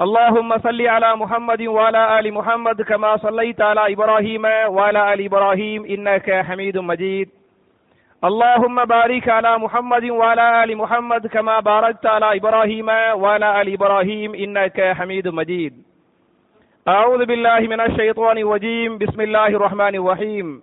اللهم 0.00 0.58
صل 0.58 0.86
على 0.86 1.16
محمد 1.16 1.62
وعلى 1.62 2.18
آل 2.18 2.34
محمد 2.34 2.82
كما 2.82 3.16
صليت 3.16 3.60
على 3.60 3.92
إبراهيم 3.92 4.44
وعلى 4.44 5.14
آل 5.14 5.24
إبراهيم 5.24 5.84
إنك 5.84 6.30
حميد 6.46 6.78
مجيد. 6.78 7.28
اللهم 8.24 8.84
بارك 8.84 9.28
على 9.28 9.58
محمد 9.58 10.04
وعلى 10.04 10.64
آل 10.64 10.76
محمد 10.76 11.26
كما 11.26 11.60
باركت 11.60 12.06
على 12.06 12.36
إبراهيم 12.36 12.88
وعلى 13.22 13.62
آل 13.62 13.72
إبراهيم 13.72 14.34
إنك 14.34 14.80
حميد 14.80 15.28
مجيد. 15.28 15.72
أعوذ 16.88 17.26
بالله 17.26 17.60
من 17.60 17.80
الشيطان 17.80 18.38
الرجيم. 18.38 18.98
بسم 18.98 19.20
الله 19.20 19.46
الرحمن 19.46 19.94
الرحيم. 19.94 20.62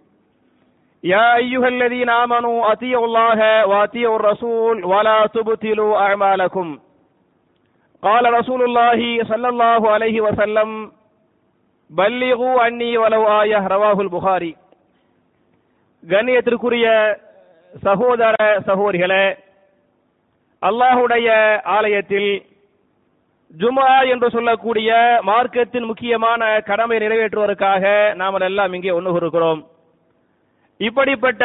يا 1.03 1.35
أيها 1.35 1.67
الذين 1.67 2.09
آمنوا 2.09 2.71
أطيعوا 2.71 3.05
الله 3.05 3.67
وأطيعوا 3.67 4.15
الرسول 4.15 4.85
ولا 4.85 5.27
تبطلوا 5.27 5.97
أعمالكم. 5.97 6.79
قال 8.04 8.24
رسول 8.34 8.60
الله 8.62 9.00
صلى 9.24 9.48
الله 9.48 9.90
عليه 9.90 10.20
وسلم 10.20 10.68
بلغوا 11.90 12.60
عني 12.60 12.92
ولو 12.98 13.22
آية 13.42 13.62
رواه 13.68 13.98
البخاري 14.00 14.52
கண்ணியத்திற்குரிய 16.02 16.86
சகோதர 17.82 18.34
சகோதரிகளே 18.68 19.24
அல்லாஹுடைய 20.62 21.28
ஆலயத்தில் 21.76 22.30
ஜுமா 23.54 23.90
என்று 24.04 24.28
சொல்லக்கூடிய 24.30 24.90
மார்க்கத்தின் 25.22 25.88
முக்கியமான 25.90 26.40
கடமை 26.60 26.96
நிறைவேற்றுவதற்காக 26.98 27.84
நாம் 28.14 28.40
எல்லாம் 28.42 28.72
இங்கே 28.72 28.92
ஒன்று 28.92 29.20
இருக்கிறோம் 29.20 29.60
இப்படிப்பட்ட 30.80 31.44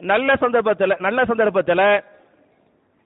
நல்ல 0.00 0.36
சந்தர்ப்பத்தில் 0.36 1.00
நல்ல 1.00 1.20
சந்தர்ப்பத்தில் 1.24 1.86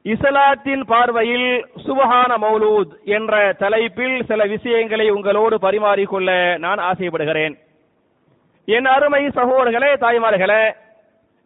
இஸ்லாத்தின் 0.05 0.83
பார்வையில் 0.85 1.67
சுபஹான 1.85 2.31
மௌலூத் 2.41 3.03
என்ற 3.03 3.53
தலைப்பில் 3.57 4.25
சில 4.25 4.43
விஷயங்களை 4.43 5.09
உங்களோடு 5.09 5.57
பரிமாறிக்கொள்ள 5.57 6.57
நான் 6.57 6.77
ஆசைப்படுகிறேன். 6.77 7.57
என் 8.65 8.85
அருமை 8.85 9.27
சகோதரர்களே 9.27 9.91
தாய்மார்களே 9.99 10.71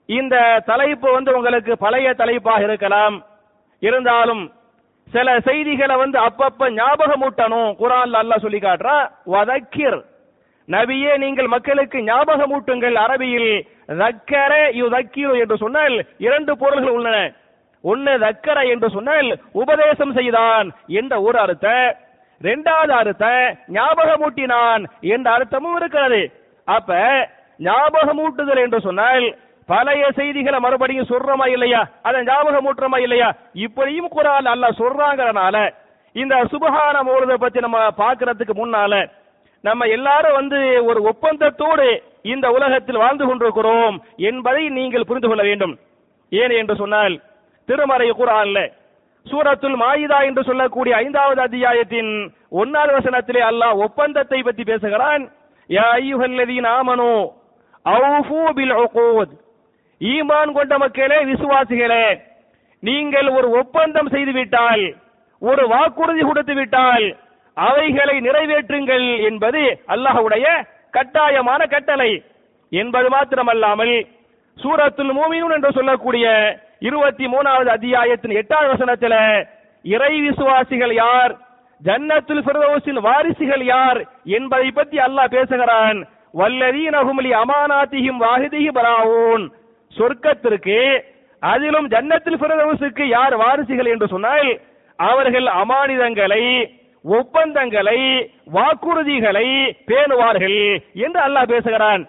இந்த 0.06 0.62
தலைப்பு 0.66 1.12
வந்து 1.12 1.36
உங்களுக்கு 1.36 1.78
பழைய 1.78 2.14
தலைப்பாக 2.14 2.64
இருக்கலாம். 2.64 3.26
இருந்தாலும் 3.80 4.52
சில 5.12 5.40
செய்திகளை 5.40 5.96
வந்து 5.96 6.20
அப்பப்ப 6.20 6.70
ஞாபகமூட்டணும். 6.80 7.72
குரான்ல 7.82 8.22
அல்லாஹ் 8.24 8.42
சொல்லி 8.42 8.60
காட்டுறா 8.60 9.12
வதக்கிர். 9.26 10.02
நபியே 10.70 11.18
நீங்கள் 11.18 11.48
மக்களுக்கு 11.48 12.00
ஞாபகமூட்டுங்கள். 12.00 12.94
அரபியில் 13.06 13.68
தக்கர 13.98 14.70
யு 14.74 15.36
என்று 15.36 15.58
சொன்னால் 15.58 16.06
இரண்டு 16.18 16.58
பொருள்கள் 16.58 16.94
உள்ளன. 16.94 17.32
ஒன்னு 17.84 18.14
தக்கர 18.20 18.58
என்று 18.74 18.88
சொன்னால் 18.90 19.30
உபதேசம் 19.62 20.14
செய்தான் 20.18 20.68
என்ற 21.00 21.14
ஒரு 21.22 21.38
அர்த்த. 21.40 21.68
இரண்டாவது 22.42 22.94
அர்த்த 22.94 23.26
ஞாபகமூட்டினான் 23.78 24.84
என்ற 25.14 25.28
அர்த்தமும் 25.38 25.76
இருக்கிறது. 25.76 26.22
அப்ப 26.68 27.00
ஞாபகமூட்டுதல் 27.60 28.62
என்று 28.66 28.80
சொன்னால் 28.82 29.26
பழைய 29.70 30.04
செய்திகளை 30.12 30.60
மறுபடியும் 30.60 31.10
சொல்றோமா 31.12 31.46
இல்லையா? 31.48 31.82
அதை 32.02 32.22
ஞாபகமூட்டுறோமா 32.22 33.00
இல்லையா? 33.00 33.30
இப்படியும் 33.66 34.14
குரான் 34.16 34.50
அல்ல 34.54 34.70
சொல்றாங்கிறனால 34.82 35.58
இந்த 36.16 36.36
சுபகான 36.52 36.96
மௌலதை 37.08 37.34
பத்தி 37.34 37.60
நம்ம 37.60 37.80
பாக்குறதுக்கு 37.98 38.54
முன்னால 38.62 38.96
நம்ம 39.64 39.86
எல்லாரும் 39.86 40.38
வந்து 40.40 40.60
ஒரு 40.86 41.00
ஒப்பந்தத்தோடு 41.12 41.88
இந்த 42.34 42.46
உலகத்தில் 42.50 43.02
வாழ்ந்து 43.04 43.26
கொண்டிருக்கிறோம் 43.26 43.96
என்பதை 44.30 44.64
நீங்கள் 44.70 45.08
புரிந்து 45.10 45.28
கொள்ள 45.28 45.44
வேண்டும். 45.44 45.74
ஏன் 46.32 46.54
என்று 46.60 46.76
சொன்னால் 46.76 47.16
திருமறை 47.70 48.10
குரான்ல. 48.12 48.60
சூரத்துல் 49.26 49.78
மாயிதா 49.82 50.18
என்று 50.28 50.42
சொல்லக்கூடிய 50.44 50.94
ஐந்தாவது 50.96 51.40
அத்தியாயத்தின் 51.42 52.12
ஒன்னாவது 52.62 52.96
வசனத்திலே 52.98 53.42
அல்லாஹ் 53.52 53.78
ஒப்பந்தத்தை 53.86 54.40
பற்றி 54.44 54.64
பேசுகிறான். 54.64 55.24
யா 55.70 55.86
ஐயுஹல்லதீன் 56.00 56.68
ஆமனு 56.78 57.12
அவுஃபு 57.86 58.42
பில் 58.58 58.76
உகூத் 58.84 59.34
ஈமான் 60.02 60.52
கொண்ட 60.52 60.74
மக்களே 60.78 61.20
விசுவாசிகளே 61.32 62.06
நீங்கள் 62.84 63.28
ஒரு 63.38 63.48
ஒப்பந்தம் 63.60 64.10
செய்து 64.14 64.32
விட்டால் 64.32 64.84
ஒரு 65.42 65.64
வாக்குறுதி 65.68 66.24
கொடுத்து 66.26 66.54
விட்டால் 66.54 67.06
அவைகளை 67.58 68.16
நிறைவேற்றுங்கள் 68.28 69.08
என்பது 69.30 69.62
அல்லாஹ்வுடைய 69.94 70.46
கட்டாயமான 70.92 71.62
கட்டளை. 71.66 72.12
என்பது 72.72 73.08
மாத்திரமல்லாமல் 73.10 73.96
சூரத்துல் 74.58 75.14
மூமினூன் 75.18 75.56
என்று 75.58 75.72
சொல்லக்கூடிய 75.78 76.26
இருபத்தி 76.88 77.26
மூணாவது 77.26 77.70
அத்தியாயத்தின் 77.76 78.36
எட்டாவது 78.36 78.70
வசனத்தில் 78.70 79.18
இறை 79.84 80.22
விசுவாசிகள் 80.22 80.94
யார்? 80.94 81.34
ஜன்னத்துல் 81.82 82.44
பிரதோசின் 82.48 83.00
வாரிசுகள் 83.08 83.64
யார்? 83.64 84.00
என்பதை 84.24 84.72
பற்றி 84.72 84.98
அல்லாஹ் 84.98 85.34
பேசுகிறான். 85.36 86.00
வல்லதீனகுமலி 86.38 87.24
லி 87.28 87.34
அமானாத்திஹிம் 87.34 88.20
வாஹிதிஹி 88.26 88.70
பராவூன். 88.78 89.44
சொர்க்கத்திற்கு 89.98 91.04
அதிலும் 91.40 91.88
ஜன்னத்தில் 91.88 92.40
ஃபிர்தௌஸுக்கு 92.42 93.04
யார் 93.04 93.36
வாரிசுகள் 93.38 93.92
என்று 93.94 94.08
சொன்னால் 94.08 94.60
அவர்கள் 94.96 95.48
அமானிதங்களை 95.62 96.44
ஒப்பந்தங்களை 97.06 98.00
வாக்குறுதிகளை 98.54 99.48
பேணுவார்கள் 99.88 100.60
என்று 100.94 101.20
அல்லாஹ் 101.28 101.52
பேசுகிறான். 101.54 102.04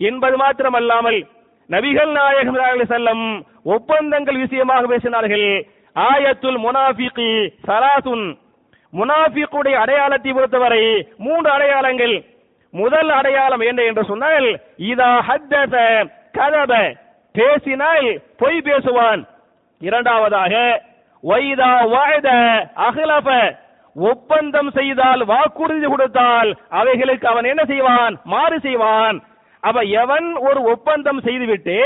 என்பது 0.00 0.36
மாத்திரமல்லாமல் 0.36 1.18
நபிகள் 1.70 2.10
நாயகம் 2.12 2.56
செல்லம் 2.90 3.44
ஒப்பந்தங்கள் 3.64 4.36
விஷயமாக 4.36 4.96
பேசினார்கள். 4.96 5.48
ஆயத்துல் 5.96 6.58
முனாஃபிகி 6.66 7.30
சலாசுன். 7.66 8.26
முனாஃபிக்குடைய 8.92 9.72
அடையாளத்தை 9.72 10.32
பொறுத்தவரை 10.32 11.08
மூன்று 11.18 11.50
அடையாளங்கள். 11.50 12.24
முதல் 12.70 13.10
அடையாளம் 13.10 13.60
என்ன 13.60 13.82
என்று 13.82 14.04
சொன்னால் 14.04 14.48
இதா 14.78 15.10
ஹத்தத 15.28 15.76
கதப. 16.38 16.72
பேசினால் 17.32 18.22
பொய் 18.36 18.60
பேசுவான். 18.64 19.22
இரண்டாவதாக 19.80 20.82
வைதா 21.22 21.88
வாய்த 21.88 22.28
அகலப 22.88 23.56
ஒப்பந்தம் 23.96 24.70
செய்தால் 24.70 25.24
வாக்குறுதி 25.24 25.86
கொடுத்தால் 25.86 26.56
அவைகளுக்கு 26.68 27.28
அவன் 27.28 27.44
என்ன 27.44 27.64
செய்வான்? 27.64 28.14
மாறு 28.24 28.60
செய்வான். 28.60 29.18
அப்ப 29.60 29.80
எவன் 30.02 30.36
ஒரு 30.48 30.60
ஒப்பந்தம் 30.62 31.20
செய்துவிட்டு 31.20 31.78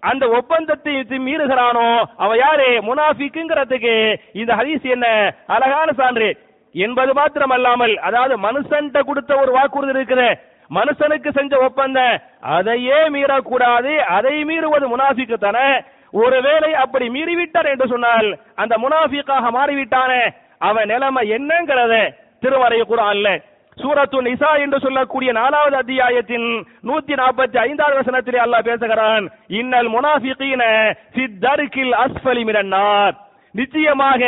அந்த 0.00 0.24
ஒப்பந்தத்தை 0.28 0.94
மீறுகிறானோ 1.26 2.04
அவ 2.16 2.36
யாரு? 2.36 2.66
முனாஃபிக்குங்கிறதுக்கு 2.88 3.94
இந்த 4.32 4.52
ஹதீஸ் 4.54 4.86
என்ன? 4.94 5.06
அழகான 5.46 5.88
சான்று. 5.92 6.28
என்பது 6.74 7.12
மாத்திரம் 7.12 7.50
அல்லாமல் 7.50 7.94
அதாவது 7.98 8.34
மனுஷன்ட்ட 8.38 9.00
கொடுத்த 9.00 9.32
ஒரு 9.36 9.52
வாக்குறுதி 9.52 9.92
இருக்குது. 9.96 10.28
மனுஷனுக்கு 10.70 11.30
செஞ்ச 11.32 11.54
ஒப்பந்தம். 11.58 12.14
அதையே 12.40 12.98
மீறக்கூடாது 13.14 13.92
அதை 13.96 14.34
மீறுவது 14.44 14.86
முனாஃபிக்கு 14.94 15.38
தானே. 15.38 15.68
ஒருவேளை 16.12 16.74
அப்படி 16.74 17.08
மீறிவிட்டார் 17.08 17.70
என்று 17.70 17.86
சொன்னால் 17.88 18.28
அந்த 18.54 18.74
முனாஃபிக்காக 18.76 19.50
மாறிவிட்டானே. 19.58 20.22
அவன் 20.58 20.86
நிலைமை 20.86 21.22
என்னங்கிறத 21.36 21.94
திருமறை 22.40 22.80
குரான்ல 22.80 23.28
சூரத்து 23.82 24.22
நிசா 24.22 24.58
என்று 24.60 24.80
சொல்லக்கூடிய 24.80 25.32
நாலாவது 25.32 25.76
அத்தியாயத்தின் 25.76 26.66
நூத்தி 26.82 27.14
நாற்பத்தி 27.14 27.58
ஐந்தாவது 27.58 28.00
வசனத்திலே 28.00 28.38
அல்லாஹ் 28.38 28.64
பேசுகிறான் 28.64 29.30
இன்னல் 29.48 29.88
முனாஃபிகீன 29.88 30.62
சித்தர்கில் 31.14 31.92
தர்கில் 31.92 31.94
அஸ்ஃபலி 32.04 32.44
மினன்னார் 32.44 33.14
நிச்சயமாக 33.52 34.22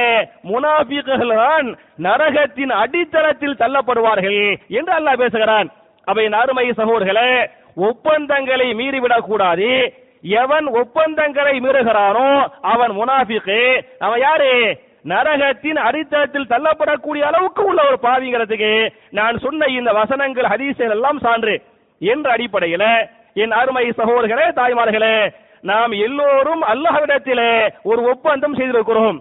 முனாஃபிகள்தான் 0.44 1.76
நரகத்தின் 2.02 2.72
அடித்தளத்தில் 2.72 3.60
தள்ளப்படுவார்கள் 3.60 4.56
என்று 4.68 4.92
அல்லாஹ் 4.92 5.16
பேசுகிறான். 5.16 5.70
அவை 6.04 6.26
அருமை 6.26 6.70
சகோதர்களே 6.70 7.48
ஒப்பந்தங்களை 7.74 8.74
மீறிவிடக் 8.74 9.26
கூடாது 9.26 9.94
எவன் 10.22 10.66
ஒப்பந்தங்களை 10.66 11.60
மீறுகிறானோ 11.60 12.48
அவன் 12.60 12.90
முனாஃபிக்கு. 12.90 13.82
அவன் 13.98 14.18
யாரு? 14.18 14.78
நரகத்தின் 15.08 15.78
அடித்தளத்தில் 15.78 16.50
தள்ளப்படக்கூடிய 16.50 17.20
அளவுக்கு 17.20 17.64
உள்ள 17.64 17.82
ஒரு 17.86 17.98
பாவிங்கிறதுக்கு 18.02 18.92
நான் 19.10 19.38
சொன்ன 19.38 19.66
இந்த 19.66 19.92
வசனங்கள் 19.92 20.44
ஹதீசன் 20.44 20.90
எல்லாம் 20.90 21.18
சான்று. 21.18 21.62
என்ற 21.98 22.34
அடிப்படையில 22.34 23.08
என் 23.34 23.52
அருமை 23.52 23.88
சகோதரர்களே 23.88 24.46
தாய்மார்களே 24.56 25.34
நாம் 25.60 25.90
எல்லோரும் 25.90 26.62
அல்லாஹ்விடத்திலே 26.62 27.68
ஒரு 27.82 28.02
ஒப்பந்தம் 28.02 28.56
செய்திருக்கிறோம். 28.56 29.18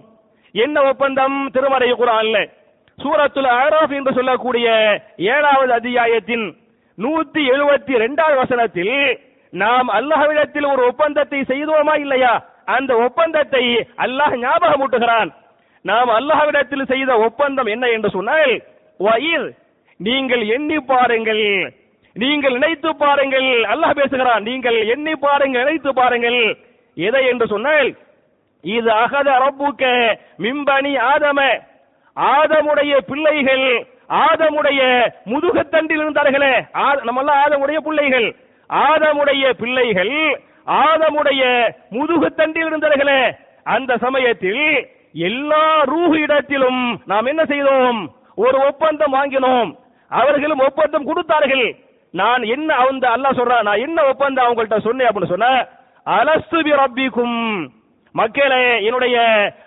என்ன 0.52 0.82
ஒப்பந்தம்? 0.82 1.50
திருமறை 1.52 1.92
குரான்ல. 1.92 2.50
சூரத்துல 3.02 3.46
ஆரோஃப் 3.62 3.94
என்று 3.94 4.12
சொல்லக்கூடிய 4.12 4.68
ஏழாவது 5.16 5.72
அத்தியாயத்தின் 5.72 6.56
நூத்தி 6.98 7.42
எழுபத்தி 7.54 7.90
இரண்டாவது 7.90 8.36
வசனத்தில் 8.36 9.20
நாம் 9.50 9.88
அல்லாஹ்விடத்தில் 9.88 10.72
ஒரு 10.72 10.86
ஒப்பந்தத்தை 10.86 11.40
செய்தோமா 11.40 11.98
இல்லையா? 11.98 12.44
அந்த 12.64 12.96
ஒப்பந்தத்தை 12.96 13.64
அல்லாஹ் 13.96 14.36
ஞாபகமூட்டுகிறான். 14.44 15.30
நாம் 15.88 16.10
அல்லாஹ்விடத்தில் 16.18 16.90
செய்த 16.92 17.10
ஒப்பந்தம் 17.26 17.68
என்ன 17.74 17.84
என்று 17.96 18.08
சொன்னால் 18.16 18.52
வயிர் 19.00 19.46
நீங்கள் 20.00 20.42
எண்ணி 20.56 20.78
பாருங்கள். 20.92 21.44
நீங்கள் 22.16 22.54
நினைத்து 22.56 22.90
பாருங்கள். 23.02 23.48
அல்லாஹ் 23.72 23.98
பேசுகிறான் 24.00 24.46
நீங்கள் 24.48 24.78
எண்ணி 24.94 25.14
பாருங்கள் 25.26 25.64
நினைத்து 25.64 25.90
பாருங்கள். 26.00 26.40
எதை 26.96 27.22
என்று 27.32 27.46
சொன்னால் 27.52 27.90
இது 28.64 28.90
அகத 29.04 29.28
ரப்புக்க 29.44 29.84
மிம்பனி 30.44 30.92
ஆதம. 31.10 31.40
ஆதமுடைய 32.16 32.92
பிள்ளைகள் 33.10 33.66
ஆதமுடைய 34.24 34.80
முதுகுத்தண்டில் 35.32 36.02
இருந்தார்களே 36.04 36.52
நம்ம 37.08 37.38
ஆதமுடைய 37.44 37.78
பிள்ளைகள். 37.86 38.28
ஆதமுடைய 38.70 39.44
பிள்ளைகள் 39.62 40.14
ஆதமுடைய 40.84 41.42
முதுகுத்தண்டில் 41.96 42.68
இருந்தார்களே. 42.70 43.20
அந்த 43.74 43.92
சமயத்தில் 44.04 44.64
எல்லா 45.16 45.82
ரூஹு 45.82 46.12
இடத்திலும் 46.12 47.00
நாம் 47.06 47.24
என்ன 47.24 47.44
செய்தோம்? 47.44 48.14
ஒரு 48.34 48.58
ஒப்பந்தம் 48.58 49.12
வாங்கினோம். 49.12 49.76
அவர்களும் 50.08 50.58
ஒப்பந்தம் 50.58 51.04
கொடுத்தார்கள். 51.04 51.76
நான் 52.10 52.42
என்ன 52.42 52.74
அந்த 52.74 53.08
அல்லாஹ் 53.08 53.38
சொல்றான் 53.38 53.62
நான் 53.62 53.78
என்ன 53.78 54.04
ஒப்பந்தம் 54.04 54.46
அவங்கள்ட்ட 54.46 54.80
சொன்னேன் 54.80 55.08
அப்படின்னு 55.08 55.26
சொன்ன 55.26 55.68
அலஸ்து 56.06 56.60
பி 56.60 56.72
ரப்பிக்கும். 56.72 57.68
மக்களே 58.12 58.84
என்னுடைய 58.84 59.18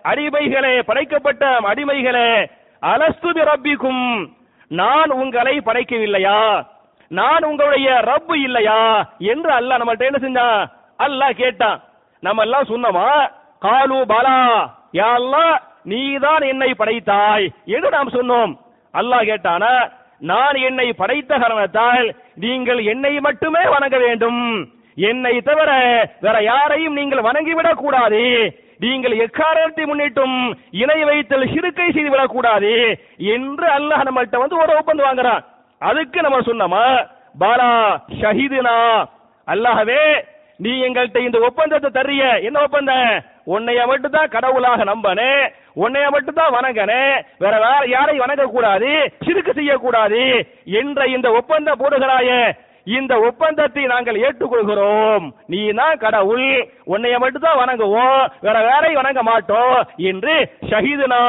அடிமைகளே 0.04 0.80
படைக்கப்பட்ட 0.80 1.60
அடிமைகளே 1.60 2.50
அலஸ்து 2.81 3.30
பி 3.30 3.42
ரப்பிக்கும். 3.42 4.28
நான் 4.68 5.10
உங்களை 5.10 5.62
படைக்கவில்லையா? 5.66 6.68
நான் 7.07 7.44
உங்களுடைய 7.44 7.90
ரப்பு 7.92 8.36
இல்லையா? 8.36 9.10
என்று 9.18 9.50
அல்லாஹ் 9.50 9.81
நம்மள்ட்ட 9.81 10.13
என்ன 10.13 10.19
செஞ்சான்? 10.22 10.66
அல்லாஹ் 11.00 11.31
கேட்டான். 11.31 11.81
நம்ம 12.19 12.42
எல்லாம் 12.42 12.68
சொன்னோமா? 12.69 13.31
காலு 13.62 14.06
பாலா. 14.06 14.78
யா 14.94 15.10
அல்லாஹ் 15.20 15.56
நீதான் 15.84 16.42
என்னை 16.42 16.72
படைத்தாய். 16.72 17.50
என்று 17.66 17.90
நாம் 17.90 18.10
சொன்னோம். 18.10 18.58
அல்லாஹ் 18.94 19.30
கேட்டானா 19.32 19.92
நான் 20.20 20.56
என்னை 20.56 20.94
படைத்த 20.94 21.38
காரணத்தால் 21.38 22.16
நீங்கள் 22.36 22.80
என்னை 22.86 23.20
மட்டுமே 23.20 23.64
வணங்க 23.70 23.98
வேண்டும். 23.98 24.70
என்னை 24.96 25.42
தவிர 25.42 25.72
வேற 26.22 26.44
யாரையும் 26.44 26.94
நீங்கள் 26.94 27.22
வணங்கிவிடக் 27.22 27.84
கூடாது. 27.84 28.24
நீங்கள் 28.80 29.12
எக்காரணத்தை 29.12 29.86
முன்னிட்டும் 29.86 30.56
இணை 30.72 31.04
வைத்தல் 31.04 31.50
சிறுக்கை 31.54 31.92
செய்து 31.92 32.10
விடக்கூடாது 32.10 33.00
என்று 33.18 33.68
அல்லாஹ் 33.68 34.06
நம்மள்கிட்ட 34.08 34.38
வந்து 34.38 34.58
ஒரு 34.58 34.76
ஒப்பந்தம் 34.76 35.08
வாங்குறான். 35.08 35.46
அதுக்கு 35.80 36.22
நம்ம 36.22 36.40
சொன்னோமா 36.40 37.08
பாலா 37.40 37.98
ஷஹீதுனா. 38.22 39.06
அல்லாஹவே 39.48 40.26
நீ 40.58 40.70
எங்கள்கிட்ட 40.70 41.18
இந்த 41.18 41.40
ஒப்பந்தத்தை 41.40 42.02
தர்றிய. 42.02 42.44
என்ன 42.44 42.62
ஒப்பந்தம்? 42.62 43.24
உன்னைய 43.56 43.81
மட்டும் 43.92 44.16
தான் 44.16 44.34
கடவுளாக 44.36 44.84
நம்பனே 44.92 45.34
உன்னைய 45.84 46.07
மட்டும் 46.13 46.38
தான் 46.40 46.56
வணங்கனே 46.56 47.04
வேற 47.44 47.54
வேற 47.66 47.84
யாரையும் 47.96 48.24
வணங்க 48.24 48.46
கூடாது 48.56 48.90
சிறுக்கு 49.25 49.51
செய்யக்கூடாது. 49.60 50.24
என்ற 50.81 51.07
இந்த 51.16 51.28
ஒப்பந்தம் 51.40 51.80
போடுகிறாயே 51.81 52.42
இந்த 52.98 53.13
ஒப்பந்தத்தை 53.30 53.84
நாங்கள் 53.94 54.19
ஏற்றுக்கொள்கிறோம். 54.25 55.25
நீ 55.51 55.60
தான் 55.80 56.01
கடவுள் 56.04 56.48
உன்னைய 56.94 57.16
மட்டும் 57.24 57.46
தான் 57.48 57.60
வணங்குவோம் 57.62 58.22
வேற 58.46 58.57
வேறையும் 58.68 59.00
வணங்க 59.01 59.24
மாட்டோம் 59.31 59.75
என்று 60.12 60.36
ஷஹீதுனா 60.72 61.24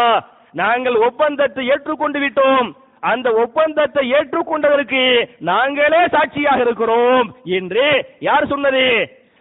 நாங்கள் 0.60 0.96
ஒப்பந்தத்தை 1.08 1.64
ஏற்றுக்கொண்டு 1.72 2.18
விட்டோம். 2.24 2.68
அந்த 3.10 3.28
ஒப்பந்தத்தை 3.42 4.02
ஏற்றுக்கொண்டதற்கு 4.16 5.02
நாங்களே 5.50 6.02
சாட்சியாக 6.14 6.60
இருக்கிறோம் 6.66 7.28
என்று 7.58 7.86
யார் 8.28 8.50
சொன்னது? 8.52 8.84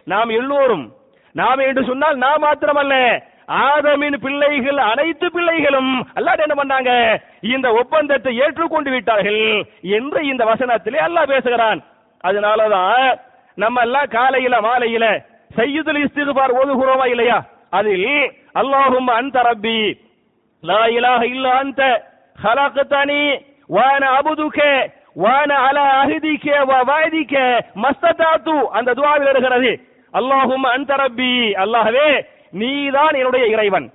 நாம் 0.06 0.30
எல்லோரும் 0.40 0.86
நாம் 1.34 1.60
என்று 1.68 1.82
சொன்னால் 1.90 2.16
நான் 2.24 2.42
மாத்திரமல்ல. 2.44 2.94
ஆதமின் 3.64 4.16
பிள்ளைகள் 4.24 4.78
அனைத்து 4.90 5.26
பிள்ளைகளும் 5.36 5.92
அல்லாட் 6.18 6.44
என்ன 6.44 6.54
பண்ணாங்க? 6.60 6.90
இந்த 7.54 7.66
ஒப்பந்தத்தை 7.80 8.32
ஏற்றுக்கொண்டு 8.44 8.90
விட்டார்கள் 8.94 9.42
என்று 9.98 10.20
இந்த 10.32 10.42
வசனத்திலே 10.50 11.00
அல்லாஹ் 11.06 11.32
பேசுகிறான். 11.32 11.80
அதனாலதான் 12.24 13.08
நம்ம 13.58 13.80
எல்லாம் 13.86 14.12
காலையில 14.16 14.54
மாலையில 14.68 15.04
செய்யுதல் 15.56 16.02
இஸ்திகுபார் 16.04 16.56
ஓதுகிறோமா 16.60 17.06
இல்லையா? 17.14 17.38
அதில் 17.78 18.08
அல்லாஹும் 18.60 19.10
அந்த 19.18 19.36
ரப்பி 19.48 19.80
லா 20.62 20.80
இலாஹ 20.96 21.22
இல்ல 21.34 21.46
அந்த 21.62 21.82
ஹலகத்தானி 22.38 23.20
வான 23.76 24.02
அபுதுக 24.18 24.58
வான 25.16 25.50
அல 25.68 25.78
அஹிதிக்க 26.00 26.46
வாதிக்க 26.90 27.34
மஸ்ததாத்து 27.84 28.56
அந்த 28.78 28.90
துவாவில் 28.98 29.30
இருக்கிறது 29.32 29.70
அல்லாஹும் 30.12 30.66
அந்த 30.74 30.90
ரப்பி. 30.96 31.32
நீதான் 32.52 33.14
என்னுடைய 33.14 33.44
இறைவன். 33.46 33.86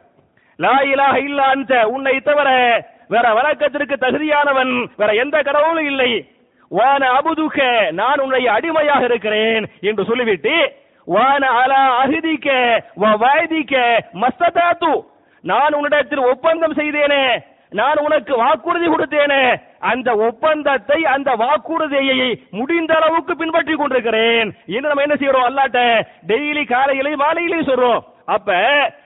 லா 0.60 0.76
இலாஹ 0.92 1.16
இல்ல 1.24 1.40
அந்த 1.44 1.74
உன்னை 1.88 2.16
தவிர 2.20 2.50
வேற 3.08 3.26
வழக்கத்திற்கு 3.34 3.96
தகுதியானவன் 3.96 4.72
வேற 4.98 5.10
எந்த 5.24 5.42
கடவுளும் 5.42 5.86
இல்லை. 5.86 6.12
வான 6.72 7.02
அபுதுக 7.18 7.58
நான் 7.92 8.20
உன்னுடைய 8.20 8.48
அடிமையாக 8.52 9.04
இருக்கிறேன் 9.06 9.66
என்று 9.82 10.04
சொல்லிவிட்டு 10.06 10.56
வான 11.08 11.44
அலா 11.62 11.82
அகுதிக்க 12.04 12.48
வ 13.02 13.12
வாய்திக்க 13.24 13.76
மஸ்ததாத்து. 14.22 14.94
நான் 15.44 15.74
உன்னிடத்தில் 15.74 16.28
ஒப்பந்தம் 16.32 16.74
செய்தேனே 16.74 17.24
நான் 17.70 17.98
உனக்கு 17.98 18.38
வாக்குறுதி 18.38 18.88
கொடுத்தேனே. 18.88 19.56
அந்த 19.80 20.16
ஒப்பந்தத்தை 20.16 21.06
அந்த 21.06 21.36
வாக்குறுதியை 21.36 22.44
முடிந்த 22.52 22.96
அளவுக்கு 22.96 23.36
பின்பற்றி 23.36 23.76
கொண்டிருக்கிறேன். 23.76 24.56
என்று 24.68 24.90
நம்ம 24.90 25.02
என்ன 25.02 25.16
செய்யறோம்? 25.16 25.48
அல்லாட்ட 25.50 26.08
டெய்லி 26.28 26.66
காலையிலையும் 26.66 27.24
மாலையிலையும் 27.26 27.70
சொல்றோம். 27.72 28.04
அப்ப 28.26 28.54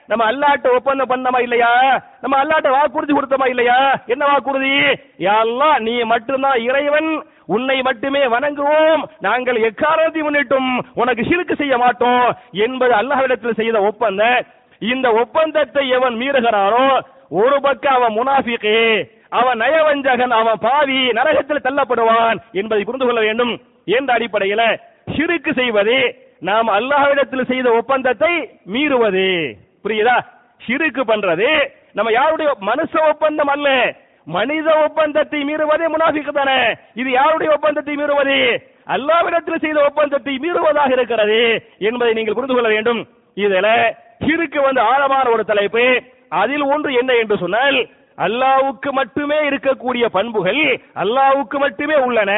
நம்ம 0.06 0.32
அல்லாட்ட 0.32 0.74
ஒப்பந்தம் 0.74 1.08
பண்ணமா 1.08 1.40
இல்லையா? 1.40 2.02
நம்ம 2.20 2.44
அல்லாட்ட 2.44 2.70
வாக்குறுதி 2.70 3.12
கொடுத்தமா 3.12 3.48
இல்லையா? 3.48 4.00
என்ன 4.06 4.26
வாக்குறுதி? 4.26 4.76
யாரெல்லாம் 5.18 5.78
நீ 5.78 6.02
மட்டும்தான் 6.02 6.60
இறைவன். 6.60 7.22
உன்னை 7.46 7.82
மட்டுமே 7.82 8.26
வணங்குவோம். 8.26 9.02
நாங்கள் 9.20 9.56
எக்காரணத்தை 9.56 10.22
முன்னிட்டும் 10.22 10.80
உனக்கு 10.94 11.24
சிறுக்கு 11.24 11.54
செய்ய 11.56 11.78
மாட்டோம். 11.78 12.36
என்பது 12.52 12.94
அல்லாஹ்விடத்தில் 12.94 13.54
செய்த 13.54 13.80
ஒப்பந்தம். 13.80 14.44
இந்த 14.78 15.12
ஒப்பந்தத்தை 15.12 15.88
எவன் 15.88 16.14
மீறுகிறானோ 16.14 17.00
ஒரு 17.30 17.56
பக்கம் 17.60 17.96
அவன் 17.98 18.16
முனாஃபிக்கு 18.18 18.76
அவன் 19.38 19.60
நயவஞ்சகன் 19.62 20.34
அவன் 20.38 20.58
பாவி 20.66 21.00
நரகத்தில் 21.18 21.64
தள்ளப்படுவான் 21.66 22.38
என்பதை 22.52 22.84
புரிந்து 22.84 23.06
கொள்ள 23.06 23.20
வேண்டும். 23.26 23.52
என்ற 23.96 24.10
அடிப்படையில 24.16 24.62
சிறுக்கு 25.14 25.52
செய்வது 25.60 25.96
நாம் 26.48 26.68
அல்லாஹ்விடத்தில் 26.78 27.50
செய்த 27.52 27.68
ஒப்பந்தத்தை 27.80 28.32
மீறுவது. 28.74 29.26
புரியுதா? 29.84 30.16
சிறுக்கு 30.66 31.02
பண்றது 31.10 31.48
நம்ம 31.98 32.10
யாருடைய 32.12 32.50
மனுஷ 32.70 32.92
ஒப்பந்தம் 33.10 33.50
அல்ல 33.54 33.68
மனித 34.26 34.68
ஒப்பந்தத்தை 34.84 35.38
மீறுவதே 35.48 35.86
முனாஃபிக்கு 35.94 36.32
தானே. 36.32 36.58
இது 37.00 37.10
யாருடைய 37.10 37.50
ஒப்பந்தத்தை 37.54 37.94
மீறுவது? 37.96 38.38
அல்லாவிடத்தில் 38.94 39.62
செய்த 39.64 39.78
ஒப்பந்தத்தை 39.88 40.34
மீறுவதாக 40.44 40.90
இருக்கிறது 40.98 41.40
என்பதை 41.88 42.12
நீங்கள் 42.18 42.36
புரிந்து 42.38 42.54
கொள்ள 42.54 42.70
வேண்டும். 42.74 43.00
இதுல 43.36 43.68
சிறுக்கு 44.24 44.60
வந்து 44.62 44.80
ஆழமான 44.80 45.26
ஒரு 45.30 45.44
தலைப்பு. 45.44 45.84
அதில் 46.32 46.64
ஒன்று 46.72 46.90
என்ன 46.94 47.12
என்று 47.14 47.36
சொன்னால் 47.38 47.78
அல்லாவுக்கு 48.18 48.90
மட்டுமே 48.92 49.38
இருக்கக்கூடிய 49.48 50.04
பண்புகள் 50.06 50.62
அல்லாவுக்கு 50.94 51.56
மட்டுமே 51.58 51.96
உள்ளன. 52.06 52.32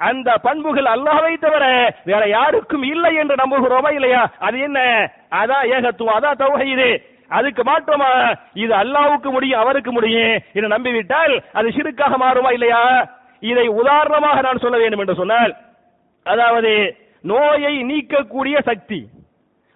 அந்த 0.00 0.28
பண்புகள் 0.38 0.88
அல்லாஹை 0.94 1.32
தவிர 1.38 1.64
வேற 2.04 2.22
யாருக்கும் 2.28 2.82
இல்லை 2.82 3.12
என்று 3.14 3.34
நம்புகிறோமா 3.42 3.90
இல்லையா? 3.92 4.22
அது 4.38 4.58
என்ன? 4.58 4.78
அதான் 5.40 5.64
ஏகத்துவம் 5.74 6.16
அதான் 6.18 6.40
தௌஹீது. 6.42 6.90
அதுக்கு 7.30 7.62
மாற்றமா? 7.62 8.10
இது 8.54 8.72
அல்லாவுக்கு 8.74 9.28
முடியும் 9.30 9.60
அவருக்கு 9.60 9.92
முடியும் 9.92 10.34
என்று 10.52 10.68
நம்பிவிட்டால் 10.68 11.34
அது 11.52 11.68
சிறுக்காக 11.76 12.14
மாறுமா 12.24 12.52
இல்லையா? 12.52 12.82
இதை 13.42 13.66
உதாரணமாக 13.80 14.40
நான் 14.40 14.62
சொல்ல 14.64 14.78
வேண்டும் 14.78 14.98
என்று 14.98 15.20
சொன்னால் 15.20 15.52
அதாவது 16.26 16.72
நோயை 17.24 17.74
நீக்கக்கூடிய 17.90 18.56
சக்தி. 18.70 19.00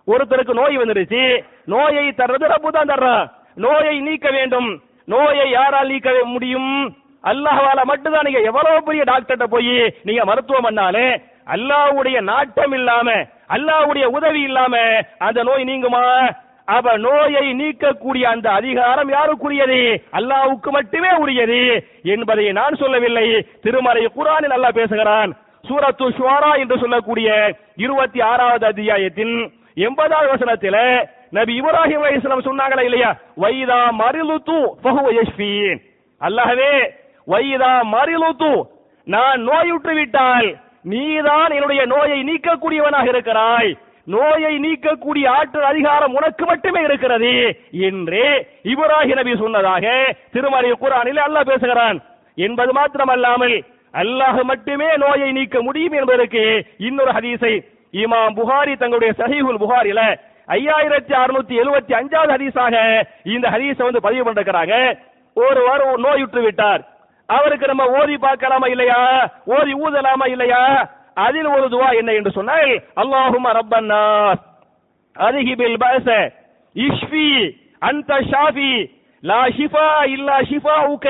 ஒருத்தருக்கு 0.07 0.55
நோய் 0.55 0.81
வந்துருச்சு 0.81 1.23
நோயை 1.65 2.07
தர்றது 2.19 2.47
ரப்பு 2.53 2.71
தான் 2.71 2.91
தர்றான் 2.93 3.25
நோயை 3.55 4.01
நீக்க 4.01 4.31
வேண்டும். 4.31 4.83
நோயை 5.05 5.51
யாரால் 5.51 5.89
நீக்க 5.89 6.11
முடியும்? 6.25 6.97
அல்லாஹால 7.25 7.85
மட்டும்தான். 7.85 8.25
நீங்க 8.25 8.41
எவ்வளவு 8.41 8.83
பெரிய 8.83 9.03
டாக்டர்கிட்ட 9.03 9.45
போய் 9.45 9.95
நீங்க 10.03 10.25
மருத்துவம் 10.25 10.65
பண்ணாலே 10.65 11.23
அல்லாஹ்வுடைய 11.47 12.21
நாட்டம் 12.21 12.73
இல்லாம 12.73 13.13
அல்லாவுடைய 13.49 14.05
உதவி 14.05 14.41
இல்லாம 14.41 14.77
அந்த 15.19 15.43
நோய் 15.43 15.65
நீங்குமா? 15.65 16.31
அப்ப 16.65 16.97
நோயை 16.97 17.53
நீக்கக்கூடிய 17.53 18.23
அந்த 18.23 18.51
அதிகாரம் 18.51 19.11
யாருக்குரியது? 19.11 20.03
அல்லாவுக்கு 20.13 20.71
மட்டுமே 20.71 21.11
உரியது 21.13 21.89
என்பதை 22.03 22.53
நான் 22.53 22.75
சொல்லவில்லை. 22.75 23.47
திருமறை 23.63 24.05
குரானில் 24.05 24.55
நல்லா 24.55 24.71
பேசுகிறான். 24.71 25.33
சூரத்து 25.69 26.09
ஷுவாரா 26.09 26.59
என்று 26.59 26.79
சொல்லக்கூடிய 26.79 27.55
இருபத்தி 27.77 28.21
ஆறாவது 28.21 28.67
அத்தியாயத்தின் 28.67 29.53
எண்பதாவது 29.77 30.29
வசனத்தில 30.35 30.77
நபி 31.37 31.53
இப்ராஹிம் 31.61 32.03
அலைஹிஸ்ஸலாம் 32.03 32.49
சொன்னாங்களா 32.49 32.83
இல்லையா? 32.89 33.11
வைதா 33.45 33.81
மரிலுத்து 34.03 34.59
ஃபஹுவ 34.83 35.07
யஷ்ஃபீன். 35.21 35.81
அல்லாஹ்வே 36.21 36.75
வைதா 37.33 37.73
மரிலுத்து 37.95 38.53
நான் 39.07 39.41
நோயுற்று 39.49 39.95
விட்டால் 40.01 40.49
நீதான் 40.93 41.53
என்னுடைய 41.57 41.83
நோயை 41.95 42.19
நீக்கக்கூடியவனாக 42.29 43.07
இருக்கிறாய். 43.13 43.71
நோயை 44.15 44.55
நீக்கக்கூடிய 44.65 45.27
ஆற்றல் 45.37 45.69
அதிகாரம் 45.73 46.17
உனக்கு 46.19 46.45
மட்டுமே 46.51 46.81
இருக்கிறது. 46.89 47.33
என்று 47.89 48.25
இப்ராஹிம் 48.73 49.21
நபி 49.21 49.35
சொன்னதாக 49.43 49.85
திருமறை 50.35 50.73
குரானில் 50.83 51.21
அல்லாஹ் 51.27 51.51
பேசுகிறான். 51.53 51.99
என்பது 52.39 52.73
மாத்திரமல்லாமல் 52.79 53.57
அல்லாஹ் 53.95 54.39
மட்டுமே 54.51 54.89
நோயை 55.05 55.29
நீக்க 55.39 55.57
முடியும் 55.67 55.97
என்பதற்கு 56.01 56.43
இன்னொரு 56.89 57.13
ஹதீஸை 57.19 57.55
இமாம் 57.95 58.37
புகாரி 58.39 58.73
தங்களுடைய 58.83 59.13
சஹீஹுல் 59.21 59.61
புகாரில 59.65 60.01
ஐயாயிரத்தி 60.49 61.15
அறுநூத்தி 61.23 61.55
எழுபத்தி 61.63 61.93
அஞ்சாவது 61.99 62.35
ஹதீஸாக 62.37 63.07
இந்த 63.23 63.49
ஹதீஸை 63.49 63.83
வந்து 63.83 64.01
பதிவு 64.01 64.25
பண்ணிருக்கிறாங்க. 64.25 64.99
ஒருவர் 65.35 65.99
நோயுற்று 65.99 66.43
விட்டார். 66.43 66.83
அவருக்கு 67.27 67.67
நம்ம 67.67 67.85
ஓதி 68.01 68.17
பார்க்கலாமா 68.19 68.67
இல்லையா? 68.67 69.31
ஓதி 69.45 69.73
ஊதலாமா 69.75 70.27
இல்லையா? 70.29 70.91
அதில் 71.15 71.47
ஒரு 71.47 71.67
துவா 71.69 71.89
என்ன 71.97 72.13
என்று 72.13 72.31
சொன்னால் 72.31 72.73
அல்லாஹும 73.03 73.53
ரப்பன்னாஸ் 73.59 74.43
அதிஹிபில் 75.17 75.77
பாச 75.77 76.33
இஷ்ஃபி 76.77 77.57
அந்த 77.79 78.15
ஷாஃபி 78.15 78.91
லா 79.23 79.41
ஷிஃபா 79.57 80.05
இல்லா 80.15 80.39
ஷிஃபா 80.51 80.77
உக 80.95 81.07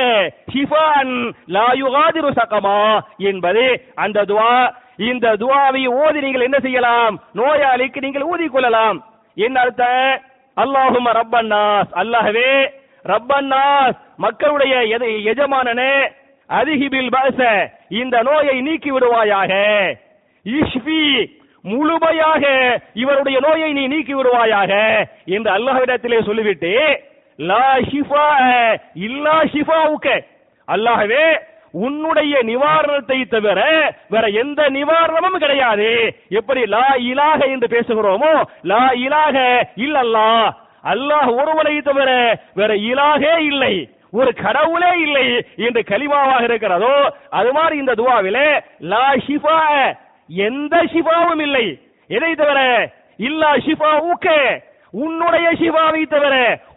ஷிஃபான் 0.55 1.35
லா 1.47 1.67
யுகாதிரு 1.83 2.31
சகமா 2.39 3.01
என்பது 3.19 3.65
அந்த 3.95 4.25
துவா. 4.25 4.75
இந்த 4.97 5.37
துவாவை 5.37 5.83
ஓதி 5.89 6.21
நீங்கள் 6.21 6.43
என்ன 6.43 6.59
செய்யலாம்? 6.59 7.19
நோயாளிக்கு 7.35 8.01
நீங்கள் 8.01 8.23
ஊதி 8.23 8.47
கொள்ளலாம். 8.49 9.03
என்ன 9.35 9.61
அர்த்தம்? 9.61 10.21
அல்லாஹும 10.57 11.13
ரப்பன்னாஸ் 11.13 11.93
அல்லாஹவே 11.95 12.71
ரப்பன்னாஸ் 13.05 13.99
மக்களுடைய 14.17 14.77
எதை- 14.77 15.23
எஜமானனே 15.23 16.11
அதிஹிபில் 16.49 17.11
பாச. 17.11 17.69
இந்த 17.89 18.23
நோயை 18.23 18.61
நீக்கி 18.61 18.91
விடுவாயாக. 18.91 19.53
இஷ்பி 20.45 21.27
முழுமையாக 21.63 22.45
இவருடைய 22.95 23.41
நோயை 23.41 23.73
நீ 23.73 23.87
நீக்கி 23.87 24.15
விடுவாயாக 24.15 25.05
என்று 25.25 25.51
அல்லாஹ்விடத்திலே 25.53 26.23
சொல்லிவிட்டு 26.23 27.03
லா 27.37 27.77
ஷிஃபா 27.77 28.79
இல்லா 28.95 29.41
ஷிஃபாவுக்க. 29.41 30.25
அல்லாஹவே 30.69 31.39
உன்னுடைய 31.85 32.35
நிவாரணத்தை 32.51 33.19
தவிர 33.35 33.61
வேற 34.15 34.25
எந்த 34.43 34.61
நிவாரணமும் 34.77 35.41
கிடையாது. 35.45 35.89
எப்படி 36.39 36.63
லா 36.75 36.87
இலாக 37.11 37.41
என்று 37.55 37.69
பேசுகிறோமோ 37.75 38.33
லா 38.73 38.85
இலாக 39.05 39.37
இல்லல்லா 39.87 40.29
அல்லாஹ் 40.93 41.29
ஒருவனை 41.41 41.75
தவிர 41.83 42.11
வேற 42.61 42.73
இலாகே 42.91 43.35
இல்லை. 43.51 43.75
ஒரு 44.19 44.31
கடவுளே 44.43 44.93
இல்லை 45.05 45.27
என்று 45.67 45.81
கலிமாவாக 45.91 46.43
இருக்கிறதோ 46.49 46.97
அது 47.39 47.51
மாதிரி 47.57 47.77
இந்த 47.83 47.95
துவாவிலே 48.01 48.49
லா 48.93 49.07
ஷிஃபா 49.27 49.59
எந்த 50.49 50.75
ஷிஃபாவும் 50.93 51.43
இல்லை. 51.47 51.67
எதை 52.11 52.31
தவிர 52.35 52.61
இல்லா 53.29 53.51
ஷிஃபா 53.67 53.91
ஊக்க 54.11 54.29
உன்னுடைய 55.03 55.47
சிவாவை 55.61 56.03
தவிர 56.07 56.35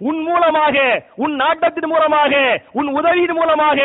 உன் 0.10 0.20
மூலமாக 0.28 0.76
உன் 1.24 1.34
நாட்டத்தின் 1.42 1.90
மூலமாக 1.94 2.34
உன் 2.80 2.90
உதவியின் 3.00 3.36
மூலமாக 3.40 3.80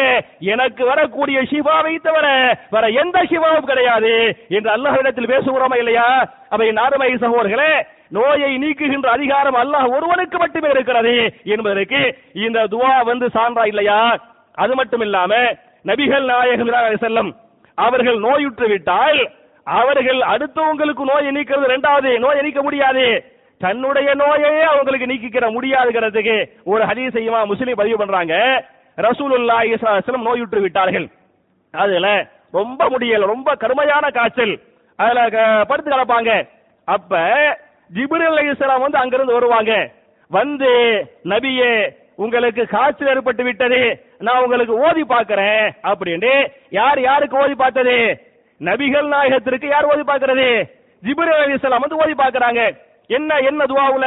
எனக்கு 0.52 0.82
வரக்கூடிய 0.84 1.38
சிவாவை 1.52 1.94
தவிர 2.06 2.26
வேற 2.74 2.84
எந்த 3.02 3.18
சிவாவும் 3.32 3.68
கிடையாது 3.70 4.12
என்று 4.48 4.70
அல்லாஹிடத்தில் 4.76 5.32
பேசுகிறோமா 5.32 5.78
இல்லையா? 5.82 6.06
அவை 6.48 6.68
நாருமை 6.72 7.10
சகோதர்களே 7.24 7.72
நோயை 8.10 8.50
நீக்குகின்ற 8.62 9.08
அதிகாரம் 9.16 9.58
அல்லாஹ் 9.62 9.86
ஒருவனுக்கு 9.96 10.38
மட்டுமே 10.38 10.70
இருக்கிறது 10.70 11.14
என்பதற்கு 11.54 12.00
இந்த 12.46 12.58
துவா 12.74 12.94
வந்து 13.10 13.28
சான்றா 13.36 13.64
இல்லையா? 13.64 14.00
அது 14.54 14.72
மட்டும் 14.74 15.00
இல்லாம 15.00 15.32
நபிகள் 15.84 16.26
நாயகம் 16.32 16.72
செல்லம் 17.04 17.30
அவர்கள் 17.78 18.18
நோயுற்று 18.26 18.66
விட்டால் 18.72 19.20
அவர்கள் 19.66 20.20
அடுத்தவங்களுக்கு 20.32 21.02
நோயை 21.10 21.30
நீக்கிறது 21.32 21.68
இரண்டாவது 21.70 22.10
நோயை 22.18 22.40
நீக்க 22.42 22.62
முடியாது. 22.62 23.04
தன்னுடைய 23.62 24.10
நோயையே 24.10 24.60
அவங்களுக்கு 24.60 25.06
நீக்கிக்கிற 25.06 25.42
முடியாதுங்கிறதுக்கு 25.42 26.48
ஒரு 26.64 26.84
ஹதீ 26.84 27.10
செய்யுமா 27.10 27.46
முஸ்லீம் 27.46 27.74
பதிவு 27.74 27.96
பண்றாங்க. 27.96 28.64
ரசூலுல்லா 28.96 29.58
ஸல்லல்லாஹு 29.58 30.16
நோயுற்று 30.16 30.60
விட்டார்கள். 30.60 31.08
அதுல 31.72 32.26
ரொம்ப 32.52 32.90
முடியல 32.90 33.20
ரொம்ப 33.20 33.54
கடுமையான 33.54 34.10
காய்ச்சல். 34.10 34.60
அதுல 34.96 35.28
க- 35.28 35.64
படுத்து 35.64 35.90
கிடப்பாங்க. 35.90 36.48
அப்ப 36.84 37.18
ஜிப்ரீல் 37.94 38.28
அலைஹிஸ்ஸலாம் 38.28 38.80
வந்து 38.80 38.98
அங்கிருந்து 38.98 39.32
வருவாங்க. 39.32 39.90
வந்து 40.28 40.66
நபியே 41.24 41.96
உங்களுக்கு 42.16 42.66
காய்ச்சல் 42.66 43.08
ஏற்பட்டு 43.08 43.42
விட்டது. 43.42 44.04
நான் 44.18 44.42
உங்களுக்கு 44.42 44.78
ஓதி 44.78 45.04
பார்க்கிறேன். 45.04 45.72
அப்படின்னு 45.82 46.52
யார் 46.70 47.00
யாருக்கு 47.00 47.36
ஓதி 47.36 47.54
பார்த்தது? 47.54 48.22
நபிகள் 48.60 49.08
நாயகத்திற்கு 49.08 49.66
யார் 49.66 49.84
ஓதி 49.84 50.00
பார்க்கிறது? 50.00 50.70
ஜிப்ரீல் 51.02 51.34
அலைஹிஸ்ஸலாம் 51.34 51.84
வந்து 51.88 51.96
ஓதி 51.96 52.12
பார்க்கிறாங்க. 52.12 52.90
என்ன 53.12 53.36
என்ன 53.36 53.64
துவாவுல? 53.64 54.06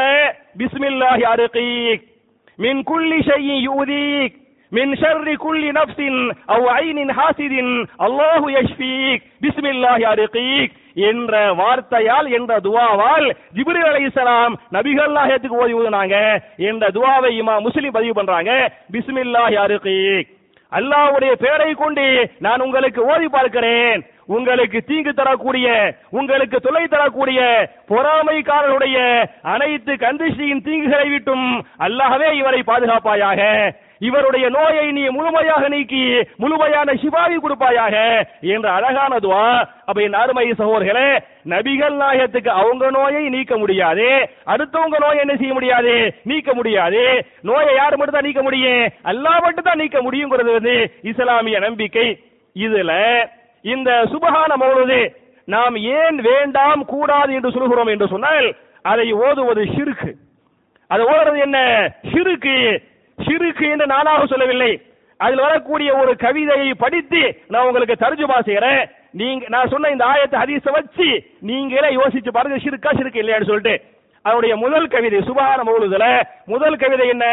பிஸ்மில்லாஹி 0.58 1.24
அருகீக். 1.34 2.04
மின் 2.56 2.84
குள்ளி 2.84 3.20
ஷையின் 3.20 3.62
யூதீக். 3.70 4.34
மின் 4.70 4.94
ஷர்ரி 4.94 5.36
குள்ளி 5.36 5.70
நஃப்ஸின் 5.70 6.22
அவ் 6.46 6.66
ஐனின் 6.78 7.12
ஹாசிதின். 7.18 7.74
அல்லாஹு 8.00 8.48
யஷ்ஃபீக். 8.58 9.24
பிஸ்மில்லாஹி 9.42 10.06
அருகீக் 10.14 10.72
என்ற 10.94 11.54
வார்த்தையால் 11.54 12.30
என்ற 12.32 12.60
துவாவால் 12.60 13.28
ஜிப்ரில் 13.56 13.88
அலை 13.90 14.04
இஸ்லாம் 14.04 14.60
நபிகள் 14.72 15.50
ஓதி 15.50 15.74
ஊதுனாங்க. 15.74 16.16
என்ற 16.58 16.88
துவாவை 16.88 17.32
இமா 17.42 17.60
முஸ்லிம் 17.60 17.92
பதிவு 17.92 18.14
பண்றாங்க. 18.14 18.72
பிஸ்மில்லாஹி 18.92 19.56
அருகீக். 19.66 20.34
அல்லாஹ்வுடைய 20.72 21.32
பெயரை 21.32 21.74
கொண்டு 21.74 22.30
நான் 22.40 22.62
உங்களுக்கு 22.62 23.06
ஓதி 23.06 23.28
பார்க்கிறேன். 23.28 24.06
உங்களுக்கு 24.28 24.80
தீங்கு 24.90 25.12
தரக்கூடிய 25.14 25.68
உங்களுக்கு 26.20 26.58
தொலை 26.68 26.84
தரக்கூடிய 26.94 27.40
பொறாமைக்காரருடைய 27.92 28.98
அனைத்து 29.54 29.94
கந்திஷ்டியின் 30.06 30.66
தீங்குகளை 30.68 31.08
விட்டும் 31.10 31.48
அல்லாஹவே 31.88 32.30
இவரை 32.42 32.62
பாதுகாப்பாயாக. 32.70 33.42
இவருடைய 34.08 34.46
நோயை 34.56 34.86
நீ 34.96 35.04
முழுமையாக 35.18 35.68
நீக்கி 35.74 36.02
முழுமையான 36.44 36.90
சிவாவி 37.04 37.38
கொடுப்பாயாக 37.44 37.96
என்ற 38.54 38.68
அழகான 38.78 39.20
துவா. 39.26 39.46
அப்ப 39.90 40.02
என் 40.08 40.18
அருமை 40.22 40.46
சகோதரர்களே 40.62 41.08
நபிகள் 41.54 41.96
நாயகத்துக்கு 42.02 42.52
அவங்க 42.62 42.90
நோயை 42.98 43.24
நீக்க 43.36 43.54
முடியாது 43.64 44.10
அடுத்தவங்க 44.54 45.00
நோயை 45.06 45.22
என்ன 45.24 45.36
செய்ய 45.42 45.54
முடியாது? 45.54 45.96
நீக்க 46.32 46.54
முடியாது. 46.54 47.04
நோயை 47.50 47.74
யார் 47.76 47.98
மட்டும் 47.98 48.18
தான் 48.18 48.30
நீக்க 48.30 48.44
முடியும்? 48.48 48.84
அல்லாஹ் 49.14 49.44
மட்டும் 49.46 49.68
தான் 49.70 49.82
நீக்க 49.84 49.98
முடியுங்கிறது 50.02 50.52
வந்து 50.60 50.76
இஸ்லாமிய 51.14 51.60
நம்பிக்கை. 51.68 52.08
இதுல 52.56 52.92
இந்த 53.74 53.92
சுபகான 54.12 54.52
மௌலுது 54.62 55.00
நாம் 55.48 55.76
ஏன் 55.76 56.18
வேண்டாம் 56.30 56.82
கூடாது 56.86 57.32
என்று 57.34 57.52
சொல்கிறோம் 57.52 57.88
என்று 57.88 58.08
சொன்னால் 58.08 58.48
அதை 58.82 59.08
ஓதுவது 59.14 59.64
சிறுக்கு. 59.76 60.12
அது 60.92 61.04
ஓடுறது 61.12 61.40
என்ன? 61.40 61.60
சிறுக்கு. 62.14 62.58
சிறுக்கு 63.18 63.66
என்று 63.70 63.86
நானாக 63.86 64.26
சொல்லவில்லை. 64.26 64.72
அதில் 65.20 65.46
வரக்கூடிய 65.48 65.90
ஒரு 65.98 66.12
கவிதையை 66.16 66.72
படித்து 66.84 67.22
நான் 67.48 67.66
உங்களுக்கு 67.66 67.96
தர்ஜுமா 68.06 68.38
செய்யறேன் 68.48 68.82
நீங்க 69.12 69.46
நான் 69.48 69.72
சொன்ன 69.74 69.92
இந்த 69.96 70.06
ஆயத்தை 70.06 70.38
ஹதீஸ 70.44 70.72
வச்சு 70.72 71.08
நீங்களே 71.40 71.90
யோசிச்சு 71.96 72.32
பாருங்க 72.32 72.58
சிறுக்கா 72.66 72.92
சிறுக்கு 72.98 73.22
இல்லையான்னு 73.24 73.50
சொல்லிட்டு. 73.52 73.76
அவருடைய 74.26 74.54
முதல் 74.56 74.88
கவிதை 74.88 75.20
சுபஹான 75.20 75.64
மௌலுதுல 75.70 76.06
முதல் 76.46 76.76
கவிதை 76.76 77.08
என்ன? 77.08 77.26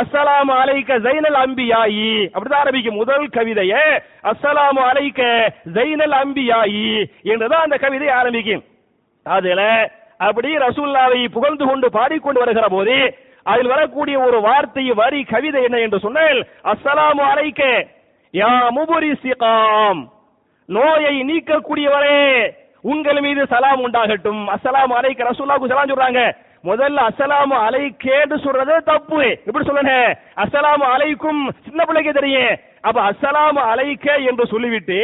அஸ்ஸலாமு 0.00 0.52
அலைக்க 0.62 0.98
ஜைனல் 1.06 1.38
அம்பியாயி. 1.42 2.08
அப்படிதான் 2.34 2.62
ஆரம்பிக்கும் 2.64 2.98
முதல் 3.02 3.26
கவிதையே. 3.36 3.84
அஸ்ஸலாமு 4.30 4.80
அலைக்க 4.90 5.20
ஜைனல் 5.76 6.16
அம்பியாயி 6.22 6.82
என்றுதான் 7.32 7.64
அந்த 7.66 7.76
கவிதை 7.84 8.08
ஆரம்பிக்கும். 8.08 8.64
அதுல 9.26 9.62
அப்படி 10.26 10.50
ரசூல்லாவை 10.56 11.20
புகழ்ந்து 11.36 11.64
கொண்டு 11.66 11.86
பாடிக்கொண்டு 11.90 12.42
வருகிற 12.42 12.66
போது 12.68 12.96
அதில் 13.52 13.72
வரக்கூடிய 13.74 14.16
ஒரு 14.18 14.38
வார்த்தை 14.40 14.84
வரி 15.00 15.20
கவிதை 15.24 15.62
என்ன 15.62 15.78
என்று 15.78 15.98
சொன்னால் 16.04 16.38
அஸ்ஸலாமு 16.72 17.22
அலைக்க 17.32 17.62
யா 18.34 18.52
முபுரி 18.76 19.12
சிகாம் 19.24 20.00
நோயை 20.68 21.14
நீக்கக்கூடியவரே 21.30 22.20
உங்கள் 22.92 23.20
மீது 23.20 23.42
சலாம் 23.52 23.84
உண்டாகட்டும். 23.86 24.42
அஸ்ஸலாமு 24.54 24.94
அலைக்க 25.00 25.30
ரசூல்லாவுக்கு 25.30 25.70
சலாம் 25.72 25.90
சொல்றாங்க. 25.92 26.22
முதல்ல 26.64 27.02
அஸ்ஸலாமு 27.08 27.56
அலைக்கேன்னு 27.66 28.36
சொல்றது 28.44 28.76
தப்பு. 28.84 29.20
எப்படி 29.46 29.66
சொல்லணும் 29.66 30.14
அசலாம் 30.44 30.84
அலைக்கும் 30.94 31.42
சின்ன 31.66 31.84
பிள்ளைக்கு 31.84 32.12
தெரியும். 32.12 32.56
அப்ப 32.80 32.98
அசலாம் 33.10 33.58
அலைக்க 33.72 34.06
என்று 34.28 34.44
சொல்லிவிட்டு 34.46 34.98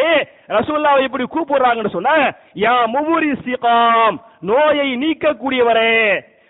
ரசூல்லாவை 0.56 1.02
இப்படி 1.06 1.25
கூப்பிடுறாங்கன்னு 1.28 1.94
சொன்ன 1.97 2.16
யா 2.64 2.75
முமுரி 2.94 3.32
சிகாம் 3.44 4.18
நோயை 4.50 4.88
நீக்கக்கூடியவரே 5.04 5.94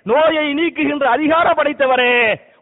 நோயை 0.07 0.47
நீக்குகின்ற 0.59 1.07
அதிகாரம் 1.17 1.59
படைத்தவரே 1.59 2.15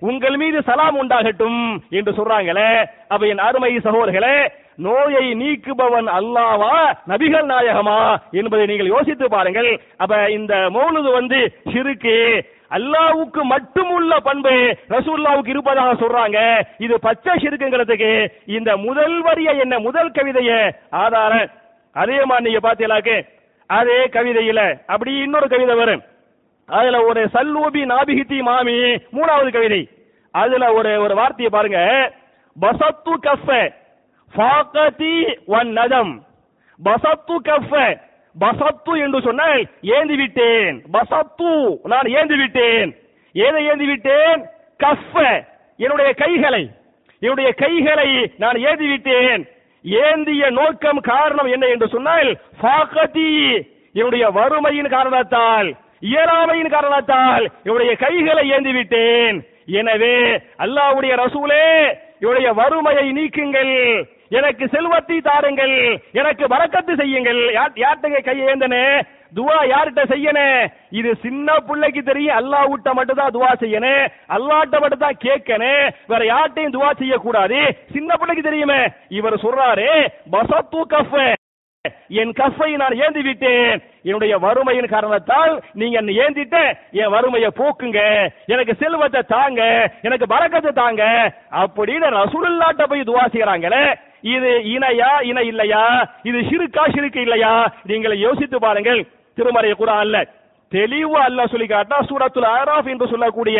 உங்கள் 0.08 0.36
மீது 0.36 0.58
சலாம் 0.62 0.98
உண்டாகட்டும் 1.02 1.60
என்று 1.90 2.12
சொல்றாங்களே. 2.18 2.70
அப்ப 3.08 3.26
என் 3.26 3.44
அருமை 3.46 3.72
சகோதரர்களே 3.86 4.36
நோயை 4.84 5.26
நீக்குபவன் 5.34 6.08
அல்லாவா? 6.18 6.76
நபிகள் 7.08 7.46
நாயகமா? 7.52 7.98
என்பதை 8.30 8.66
நீங்கள் 8.66 8.86
யோசித்து 8.86 9.28
பாருங்கள். 9.28 9.70
அப்ப 9.96 10.30
இந்த 10.30 10.54
மௌனது 10.54 11.12
வந்து 11.12 11.38
சிறுக்கு 11.72 12.16
அல்லாவுக்கு 12.70 13.42
மட்டும் 13.42 13.90
உள்ள 13.90 14.18
பண்பு 14.18 14.50
ரசூல்லாவுக்கு 14.88 15.48
இருப்பதாக 15.48 15.92
சொல்றாங்க. 15.92 16.38
இது 16.78 17.00
பச்சை 17.00 17.32
சிறுக்குங்கிறதுக்கு 17.34 18.10
இந்த 18.46 18.76
முதல் 18.76 19.20
வரிய 19.20 19.50
என்ன 19.50 19.78
முதல் 19.78 20.10
கவிதைய 20.10 20.70
ஆதாரம் 20.90 21.50
அதே 21.94 22.24
மாதிரி 22.24 22.50
நீங்க 22.50 22.62
பாத்தீங்களாக்கு 22.68 23.16
அதே 23.66 23.98
கவிதையில 24.04 24.60
அப்படி 24.86 25.12
இன்னொரு 25.16 25.48
கவிதை 25.48 25.74
வரும். 25.74 26.02
அதுல 26.66 27.04
ஒரு 27.04 27.24
சல்லூபி 27.34 27.82
நாபிகித்தி 27.92 28.38
மாமி 28.42 28.78
மூணாவது 29.16 29.50
கவிதை. 29.52 29.88
அதுல 30.30 30.72
ஒரு 30.72 31.00
ஒரு 31.00 31.14
வார்த்தையை 31.14 31.50
பாருங்க. 31.50 31.80
பசத்து 32.60 33.12
கஃப 33.22 33.78
ஃபாகதி 34.32 35.14
வன் 35.46 35.72
நதம் 35.72 36.12
பசத்து 36.80 37.34
கஃப 37.48 37.72
பசத்து 38.36 38.92
என்று 39.04 39.20
சொன்னால் 39.20 39.62
ஏந்தி 39.80 40.16
விட்டேன் 40.16 40.76
பசத்து 40.92 41.52
நான் 41.84 42.08
ஏந்தி 42.18 42.36
விட்டேன் 42.36 42.90
ஏதை 43.34 43.62
ஏந்தி 43.72 43.86
விட்டேன் 43.86 44.40
கஃப 44.80 45.14
என்னுடைய 45.78 46.10
கைகளை. 46.12 46.62
என்னுடைய 47.22 47.52
கைகளை 47.52 48.10
நான் 48.38 48.58
ஏந்தி 48.70 48.86
விட்டேன் 48.86 49.42
ஏந்திய 49.84 50.50
நோக்கம் 50.50 51.00
காரணம் 51.00 51.46
என்ன 51.46 51.66
என்று 51.66 51.88
சொன்னால் 51.88 52.30
ஃபாகதி 52.60 53.30
என்னுடைய 53.94 54.30
வறுமையின் 54.30 54.88
காரணத்தால் 54.88 55.68
இயலாமையின் 56.02 56.68
காரணத்தால் 56.68 57.44
இவருடைய 57.64 57.96
கைகளை 57.96 58.44
ஏந்தி 58.50 58.72
விட்டேன் 58.72 59.38
எனவே 59.80 60.16
அல்லாவுடைய 60.58 61.12
ரசூலே 61.24 61.66
இவருடைய 62.20 62.52
வறுமையை 62.52 63.12
நீக்குங்கள். 63.12 63.74
எனக்கு 64.38 64.64
செல்வத்தை 64.74 65.16
தாருங்கள் 65.20 65.74
எனக்கு 66.20 66.44
வரக்கத்து 66.52 66.92
செய்யுங்கள். 67.00 67.40
யார்கிட்ட 67.82 68.20
கையை 68.28 68.44
ஏந்தனே? 68.52 68.84
துவா 69.38 69.56
யார்கிட்ட 69.72 70.02
செய்யணும் 70.12 70.70
இது 70.98 71.10
சின்ன 71.24 71.56
பிள்ளைக்கு 71.66 72.02
தெரியும் 72.08 72.38
அல்லா 72.38 72.60
விட்ட 72.70 72.94
மட்டும் 72.98 73.20
தான் 73.20 73.34
துவா 73.36 73.50
செய்யணும் 73.62 74.04
அல்லாட்ட 74.36 74.80
மட்டும் 74.82 75.04
தான் 75.04 75.20
கேட்கணும் 75.26 75.84
வேற 76.12 76.22
யார்ட்டையும் 76.32 76.74
துவா 76.76 76.90
செய்யக்கூடாது. 77.02 77.60
சின்ன 77.96 78.16
பிள்ளைக்கு 78.16 78.48
தெரியுமே? 78.48 78.80
இவர் 79.18 79.42
சொல்றாரு 79.44 79.90
பசத்து 80.36 80.80
கஃப. 80.94 81.14
என் 82.20 82.32
கஃபை 82.38 82.68
நான் 82.76 82.94
ஏந்தி 83.04 83.22
விட்டேன் 83.26 83.70
என்னுடைய 84.04 84.32
வறுமையின் 84.38 84.88
காரணத்தால் 84.92 85.52
நீங்க 85.72 85.96
என்னை 85.98 86.14
ஏந்திட்ட 86.24 86.56
என் 86.92 87.12
வறுமையை 87.14 87.50
போக்குங்க. 87.60 88.00
எனக்கு 88.46 88.72
செல்வத்தை 88.82 89.22
தாங்க 89.28 89.60
எனக்கு 90.02 90.26
பறக்கத்தை 90.26 90.72
தாங்க. 90.72 91.02
அப்படின்னு 91.62 92.10
ரசூலுல்லாட்ட 92.18 92.86
போய் 92.86 93.08
துவா 93.10 93.24
செய்யறாங்களே 93.32 93.82
இது 94.34 94.50
இணையா 94.74 95.10
இணை 95.30 95.46
இல்லையா? 95.46 95.82
இது 96.22 96.38
சிறுக்கா 96.50 96.84
சிறுக்கு 96.94 97.20
இல்லையா? 97.20 97.54
நீங்கள் 97.84 98.16
யோசித்து 98.18 98.58
பாருங்கள். 98.58 99.00
திருமறை 99.38 99.72
குரான்ல 99.72 100.18
தெளிவா 100.72 101.20
அல்ல 101.28 101.46
சொல்லி 101.46 101.66
காட்டா 101.66 101.98
சூரத்துல் 102.08 102.52
ஆராஃப் 102.56 102.90
என்று 102.92 103.06
சொல்லக்கூடிய 103.08 103.58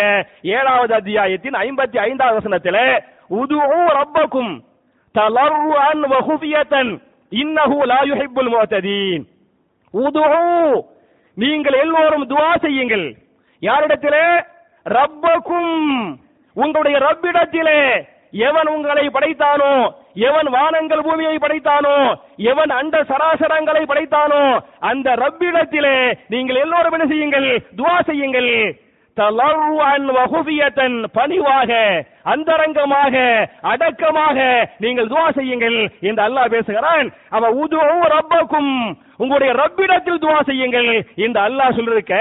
ஏழாவது 0.56 0.92
அத்தியாயத்தின் 0.94 1.56
ஐம்பத்தி 1.66 1.98
ஐந்தாவது 2.08 2.38
வசனத்துல 2.40 2.78
உதுவும் 3.40 3.88
ரப்பக்கும் 3.98 4.52
தலர்ருஅன் 5.14 6.04
வகுபியத்தன் 6.12 6.92
இன்னஹு 7.30 7.84
லா 7.84 7.98
யுஹிப்புல் 8.02 8.50
முஅ்ததீன் 8.50 9.22
உதுஹு 9.94 10.80
நீங்கள் 11.34 11.72
எல்லோரும் 11.72 12.28
துஆ 12.28 12.56
செய்யுங்கள். 12.58 13.16
யாரிடத்திலே? 13.60 14.44
ரப்பக்கும். 14.84 16.16
உங்களுடைய 16.54 16.98
ரப்பிடத்திலே. 16.98 18.06
எவன் 18.30 18.66
உங்களை 18.66 19.08
படைத்தானோ? 19.08 19.94
எவன் 20.14 20.46
வானங்கள் 20.46 21.02
பூமியை 21.02 21.38
படைத்தானோ? 21.38 22.14
எவன் 22.36 22.70
அந்த 22.70 23.04
சராசரங்களை 23.08 23.82
படைத்தானோ? 23.86 24.60
அந்த 24.80 25.14
ரப்பிடத்திலே 25.14 26.14
நீங்கள் 26.28 26.56
எல்லோரும் 26.56 26.92
என்ன 26.92 27.06
செய்யுங்கள்? 27.06 27.62
துவா 27.76 28.00
செய்யுங்கள். 28.00 28.80
பணிவாக 31.18 31.70
அந்தரங்கமாக 32.32 33.14
அடக்கமாக 33.72 34.38
நீங்கள் 34.84 35.10
துவா 35.12 35.26
செய்யுங்கள் 35.38 35.78
என்று 36.08 36.22
அல்லாஹ் 36.26 36.52
பேசுகிறான். 36.54 37.06
அவ 37.36 37.44
உதுவும் 37.62 38.06
ரப்பக்கும் 38.16 38.72
உங்களுடைய 39.22 39.52
ரப்பிடத்தில் 39.62 40.22
துவா 40.24 40.38
செய்யுங்கள் 40.50 40.90
என்று 41.24 41.40
அல்லாஹ் 41.46 41.76
சொல்லிருக்க 41.78 42.16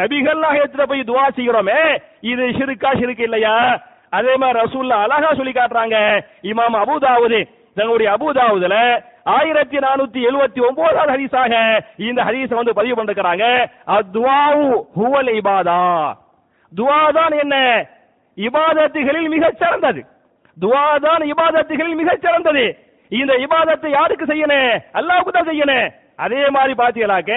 நபிகள் 0.00 0.42
எடுத்துட்டு 0.58 0.90
போய் 0.90 1.08
துவா 1.10 1.26
செய்கிறோமே 1.36 1.80
இது 2.32 2.44
ஷிருக்கா 2.58 2.90
ஷிருக்கு 2.98 3.28
இல்லையா? 3.28 3.56
அதே 4.18 4.32
மாதிரி 4.36 4.60
ரசூல்லா 4.62 4.96
அழகா 5.04 5.30
சொல்லி 5.38 5.52
காட்டுறாங்க. 5.52 5.96
இமாம் 6.50 6.76
அபுதாவுது 6.82 7.40
தங்களுடைய 7.76 8.08
அபுதாவுதுல 8.16 8.76
ஆயிரத்தி 9.36 9.78
நானூத்தி 9.84 10.20
எழுபத்தி 10.28 10.60
ஒன்பதாவது 10.68 11.12
ஹரிசாக 11.12 11.52
இந்த 12.08 12.20
ஹரிசை 12.28 12.54
வந்து 12.58 12.72
பதிவு 12.78 12.96
பண்ணிருக்கிறாங்க. 12.96 13.46
அத்வாவு 13.98 14.66
ஹுவல் 14.98 15.30
இபாதா. 15.40 15.82
துவா 16.72 17.00
தான் 17.12 17.34
என்ன? 17.42 17.54
இபாதத்துகளில் 18.38 19.28
மிகச் 19.28 19.60
சிறந்தது 19.62 20.02
துவா 20.56 20.84
தான் 20.98 21.22
இபாதத்துகளில் 21.32 22.00
மிகச் 22.00 22.24
சிறந்தது 22.24 22.64
இந்த 23.12 23.32
இபாதத்தை 23.44 23.90
யாருக்கு 23.92 24.24
செய்யணும் 24.26 24.68
அல்லாவுக்கு 24.98 25.32
தான் 25.32 25.50
செய்யணும் 25.50 25.86
அதே 26.18 26.42
மாதிரி 26.56 26.72
பாத்தீங்களாக்க 26.80 27.32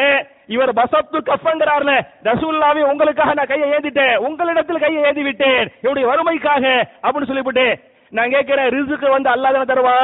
இவர் 0.50 0.72
பசத்து 0.80 1.18
கஃபங்கிறார்ல 1.28 1.92
ரசூல்லாவே 2.28 2.82
உங்களுக்காக 2.90 3.34
நான் 3.34 3.52
கையை 3.52 3.68
ஏந்திட்டேன் 3.76 4.16
உங்களிடத்தில் 4.26 4.84
கையை 4.84 5.02
ஏந்தி 5.10 5.24
விட்டேன் 5.24 5.66
என்னுடைய 5.78 6.06
வறுமைக்காக 6.10 6.64
அப்படின்னு 7.04 7.30
சொல்லிவிட்டு 7.32 7.66
நான் 8.12 8.34
கேட்கிறேன் 8.36 8.72
ரிசுக்கு 8.76 9.08
வந்து 9.10 9.30
அல்லாஹ் 9.30 9.70
தருவா? 9.70 9.96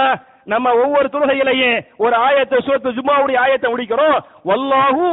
நம்ம 0.47 0.67
ஒவ்வொரு 0.81 1.07
தொழுகையிலையும் 1.13 1.75
ஒரு 1.99 2.15
ஆயத்தை 2.25 2.59
சூரத்து 2.65 2.95
ஜும்மாவுடைய 2.97 3.37
ஆயத்தை 3.41 3.67
முடிக்கிறோம். 3.69 4.15
வல்லாஹு 4.49 5.03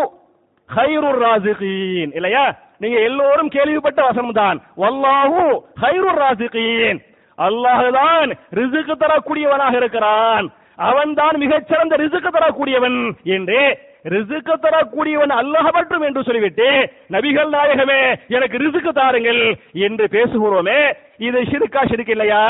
ஹைரு 0.70 1.10
ராசிகீன் 1.22 2.12
இல்லையா? 2.18 2.44
நீங்க 2.82 2.98
எல்லோரும் 3.08 3.50
கேள்விப்பட்ட 3.56 4.00
வசனம் 4.08 4.38
தான் 4.42 4.58
வல்லாஹு 4.82 5.42
ஹைருர் 5.82 6.20
ராசிகீன். 6.24 7.00
அல்லாஹ் 7.38 7.84
தான் 8.00 8.30
ரிசுக்கு 8.58 8.94
தரக்கூடியவனாக 9.02 9.74
இருக்கிறான். 9.80 10.46
அவன் 10.88 11.12
தான் 11.20 11.36
மிகச்சிறந்த 11.42 11.94
ரிசுக்கு 12.04 12.30
தரக்கூடியவன் 12.36 12.98
என்று 13.36 13.60
ரிசுக்கு 14.14 14.54
தரக்கூடியவன் 14.64 15.32
அல்லாஹ் 15.40 15.68
மட்டும் 15.76 16.04
என்று 16.08 16.20
சொல்லிவிட்டு 16.26 16.68
நபிகள் 17.14 17.50
நாயகமே 17.54 18.00
எனக்கு 18.36 18.56
ரிசுக்கு 18.64 18.92
தாருங்கள் 18.98 19.40
என்று 19.86 20.04
பேசுகிறோமே. 20.16 20.80
இது 21.26 21.38
ஷிருக்கா 21.50 21.82
ஷிருக்கு 21.90 22.14
இல்லையா? 22.16 22.42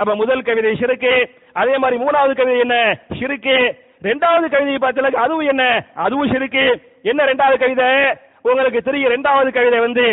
அப்ப 0.00 0.10
முதல் 0.22 0.46
கவிதை 0.48 0.72
ஷிருக்கு 0.80 1.14
அதே 1.60 1.74
மாதிரி 1.82 1.96
மூணாவது 2.02 2.34
கவிதை 2.40 2.58
என்ன? 2.66 2.76
ஷிருக்கு. 3.18 3.56
ரெண்டாவது 4.08 4.46
கவிதையை 4.52 4.78
பார்த்தீங்கன்னா 4.82 5.24
அதுவும் 5.24 5.48
என்ன? 5.52 5.64
அதுவும் 6.04 6.30
ஷிருக்கு. 6.32 6.64
என்ன 7.10 7.24
ரெண்டாவது 7.30 7.56
கவிதை? 7.64 7.90
உங்களுக்கு 8.48 8.80
தெரியும் 8.88 9.12
ரெண்டாவது 9.14 9.50
கவிதை 9.56 9.80
வந்து 9.86 10.06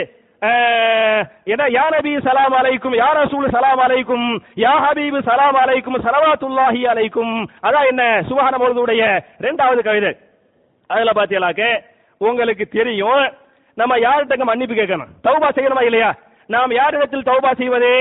என்ன 1.52 1.64
யா 1.76 1.84
நபி 1.94 2.12
சலாம் 2.26 2.56
அலைக்கும் 2.60 2.96
யா 3.02 3.08
ரசூல் 3.18 3.54
சலாம் 3.56 3.82
அலைக்கும் 3.86 4.28
யா 4.64 4.74
ஹபீப் 4.84 5.18
சலாம் 5.30 5.58
அலைக்கும் 5.62 5.98
சலவாத்துல்லாஹி 6.06 6.82
அலைக்கும். 6.92 7.34
அதான் 7.68 7.88
என்ன 7.92 8.04
சுபஹான 8.30 8.56
மௌதுடைய 8.64 9.04
ரெண்டாவது 9.46 9.82
கவிதை. 9.88 10.12
அதுல 10.90 11.14
பாத்தீங்களாக்க 11.20 11.64
உங்களுக்கு 12.22 12.66
தெரியும் 12.78 13.26
நம்ம 13.78 13.94
யார்கிட்ட 14.06 14.46
மன்னிப்பு 14.52 14.76
கேட்கணும்? 14.78 15.12
தௌபா 15.26 15.50
செய்யணுமா 15.58 15.84
இல்லையா? 15.88 16.12
நாம் 16.50 16.78
யாரிடத்தில் 16.82 17.28
தௌபா 17.32 17.52
செய்வது? 17.62 17.92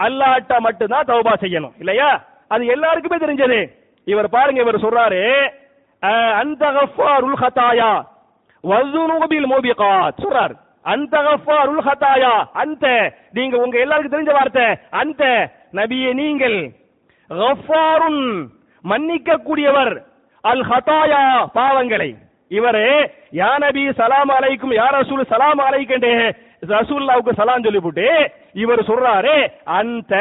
அல்லாட்ட 0.00 0.54
மட்டும்தான் 0.66 1.08
தௌபா 1.12 1.34
செய்யணும் 1.44 1.76
இல்லையா? 1.82 2.10
அது 2.54 2.62
எல்லாருக்குமே 2.74 3.18
தெரிஞ்சது. 3.24 3.60
இவர் 4.06 4.34
பாருங்க 4.34 4.60
இவர் 4.64 4.84
சொல்றாரு 4.84 5.22
அந்த 6.40 6.64
கஃபாருல் 6.76 7.40
ஹதாயா 7.42 7.90
வஸுனூபில் 8.62 9.46
மூபிகாத். 9.52 10.18
சொல்றாரு. 10.22 10.54
அந்த 10.82 11.18
கஃபாருல் 11.18 11.80
ஹதாயா. 11.84 12.44
அந்த 12.52 13.12
நீங்க 13.32 13.56
உங்க 13.56 13.78
எல்லாருக்கும் 13.78 14.20
தெரிஞ்ச 14.20 14.32
வார்த்தை. 14.32 14.64
அந்த 14.90 15.50
நபியே 15.72 16.14
நீங்கள். 16.14 16.70
கஃபாருன். 17.30 18.46
மன்னிக்க 18.82 19.36
கூடியவர் 19.36 20.02
அல் 20.40 20.64
ஹதாயா. 20.64 21.46
பாவங்களை. 21.54 22.14
இவரே 22.48 23.10
யா 23.32 23.58
நபி 23.58 23.92
சலாம் 23.92 24.28
அலைக்கும் 24.28 24.72
யா 24.72 24.86
ரசூல் 24.92 25.24
சலாம் 25.26 25.58
அலைக்கண்டே 25.58 26.32
ரசூல்லாவுக்கு 26.68 27.32
சலாம் 27.32 27.62
சொல்லிவிட்டு 27.62 28.32
இவர் 28.52 28.80
சொல்றாரு 28.80 29.52
அந்த 29.64 30.16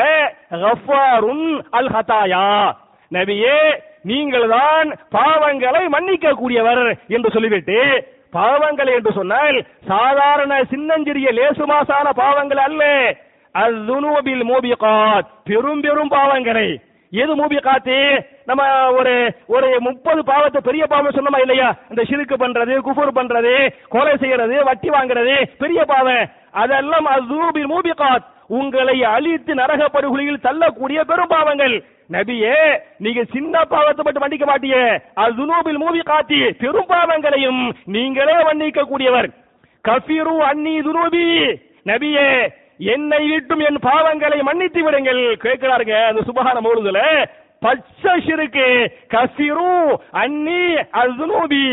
கஃபாருன் 0.52 1.62
அல் 1.70 1.88
ஹதாயா. 1.88 2.76
நபியே 3.12 3.82
நீங்கள் 4.04 4.48
தான் 4.50 4.98
பாவங்களை 5.12 5.88
மன்னிக்க 5.88 6.32
கூடியவர் 6.32 7.00
என்று 7.08 7.32
சொல்லிவிட்டு 7.32 8.08
பாவங்கள் 8.38 8.92
என்று 8.96 9.12
சொன்னால் 9.12 9.58
சாதாரண 9.88 10.64
சின்னஞ்சிறிய 10.72 11.30
லேசுமாசான 11.38 12.10
பாவங்கள் 12.16 12.62
அல்ல. 12.68 12.84
அஸ்துனூபில் 13.54 14.44
மூபிகாத் 14.52 15.30
பெரும் 15.44 15.82
பெரும் 15.82 16.12
பாவங்களை. 16.12 16.68
எது 17.12 17.34
மூபி 17.36 17.58
காத்து 17.62 17.98
நம்ம 18.46 18.64
ஒரு 18.92 19.14
ஒரு 19.48 19.68
முப்பது 19.80 20.22
பாவத்தை 20.24 20.62
பெரிய 20.64 20.84
பாவம் 20.88 21.16
சொன்னோமா 21.18 21.40
இல்லையா? 21.40 21.70
இந்த 21.90 22.02
சிறுக்கு 22.10 22.36
பண்றது 22.38 22.74
குஃபூர் 22.88 23.18
பண்றது 23.20 23.54
கொலை 23.90 24.14
செய்யறது 24.18 24.64
வட்டி 24.64 24.90
வாங்குறது 24.90 25.36
பெரிய 25.58 25.86
பாவம். 25.86 26.26
அதெல்லாம் 26.52 27.06
அது 27.06 27.68
மூபி 27.74 27.94
காத் 28.02 28.26
உங்களை 28.48 29.04
அழித்து 29.04 29.54
நரக 29.54 29.88
படுகொலியில் 29.88 30.44
தள்ளக்கூடிய 30.44 31.00
பெரும் 31.12 31.34
பாவங்கள். 31.36 31.76
நபியே 32.12 32.56
நீங்க 32.98 33.22
சின்ன 33.34 33.64
பாவத்தை 33.66 34.04
மட்டும் 34.04 34.24
மன்னிக்க 34.24 34.46
மாட்டியே. 34.46 34.84
அதுனூபில் 35.26 35.82
மூவி 35.84 36.00
காட்டி 36.00 36.40
பெரும் 36.62 36.88
பாவங்களையும் 36.88 37.62
நீங்களே 37.86 38.38
மன்னிக்க 38.44 38.82
கூடியவர் 38.82 39.30
கஃபிரு 39.86 40.36
அன்னி 40.50 40.76
துனூபி. 40.82 41.26
நபியே 41.86 42.28
என்னை 42.78 43.22
விட்டும் 43.30 43.60
என் 43.60 43.80
பாவங்களை 43.82 44.40
மன்னித்து 44.42 44.84
விடுங்கள். 44.84 45.22
கேட்கிறாருங்க 45.44 45.96
அந்த 46.06 46.24
சுபகான 46.28 46.58
மௌலுதுல. 46.66 47.02
பச்சை 47.60 48.14
சிறுக்கு 48.26 48.66
கஃபிரு 49.14 49.72
அன்னி 50.12 50.64
அஸ்னூபி 51.02 51.64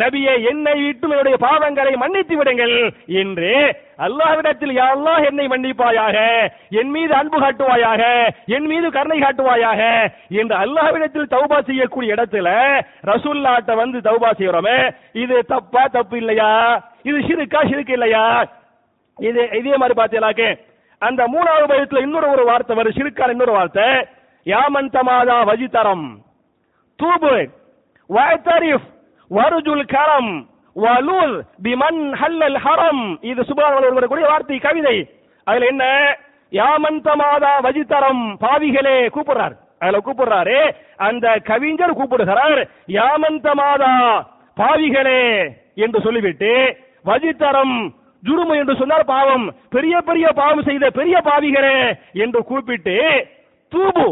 நபியே 0.00 0.34
என்னை 0.50 0.74
விட்டும் 0.80 1.12
என்னுடைய 1.14 1.36
பாவங்களை 1.44 1.92
மன்னித்து 2.02 2.34
விடுங்கள் 2.36 2.74
என்று 3.20 3.52
அல்லாஹ்விடத்தில் 4.06 4.72
யா 4.78 4.86
அல்லாஹ் 4.96 5.22
என்னை 5.28 5.46
மன்னிப்பாயாக? 5.52 6.16
என் 6.80 6.90
மீது 6.96 7.12
அன்பு 7.14 7.38
காட்டுவாயாக? 7.40 8.02
என் 8.56 8.66
மீது 8.66 8.86
கருணை 8.90 9.18
காட்டுவாயாக? 9.20 9.80
என்று 10.40 10.54
அல்லாஹ்விடத்தில் 10.64 11.32
தௌபா 11.34 11.58
செய்யக்கூடிய 11.68 12.14
இடத்துல 12.16 12.48
ரசூல்லாட்ட 13.10 13.74
வந்து 13.74 14.00
தௌபா 14.08 14.30
செய்யறோமே 14.38 14.78
இது 15.22 15.38
தப்பா 15.54 15.84
தப்பு 15.96 16.16
இல்லையா? 16.16 16.52
இது 17.02 17.18
சிறுக்கா 17.28 17.62
சிறுக்கு 17.70 17.96
இல்லையா? 17.98 18.24
இது 19.18 19.40
இதே 19.60 19.76
மாதிரி 19.76 19.96
பாத்தீங்களாக்கு 20.00 20.48
அந்த 21.02 21.22
மூணாவது 21.32 21.66
பயத்துல 21.70 22.02
இன்னொரு 22.02 22.28
ஒரு 22.30 22.44
வார்த்தை 22.44 22.76
வரும் 22.76 22.96
சிறுக்கான 22.98 23.34
இன்னொரு 23.36 23.52
வார்த்தை. 23.52 23.88
யாமன் 24.46 24.92
தமாதா 24.94 25.36
வஜிதரம். 25.50 26.06
தூபு. 26.98 27.34
வயத்தரிஃப் 28.10 28.86
வருஜுல் 29.30 29.86
கரம் 29.86 30.48
வலூல் 30.76 31.44
பிமன் 31.62 32.02
ஹல்லல் 32.20 32.58
ஹரம். 32.64 33.18
இது 33.20 33.42
சுபான் 33.42 34.06
கூடிய 34.06 34.26
வார்த்தை 34.26 34.58
கவிதை. 34.58 34.96
அதுல 35.44 35.66
என்ன? 35.66 35.84
யாமந்த 36.52 37.08
மாதா 37.16 37.60
வஜித்தரம் 37.60 38.22
பாவிகளே 38.44 39.08
கூப்பிடுறார். 39.14 39.54
அதுல 39.78 39.98
கூப்பிடுறாரு. 40.06 40.58
அந்த 40.96 41.26
கவிஞர் 41.44 41.98
கூப்பிடுகிறார். 41.98 42.60
யாமந்த 42.88 43.54
மாதா 43.54 43.92
பாவிகளே 44.56 45.52
என்று 45.74 46.00
சொல்லிவிட்டு 46.00 46.52
வஜித்தரம் 47.04 47.76
ஜுருமு 48.24 48.54
என்று 48.56 48.76
சொன்னார் 48.76 49.04
பாவம். 49.04 49.54
பெரிய 49.70 50.00
பெரிய 50.00 50.26
பாவம் 50.32 50.62
செய்த 50.62 50.90
பெரிய 50.90 51.20
பாவிகளே 51.24 51.76
என்று 52.12 52.44
கூப்பிட்டு 52.44 52.96
தூபு 53.72 54.06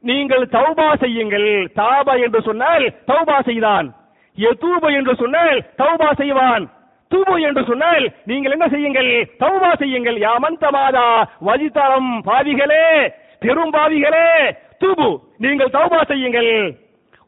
நீங்கள் 0.00 0.44
தௌபா 0.52 0.94
செய்யுங்கள். 0.94 1.50
தாபா 1.76 2.22
என்று 2.24 2.42
சொன்னால் 2.42 2.84
தௌபா 3.06 3.42
செய்தான். 3.42 3.86
எதூபு 4.38 4.88
என்று 4.98 5.14
சொன்னால் 5.22 5.58
தௌபா 5.80 6.08
செய்வான். 6.20 6.64
தூபு 7.10 7.34
என்று 7.48 7.62
சொன்னால் 7.70 8.04
நீங்கள் 8.30 8.54
என்ன 8.56 8.66
செய்யுங்கள்? 8.74 9.10
தௌபா 9.42 9.70
செய்யுங்கள். 9.82 10.18
யாமன் 10.26 10.60
தமாதா 10.62 11.08
வஜிதரம் 11.48 12.10
பாவிகளே 12.28 12.86
பெரும் 13.42 13.72
பாவிகளே 13.76 14.28
தூபு 14.82 15.08
நீங்கள் 15.44 15.74
தௌபா 15.76 16.00
செய்யுங்கள். 16.12 16.52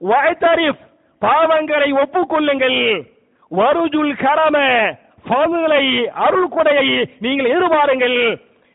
வயத்தரிஃப் 0.01 0.83
பாவங்களை 1.23 1.91
ஒப்புக்கொள்ளுங்கள். 2.03 2.81
வருஜுல் 3.51 4.15
கரம 4.25 4.57
ஃபதுலை 5.29 5.85
அருள் 6.25 6.51
கொடையை 6.55 6.89
நீங்கள் 7.25 7.53
எதிர்பாருங்கள். 7.55 8.19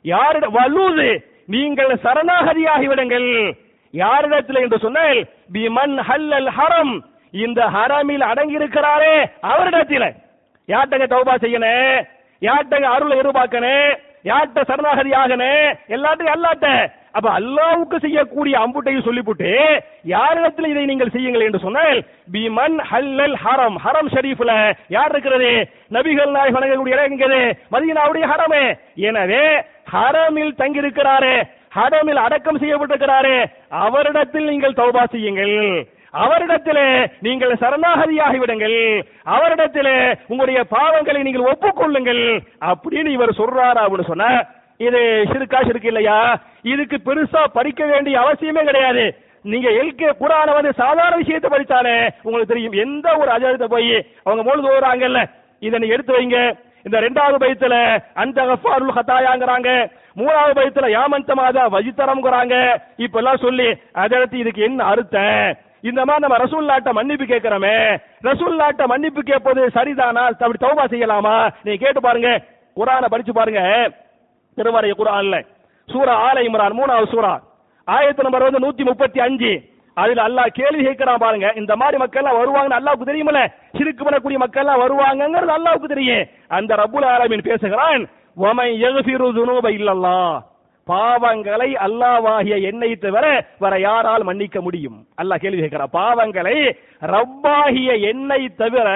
யாரிடம் 0.05 0.55
வலூது 0.57 1.09
நீங்கள் 1.53 1.91
சரணாகதியாகி 2.03 2.87
விடுங்கள் 2.89 3.29
யாரிடத்தில் 3.93 4.59
என்று 4.63 4.77
சொன்னால் 4.83 5.19
பிமன் 5.53 5.95
ஹல்லல் 6.07 6.51
ஹரம் 6.57 6.93
இந்த 7.33 7.59
ஹராமில் 7.75 8.29
அடங்கி 8.31 8.59
இருக்கிறாரே 8.59 9.13
அவரிடத்தில். 9.51 10.09
யார்ட்டங்க 10.69 11.05
தௌபா 11.11 11.35
செய்யணும் 11.43 11.99
யார்ட்டங்க 12.41 12.87
அருளை 12.95 13.15
எதிர்பார்க்கணும் 13.21 13.91
யார்ட்ட 14.29 14.63
சரணாகதி 14.69 15.11
ஆகணும் 15.19 15.67
எல்லாத்தையும் 15.95 16.33
அல்லாட்ட. 16.33 16.67
அப்ப 17.17 17.27
அல்லாவுக்கு 17.37 17.97
செய்யக்கூடிய 18.03 18.55
அம்புட்டையும் 18.63 19.05
சொல்லிவிட்டு 19.07 19.51
யாரிடத்தில் 20.11 20.69
இதை 20.71 20.83
நீங்கள் 20.89 21.13
செய்யுங்கள் 21.15 21.45
என்று 21.47 21.59
சொன்னால் 21.63 21.99
பிமன் 22.33 22.77
ஹல்லல் 22.89 23.35
ஹரம். 23.43 23.77
ஹரம் 23.85 24.11
ஷரீஃப்ல 24.13 24.51
யார் 24.95 25.13
இருக்கிறது? 25.13 25.51
நபிகள் 25.95 26.35
நாய் 26.35 26.53
வணங்கக்கூடிய 26.57 26.95
இடம் 26.97 27.09
எங்கிறது 27.09 27.41
மதீனாவுடைய 27.73 28.27
ஹரமே. 28.33 28.63
எனவே 29.09 29.43
ஹரமில் 29.93 30.53
தங்கியிருக்கிறாரே 30.61 31.35
ஹரமில் 31.77 32.23
அடக்கம் 32.25 32.61
செய்யப்பட்டிருக்கிறாரே 32.61 33.37
அவரிடத்தில் 33.85 34.49
நீங்கள் 34.51 34.79
தௌபா 34.79 35.03
செய்யுங்கள். 35.15 35.57
அவரிடத்திலே 36.13 36.85
நீங்கள் 37.25 37.59
சரணாகதியாகி 37.61 38.39
விடுங்கள் 38.39 38.79
அவரிடத்திலே 39.35 39.97
உங்களுடைய 40.27 40.61
பாவங்களை 40.75 41.21
நீங்கள் 41.27 41.49
ஒப்புக்கொள்ளுங்கள். 41.51 42.23
அப்படின்னு 42.69 43.11
இவர் 43.17 43.39
சொல்றாரா 43.41 43.81
அப்படின்னு 43.85 44.11
சொன்ன 44.11 44.29
இது 44.87 44.99
சிறுக்கா 45.31 45.59
சிறுக்கு 45.67 45.91
இல்லையா? 45.91 46.19
இதுக்கு 46.73 46.97
பெருசா 47.07 47.41
படிக்க 47.57 47.81
வேண்டிய 47.85 48.15
அவசியமே 48.19 48.63
கிடையாது. 48.69 49.03
நீங்க 49.51 49.69
எல்கே 49.81 50.09
குரான 50.21 50.47
வந்து 50.57 50.71
சாதாரண 50.81 51.15
விஷயத்தை 51.21 51.49
படித்தாலே 51.49 51.95
உங்களுக்கு 52.23 52.51
தெரியும். 52.53 52.75
எந்த 52.85 53.07
ஒரு 53.21 53.29
அஜயத்தை 53.35 53.69
போய் 53.75 53.95
அவங்க 54.25 54.41
மூழ்கு 54.47 54.67
போறாங்கல்ல 54.67 55.21
இதை 55.61 55.79
நீங்க 55.79 55.95
எடுத்து 55.95 56.13
வைங்க. 56.17 56.37
இந்த 56.85 56.97
ரெண்டாவது 56.99 57.37
பயத்துல 57.43 57.75
அந்த 58.21 58.41
கஃபாருல் 58.49 58.95
ஹதாயாங்கிறாங்க 58.97 59.69
மூணாவது 60.19 60.53
பயத்துல 60.59 60.87
யாமந்த 60.97 61.33
மாதா 61.39 61.63
வஜித்தரம்ங்கிறாங்க 61.75 62.55
இப்ப 63.05 63.19
எல்லாம் 63.21 63.43
சொல்லி 63.43 63.67
அதற்கு 64.03 64.37
இதுக்கு 64.37 64.61
என்ன 64.69 64.83
அர்த்தம்? 64.83 65.51
இந்த 65.81 66.05
மாதிரி 66.05 66.27
நம்ம 66.27 66.37
ரசூல்லாட்ட 66.37 66.91
மன்னிப்பு 66.91 67.25
கேட்கிறோமே. 67.25 68.01
ரசூல்லாட்ட 68.23 68.85
மன்னிப்பு 68.85 69.21
கேட்பது 69.21 69.67
சரிதானா? 69.67 70.23
அப்படி 70.25 70.57
தௌபா 70.61 70.83
செய்யலாமா? 70.85 71.49
நீங்க 71.63 71.85
கேட்டு 71.85 72.01
பாருங்க. 72.01 72.41
குரானை 72.75 73.05
படிச்சு 73.05 73.33
பாருங்க. 73.33 73.91
திருவாரிய 74.57 74.93
குரான்ல. 74.97 75.45
சூரா 75.87 76.33
ஆல 76.33 76.35
இம்ரான் 76.35 76.77
மூணாவது 76.77 77.07
சூரா. 77.07 77.41
ஆயத்து 77.87 78.21
நம்பர் 78.21 78.51
வந்து 78.51 78.59
நூத்தி 78.59 78.85
முப்பத்தி 78.85 79.19
அஞ்சு. 79.19 79.61
அதுல 79.93 80.27
அல்லாஹ் 80.27 80.47
கேள்வி 80.47 80.85
கேட்கிறான் 80.85 81.17
பாருங்க. 81.17 81.53
இந்த 81.55 81.75
மாதிரி 81.75 81.97
மக்கள் 81.97 82.23
எல்லாம் 82.23 82.39
வருவாங்கன்னு 82.41 82.73
அல்லாவுக்கு 82.73 83.09
தெரியுமில்ல. 83.11 83.53
சிறுக்கு 83.77 84.03
பண்ணக்கூடிய 84.03 84.37
மக்கள் 84.37 84.65
எல்லாம் 84.65 84.81
வருவாங்கங்கிறது 84.81 85.53
அல்லாவுக்கு 85.57 85.87
தெரியும். 85.87 86.25
அந்த 86.47 86.75
ரபுல் 86.75 87.05
ஆலமின் 87.05 87.43
பேசுகிறான் 87.43 88.09
ஒமை 88.35 88.83
எகுபிரு 88.83 89.31
துனூப 89.33 89.69
இல்லல்லா 89.69 90.49
பாவங்களை 90.87 91.69
அல்லாவாகிய 91.85 92.61
என்னை 92.61 92.95
தவிர 92.95 93.45
வேற 93.59 93.79
யாரால் 93.79 94.23
மன்னிக்க 94.23 94.61
முடியும்? 94.61 95.05
அல்லாஹ் 95.21 95.35
கேள்வி 95.35 95.61
கேட்கிறான். 95.61 95.93
பாவங்களை 95.93 96.75
ரப்பாகிய 97.01 97.99
என்னை 98.01 98.49
தவிர 98.49 98.87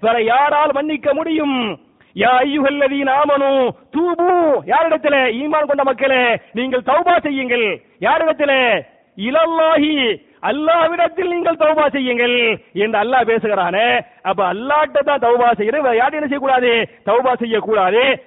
வேற 0.00 0.22
யாரால் 0.22 0.72
மன்னிக்க 0.72 1.14
முடியும்? 1.14 1.78
யா 2.16 2.32
ஐயுகல்லதி 2.42 3.00
நாமனு 3.10 3.68
தூபு. 3.94 4.30
யாரிடத்திலே? 4.66 5.22
ஈமான் 5.42 5.66
கொண்ட 5.66 5.84
மக்களே 5.84 6.38
நீங்கள் 6.52 6.86
தௌபா 6.86 7.20
செய்யுங்கள். 7.20 7.80
யாரிடத்திலே? 8.00 8.82
இலல்லாஹி. 9.16 10.20
அல்லாவிடத்தில் 10.42 11.28
நீங்கள் 11.28 11.56
தௌபா 11.56 11.88
செய்யுங்கள் 11.88 12.60
என்று 12.72 12.98
அல்லாஹ் 12.98 13.28
பேசுகிறானே. 13.30 14.00
அப்ப 14.22 14.52
அல்லாட்ட 14.52 14.98
தான் 15.04 15.22
தௌபா 15.22 15.54
செய்யறது. 15.54 15.82
வேற 15.82 15.96
யாரும் 15.96 16.22
என்ன 16.22 16.26
செய்யக்கூடாது? 16.26 16.88
தௌபா 17.06 17.34
செய்யக்கூடாது. 17.34 18.24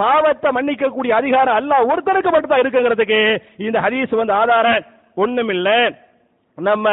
பாவத்தை 0.00 0.48
மன்னிக்கக்கூடிய 0.52 1.12
அதிகாரம் 1.12 1.56
அல்லாஹ் 1.60 1.88
ஒருத்தருக்கு 1.90 2.30
மட்டும் 2.32 2.60
இருக்குங்கிறதுக்கு 2.62 3.20
இந்த 3.58 3.78
ஹதீஸ் 3.80 4.12
வந்து 4.16 4.32
ஆதாரம். 4.32 4.82
ஒண்ணும் 5.16 5.50
இல்ல 5.50 5.68
நம்ம 6.58 6.86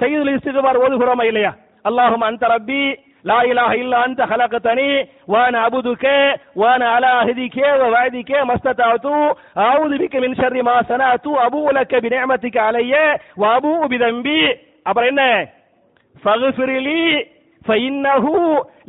செய்யுள் 0.00 0.34
இஸ்திகுபார் 0.34 0.82
ஓதுகிறோமா 0.84 1.24
இல்லையா? 1.24 1.52
அல்லாஹும் 1.84 2.26
அந்த 2.28 2.44
ரப்பி 2.52 2.82
லா 3.24 3.38
இலாஹ 3.50 3.72
இல்லா 3.82 3.98
அந்த 4.06 4.22
ஹலகத்தனி 4.30 4.88
வான 5.26 5.54
அபுதுகே 5.66 6.16
வான 6.54 6.80
அலா 6.96 7.12
அஹதிகே 7.20 7.68
வாதிகே 7.94 8.38
மஸ்ததாது 8.50 9.14
அவுது 9.66 9.96
பிக்க 10.02 10.20
மின் 10.24 10.38
ஷர்ரி 10.40 10.62
மாசனா 10.62 11.08
தூ 11.24 11.32
அபு 11.46 11.58
உலக்க 11.70 12.00
பி 12.04 12.10
நிஅமதிக 12.14 12.58
அலைய 12.66 12.94
வ 13.36 13.44
அபு 13.56 13.72
அப்புறம் 14.86 15.10
என்ன? 15.12 15.22
ஃபக்ஃபிரிலி 16.16 17.00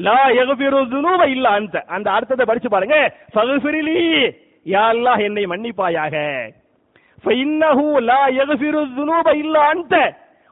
லா 0.08 0.20
யகபிரு 0.40 0.80
துனூப 0.94 1.22
இல்ல 1.36 1.46
அந்த 1.50 1.84
அந்த 1.96 2.08
அர்த்தத்தை 2.12 2.46
படிச்சு 2.46 2.70
பாருங்க. 2.70 2.98
ஃபகஃபிரிலி 3.34 4.00
யா 4.66 4.84
அல்லாஹ் 4.94 5.22
என்னை 5.28 5.44
மன்னிப்பாயாக. 5.54 6.16
ஃபைன்னஹு 7.24 7.86
லா 8.10 8.22
யகபிரு 8.40 8.82
துனூப 8.98 9.28
இல்ல 9.44 9.56
அந்த 9.74 9.96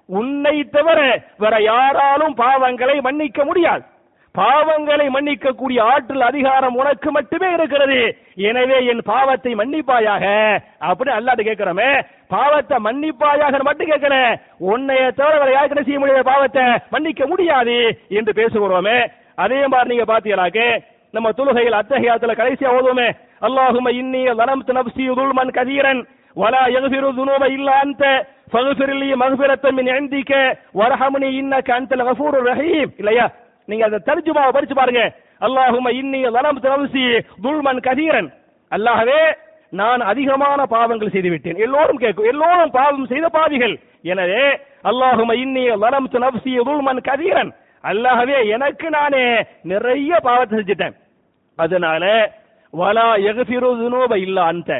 உன்னை 0.09 0.55
தவிர 0.75 0.99
வேற 1.43 1.55
யாராலும் 1.62 2.36
பாவங்களை 2.43 2.95
மன்னிக்க 3.01 3.45
முடியாது. 3.45 3.83
பாவங்களை 4.35 5.07
மன்னிக்க 5.11 5.53
கூடிய 5.53 5.79
ஆற்றல் 5.92 6.24
அதிகாரம் 6.29 6.77
உனக்கு 6.81 7.09
மட்டுமே 7.11 7.48
இருக்கிறது 7.55 8.01
எனவே 8.48 8.77
என் 8.90 9.01
பாவத்தை 9.09 9.53
மன்னிப்பாயாக 9.61 10.24
அப்படி 10.88 11.11
அல்லாட்டு 11.14 11.46
கேட்கிறோமே 11.48 11.88
பாவத்தை 12.31 12.77
மன்னிப்பாயாக 12.87 13.62
மட்டும் 13.68 13.90
கேட்கல 13.92 14.18
உன்னைய 14.68 15.07
தவிர 15.20 15.38
வேற 15.40 15.51
யாருக்கு 15.53 15.77
என்ன 15.77 15.87
செய்ய 15.87 16.01
முடியாது 16.03 16.29
பாவத்தை 16.31 16.64
மன்னிக்க 16.94 17.27
முடியாது 17.27 17.79
என்று 18.18 18.35
பேசுகிறோமே 18.40 18.98
அதே 19.38 19.61
மாதிரி 19.66 19.92
நீங்க 19.92 20.07
பாத்தீங்களாக்கு 20.09 20.68
நம்ம 21.14 21.29
தொழுகையில் 21.33 21.81
அத்தகையாத்துல 21.81 22.38
கடைசியா 22.38 22.77
ஓதுவோமே 22.77 23.09
அல்லாஹும 23.46 23.92
இன்னி 23.98 24.22
வலம்து 24.38 24.79
நப்சி 24.79 25.11
துல்மன் 25.18 25.57
கதீரன் 25.59 26.03
ولا 26.37 26.64
يغفر 26.68 27.05
الذنوب 27.09 27.42
الا 27.48 27.74
انت 27.85 28.03
فاغفر 28.53 28.90
لي 28.92 29.11
مغفرة 29.16 29.64
من 29.72 29.87
عندك 29.90 30.31
وارحمني 30.74 31.31
انك 31.40 31.68
انت 31.72 31.90
الغفور 31.92 32.33
الرحيم 32.35 32.87
இல்லையா 33.01 33.27
நீங்க 33.69 33.84
அந்த 33.89 33.99
தர்ஜுமாவை 34.10 34.52
படிச்சு 34.56 34.76
பாருங்க. 34.82 35.04
அல்லாஹும 35.47 35.91
இன்னி 36.02 36.21
வலம்து 36.36 36.69
நப்சி 36.73 37.04
துல்மன் 37.45 37.82
கதீரன். 37.88 38.30
அல்லாஹவே 38.71 39.21
நான் 39.80 40.02
அதிகமான 40.12 40.60
பாவங்கள் 40.76 41.13
செய்து 41.15 41.30
விட்டேன் 41.34 41.62
எல்லோரும் 41.65 42.02
கேட்கும். 42.04 42.30
எல்லோரும் 42.32 42.73
பாவம் 42.78 43.10
செய்த 43.12 43.28
பாவிகள். 43.38 43.76
எனவே 44.12 44.45
அல்லாஹும 44.91 45.36
இன்னி 45.43 45.63
வலம்து 45.84 46.17
நப்சி 46.26 46.54
துல்மன் 46.69 47.02
கதீரன். 47.10 47.52
அல்லாஹவே 47.84 48.38
எனக்கு 48.56 48.88
நானே 48.97 49.23
நிறைய 49.71 50.19
பாவத்தை 50.28 50.54
செஞ்சுட்டேன். 50.60 50.95
அதனால 51.60 52.04
வலா 52.73 53.08
எகசிரு 53.30 53.69
துனூப 53.80 54.13
இல்ல 54.26 54.38
அந்த 54.52 54.71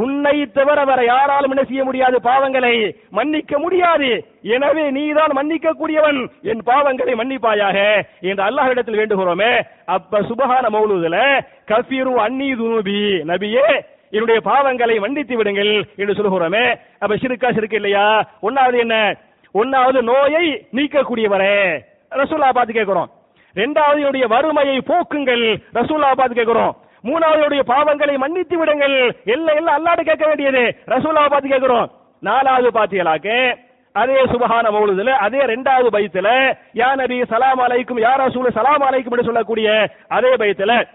உன்னை 0.00 0.46
தவிர 0.46 0.84
வேற 0.84 1.04
யாராலும் 1.04 1.50
என்ன 1.50 1.64
செய்ய 1.64 1.84
முடியாது 1.84 2.20
பாவங்களை 2.24 2.96
மன்னிக்க 3.10 3.58
முடியாது. 3.58 4.24
எனவே 4.42 4.90
நீதான் 4.90 5.32
மன்னிக்க 5.32 5.72
கூடியவன் 5.72 6.30
என் 6.42 6.62
பாவங்களை 6.66 7.14
மன்னிப்பாயாக. 7.14 8.02
என்று 8.20 8.44
அல்லாஹிடத்தில் 8.44 8.98
வேண்டுகிறோமே. 9.00 9.62
அப்ப 9.84 10.20
சுபஹான 10.20 10.70
மௌலூதுல 10.70 11.44
கஃபீரு 11.66 12.14
அன்னி 12.14 12.54
துனூபி. 12.54 13.22
நபியே 13.32 13.80
என்னுடைய 14.10 14.40
பாவங்களை 14.44 15.00
மன்னித்து 15.00 15.36
விடுங்கள் 15.36 15.84
என்று 15.96 16.14
சொல்லுகிறோமே. 16.14 16.78
அப்ப 16.98 17.16
சிறுக்கா 17.16 17.52
சிறுக்கு 17.52 17.74
இல்லையா? 17.74 18.28
ஒன்னாவது 18.42 18.78
என்ன? 18.78 19.16
ஒன்னாவது 19.54 20.02
நோயை 20.02 20.66
நீக்கக்கூடியவரே. 20.74 21.82
ரசூல்லா 22.10 22.50
பார்த்து 22.52 22.72
கேட்கிறோம். 22.72 23.10
ரெண்டாவது 23.54 23.94
என்னுடைய 23.94 24.26
வறுமையை 24.26 24.78
போக்குங்கள். 24.78 25.62
ரசூல்லா 25.74 26.12
பார்த்து 26.12 26.34
கேட்கிறோம். 26.34 26.76
மூணாவது 27.04 27.58
பாவங்களை 27.72 28.16
மன்னித்து 28.16 28.58
விடுங்கள். 28.58 28.96
எல்லாம் 29.24 29.56
எல்லாம் 29.56 29.76
அல்லாடு 29.78 30.02
கேட்க 30.04 30.26
வேண்டியது. 30.26 30.62
ரசூலாவை 30.86 31.28
பார்த்து 31.28 31.48
கேட்கிறோம். 31.48 31.90
நாலாவது 32.20 32.68
பாத்தீங்களாக்க 32.70 33.58
அதே 33.92 34.24
சுபஹான 34.24 34.66
மௌலுதுல 34.74 35.10
அதே 35.10 35.38
ரெண்டாவது 35.38 35.88
பைத்துல 35.92 36.28
யா 36.74 36.94
நபி 36.94 37.24
சலாம் 37.24 37.58
அலைக்கும் 37.58 38.02
யா 38.04 38.12
ரசூல் 38.22 38.50
சலாம் 38.50 38.82
அலைக்கும் 38.82 39.14
என்று 39.14 39.24
சொல்லக்கூடிய 39.24 39.90
அதே 40.08 40.36
பைத்துல 40.36 40.86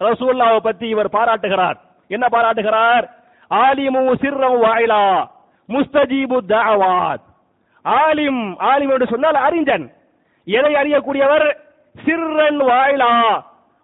ரசூல்லாவை 0.00 0.58
பத்தி 0.58 0.88
இவர் 0.88 1.08
பாராட்டுகிறார். 1.08 1.78
என்ன 2.08 2.28
பாராட்டுகிறார்? 2.28 3.06
ஆலிமு 3.50 4.02
சிர்ரம் 4.20 4.62
வாயிலா 4.62 5.26
முஸ்தஜீபு 5.68 6.38
தாவாத் 6.48 7.24
ஆலிம் 7.84 8.42
ஆலிம் 8.58 8.92
என்று 8.92 9.06
சொன்னால் 9.06 9.34
அறிஞன். 9.34 9.86
எதை 10.44 10.74
அறியக்கூடியவர்? 10.74 11.46
சிர்ரன் 12.04 12.60
வாயிலா. 12.70 13.12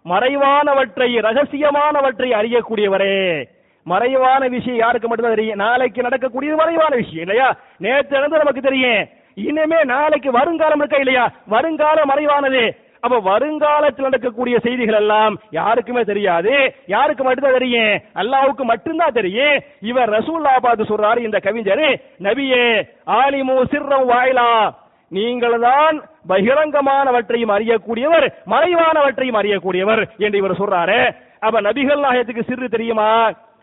மறைவானவற்றை 0.09 1.09
ரகசியமானவற்றை 1.19 2.29
அறியக்கூடியவரே. 2.39 3.45
மறைவான 3.83 4.47
விஷயம் 4.47 4.77
யாருக்கு 4.77 5.07
மட்டும்தான் 5.07 5.35
தெரியும்? 5.35 5.57
நாளைக்கு 5.57 6.01
நடக்கக்கூடியது 6.01 6.55
மறைவான 6.55 6.95
விஷயம் 6.95 7.27
இல்லையா? 7.27 7.55
நேற்று 7.77 8.15
நடந்து 8.15 8.37
நமக்கு 8.37 8.61
தெரியும். 8.61 9.07
இனிமே 9.35 9.83
நாளைக்கு 9.83 10.31
வருங்காலம் 10.31 10.77
இருக்கா 10.77 10.97
இல்லையா? 10.97 11.31
வருங்காலம் 11.45 12.07
மறைவானது. 12.07 12.83
அப்ப 12.99 13.19
வருங்காலத்தில் 13.19 14.03
நடக்கக்கூடிய 14.03 14.59
செய்திகள் 14.59 14.95
எல்லாம் 14.95 15.39
யாருக்குமே 15.51 16.01
தெரியாது. 16.01 16.75
யாருக்கு 16.85 17.23
மட்டும்தான் 17.23 17.57
தெரியும்? 17.59 18.01
அல்லாவுக்கு 18.15 18.63
மட்டும்தான் 18.63 19.13
தெரியும். 19.13 19.61
இவர் 19.81 20.09
ரசூல்லா 20.09 20.59
பார்த்து 20.61 20.83
சொல்றாரு 20.83 21.17
இந்த 21.17 21.39
கவிஞர். 21.39 22.01
நபியே 22.19 22.87
ஆலிமு 23.07 23.65
சிர்ரம் 23.65 24.09
வாயிலா. 24.09 24.73
நீங்கள் 25.09 25.59
தான் 25.59 26.03
பகிரங்கமானவற்றையும் 26.29 27.53
அறியக்கூடியவர் 27.57 28.27
மறைவானவற்றையும் 28.53 29.39
அறியக்கூடியவர் 29.41 30.01
என்று 30.17 30.37
இவர் 30.41 30.59
சொல்றாரு. 30.61 30.99
அப்ப 31.39 31.61
நபிகள் 31.61 32.03
நாயகத்துக்கு 32.05 32.47
சிறு 32.49 32.69
தெரியுமா? 32.75 33.09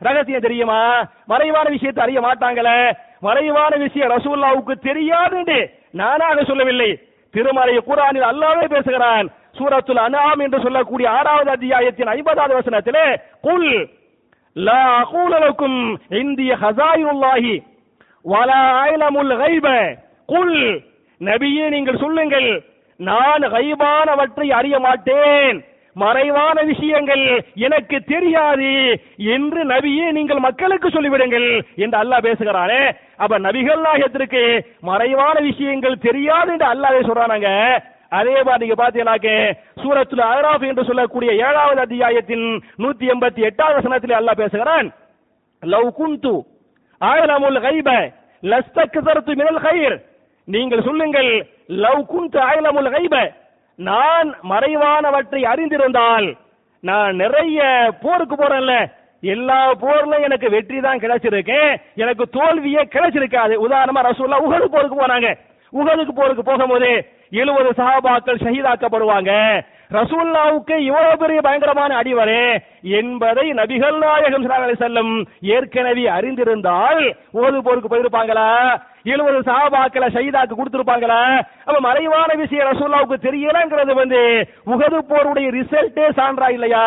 ரகசியம் 0.00 0.44
தெரியுமா? 0.46 0.80
மறைவான 1.32 1.66
விஷயத்தை 1.76 2.02
அறிய 2.04 2.20
மாட்டாங்களே. 2.20 2.78
மறைவான 3.20 3.72
விஷயம் 3.76 4.12
ரசூல்லாவுக்கு 4.16 4.74
தெரியாது 4.88 5.58
நானாக 6.00 6.44
சொல்லவில்லை. 6.50 6.90
திருமறை 7.34 7.74
குரானில் 7.88 8.28
அல்லாவே 8.30 8.64
பேசுகிறான். 8.74 9.26
சூரத்துல் 9.58 10.04
அனாம் 10.06 10.40
என்று 10.44 10.58
சொல்லக்கூடிய 10.60 11.06
ஆறாவது 11.10 11.50
அத்தியாயத்தின் 11.50 12.10
ஐம்பதாவது 12.14 12.54
வசனத்திலே 12.58 13.04
குல் 13.46 13.68
லா 14.56 14.80
அகூலலுக்கும் 15.02 15.78
இந்திய 16.22 16.52
ஹசாயுல்லாஹி 16.62 17.52
வலா 18.24 18.62
ஐலமுல் 18.88 19.34
கைப 19.42 19.68
குல் 20.32 20.56
நபியே 21.28 21.66
நீங்கள் 21.74 22.02
சொல்லுங்கள். 22.04 22.48
நான் 23.00 23.44
கைபானவற்றை 23.54 24.46
அறிய 24.58 24.76
மாட்டேன். 24.86 25.58
மறைவான 25.96 26.58
விஷயங்கள் 26.68 27.24
எனக்கு 27.66 27.96
தெரியாது 28.12 28.70
என்று 29.34 29.60
நபியே 29.72 30.06
நீங்கள் 30.18 30.44
மக்களுக்கு 30.46 30.88
சொல்லிவிடுங்கள் 30.88 31.48
என்று 31.84 31.96
அல்லாஹ் 32.02 32.26
பேசுகிறானே. 32.28 32.82
அப்ப 33.22 33.38
நபிகள் 33.46 33.82
நாயகத்திற்கு 33.86 34.42
மறைவான 34.90 35.34
விஷயங்கள் 35.48 36.02
தெரியாது 36.06 36.52
என்று 36.54 36.68
அல்லாஹ் 36.72 37.08
சொல்றானாங்க? 37.08 37.50
அதே 38.20 38.36
மாதிரி 38.46 38.62
நீங்க 38.62 38.76
பாத்தீங்கன்னாக்கே 38.80 39.36
சூரத்துல 39.82 40.22
அராப் 40.36 40.64
என்று 40.70 40.84
சொல்லக்கூடிய 40.88 41.30
ஏழாவது 41.46 41.80
அத்தியாயத்தின் 41.84 42.46
நூத்தி 42.82 43.04
எண்பத்தி 43.12 43.42
எட்டாவது 43.48 43.78
வசனத்தில் 43.78 44.18
அல்லாஹ் 44.20 44.40
பேசுகிறான். 44.42 44.88
லவ் 45.62 45.90
குந்து 45.98 46.34
ஆயலமுல் 47.00 47.60
கைப 47.66 47.90
லஸ்தக்சரத்து 48.42 49.34
மினல் 49.40 49.62
கயிர் 49.66 49.96
நீங்கள் 50.44 50.82
சொல்லுங்கள் 50.82 51.48
லவ் 51.66 52.00
குண்ட் 52.14 52.36
ஆயலமுல் 52.36 52.90
கைப. 52.94 53.34
நான் 53.76 54.34
மறைவானவற்றை 54.50 55.42
அறிந்திருந்தால் 55.42 56.36
நான் 56.80 57.16
நிறைய 57.16 57.60
போருக்கு 58.00 58.36
போறேன்ல. 58.36 58.90
எல்லா 59.20 59.74
போர்ல 59.74 60.20
எனக்கு 60.20 60.50
வெற்றி 60.50 60.80
தான் 60.80 60.98
கிடைச்சிருக்கு. 60.98 61.76
எனக்கு 61.94 62.24
தோல்வியே 62.28 62.80
கிடைச்சிருக்காது. 62.80 63.54
உதாரணமா 63.66 64.02
ரசூல்லா 64.08 64.38
உகது 64.46 64.64
போருக்கு 64.64 65.06
போனாங்க. 65.06 65.38
உகதுக்கு 65.72 66.12
போருக்கு 66.14 66.42
போகும்போது 66.42 67.08
எழுபது 67.30 67.70
சகாபாக்கள் 67.70 68.42
ஷஹீதாக்கப்படுவாங்க. 68.42 69.62
ரசூல்லாவுக்கு 69.96 70.74
இவ்வளவு 70.88 71.20
பெரிய 71.22 71.38
பயங்கரமான 71.46 71.96
அடிவரே 72.00 72.44
என்பதை 72.98 73.46
நபிகள் 73.60 73.98
நாயகம் 74.04 74.46
செல்லும் 74.82 75.12
ஏற்கனவே 75.56 76.04
அறிந்திருந்தால் 76.16 77.00
ஓது 77.42 77.58
போருக்கு 77.66 77.90
போயிருப்பாங்களா? 77.92 78.48
எழுபது 79.12 79.38
சாபாக்களை 79.50 80.08
ஷஹீதாக்கு 80.16 80.58
கொடுத்திருப்பாங்களா? 80.58 81.20
அப்ப 81.66 81.78
மறைவான 81.88 82.30
விஷயம் 82.42 82.70
ரசூல்லாவுக்கு 82.72 83.18
தெரியலங்கிறது 83.28 83.94
வந்து 84.02 84.20
உகது 84.74 85.00
போருடைய 85.12 85.48
ரிசல்ட்டே 85.58 86.08
சான்றா 86.20 86.48
இல்லையா? 86.56 86.84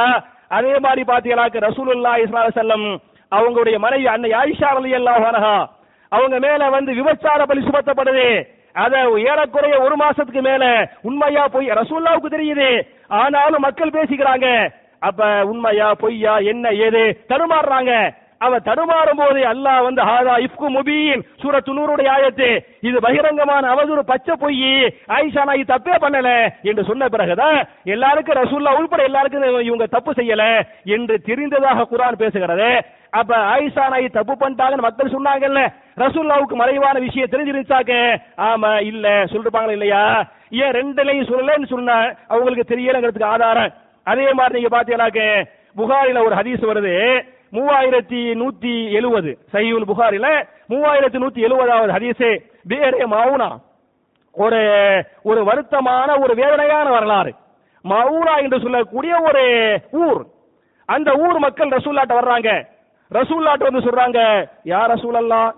அதே 0.58 0.74
மாதிரி 0.86 1.04
பாத்தீங்கன்னாக்க 1.12 1.68
ரசூலுல்லா 1.70 2.14
இஸ்லாம் 2.24 2.58
செல்லம் 2.60 2.88
அவங்களுடைய 3.32 3.78
மனைவி 3.86 4.06
அன்னை 4.16 4.32
ஆயிஷா 4.42 4.70
அலி 4.80 4.92
அல்லாஹ் 5.00 5.48
அவங்க 6.12 6.36
மேல 6.44 6.68
வந்து 6.76 6.92
விபச்சார 6.98 7.46
பலி 7.50 7.62
சுமத்தப்படுது. 7.68 8.28
அத 8.84 8.96
ஏறக்குறைய 9.30 9.76
ஒரு 9.86 9.96
மாசத்துக்கு 10.04 10.42
மேல 10.50 10.66
உண்மையா 11.10 11.46
பொய் 11.54 11.76
ரசூல்லாவுக்கு 11.80 12.36
தெரியுது. 12.36 12.70
ஆனாலும் 13.22 13.66
மக்கள் 13.68 13.96
பேசிக்கிறாங்க. 13.98 14.48
அப்ப 15.08 15.32
உண்மையா 15.54 15.90
பொய்யா 16.04 16.36
என்ன 16.52 16.72
ஏது 16.86 17.04
தடுமாறுறாங்க. 17.32 17.94
அவ 18.46 18.58
தடுமாறும் 18.68 19.20
போது 19.20 19.40
அல்லாஹ் 19.52 19.86
வந்து 19.86 20.02
ஹாதா 20.08 20.34
இஃப்கு 20.46 20.68
முபீன். 20.76 21.22
சூரத்து 21.42 21.76
நூறுடைய 21.78 22.10
ஆயத்து. 22.16 22.50
இது 22.88 22.98
பகிரங்கமான 23.06 23.70
அவதூறு 23.74 24.04
பச்சை 24.10 24.36
பொய். 24.42 24.66
ஆயிஷா 25.16 25.46
நான் 25.48 25.60
இது 25.62 25.72
தப்பே 25.74 25.96
பண்ணல 26.04 26.30
என்று 26.70 26.84
சொன்ன 26.90 27.08
பிறகுதான் 27.14 27.58
எல்லாருக்கும் 27.96 28.40
ரசூல்லா 28.42 28.76
உள்பட 28.80 29.04
எல்லாருக்கும் 29.10 29.48
இவங்க 29.70 29.88
தப்பு 29.96 30.14
செய்யல 30.20 30.44
என்று 30.96 31.18
தெரிந்ததாக 31.30 31.88
குரான் 31.94 32.22
பேசுகிறது. 32.24 32.70
அப்ப 33.20 33.32
ஆயிஷா 33.54 33.88
நாய் 33.94 34.16
தப்பு 34.20 34.34
பண்ணிட்டாங்கன்னு 34.42 34.88
மக்கள் 34.88 35.16
சொன்னாங்கல்ல. 35.16 35.62
ரசூல்லாவுக்கு 35.98 36.54
மறைவான 36.54 37.00
விஷயம் 37.00 37.30
தெரிஞ்சிருச்சாக்க? 37.30 38.18
ஆமா 38.38 38.82
இல்ல. 38.82 39.24
சொல்லிருப்பாங்களா 39.24 39.72
இல்லையா? 39.72 40.28
ஏன் 40.50 40.72
ரெண்டுலையும் 40.72 41.30
சொல்லலன்னு 41.30 41.66
சொன்னா 41.66 42.12
அவங்களுக்கு 42.28 42.76
தெரியலங்கிறதுக்கு 42.76 43.24
ஆதாரம். 43.24 43.74
அதே 44.04 44.34
மாதிரி 44.34 44.60
நீங்க 44.60 44.78
பாத்தீங்கன்னாக்க 44.78 45.46
புகாரில 45.78 46.26
ஒரு 46.26 46.36
ஹதீஸ் 46.36 46.66
வருது. 46.70 47.26
மூவாயிரத்தி 47.54 48.34
நூத்தி 48.42 48.92
எழுபது 48.92 49.38
சையுல் 49.54 49.84
புகாரில 49.88 50.48
மூவாயிரத்தி 50.70 51.18
நூத்தி 51.24 51.42
எழுபதாவது 51.48 51.94
ஹதீஸ். 51.98 52.40
வேறே 52.64 53.06
மவுனா 53.06 53.58
ஒரு 54.32 54.62
ஒரு 55.24 55.44
வருத்தமான 55.44 56.22
ஒரு 56.22 56.36
வேதனையான 56.36 56.90
வரலாறு. 56.90 57.34
மவுனா 57.90 58.38
என்று 58.38 58.60
சொல்லக்கூடிய 58.60 59.22
ஒரு 59.22 59.44
ஊர். 59.92 60.26
அந்த 60.86 61.14
ஊர் 61.14 61.40
மக்கள் 61.40 61.70
ரசூல்லாட்ட 61.70 62.14
வர்றாங்க. 62.22 62.66
ரசூல்லாட்ட 63.14 63.72
வந்து 63.72 63.80
சொல்றாங்க 63.80 64.50
யார் 64.64 64.94
ரசூலல்லா 64.94 65.52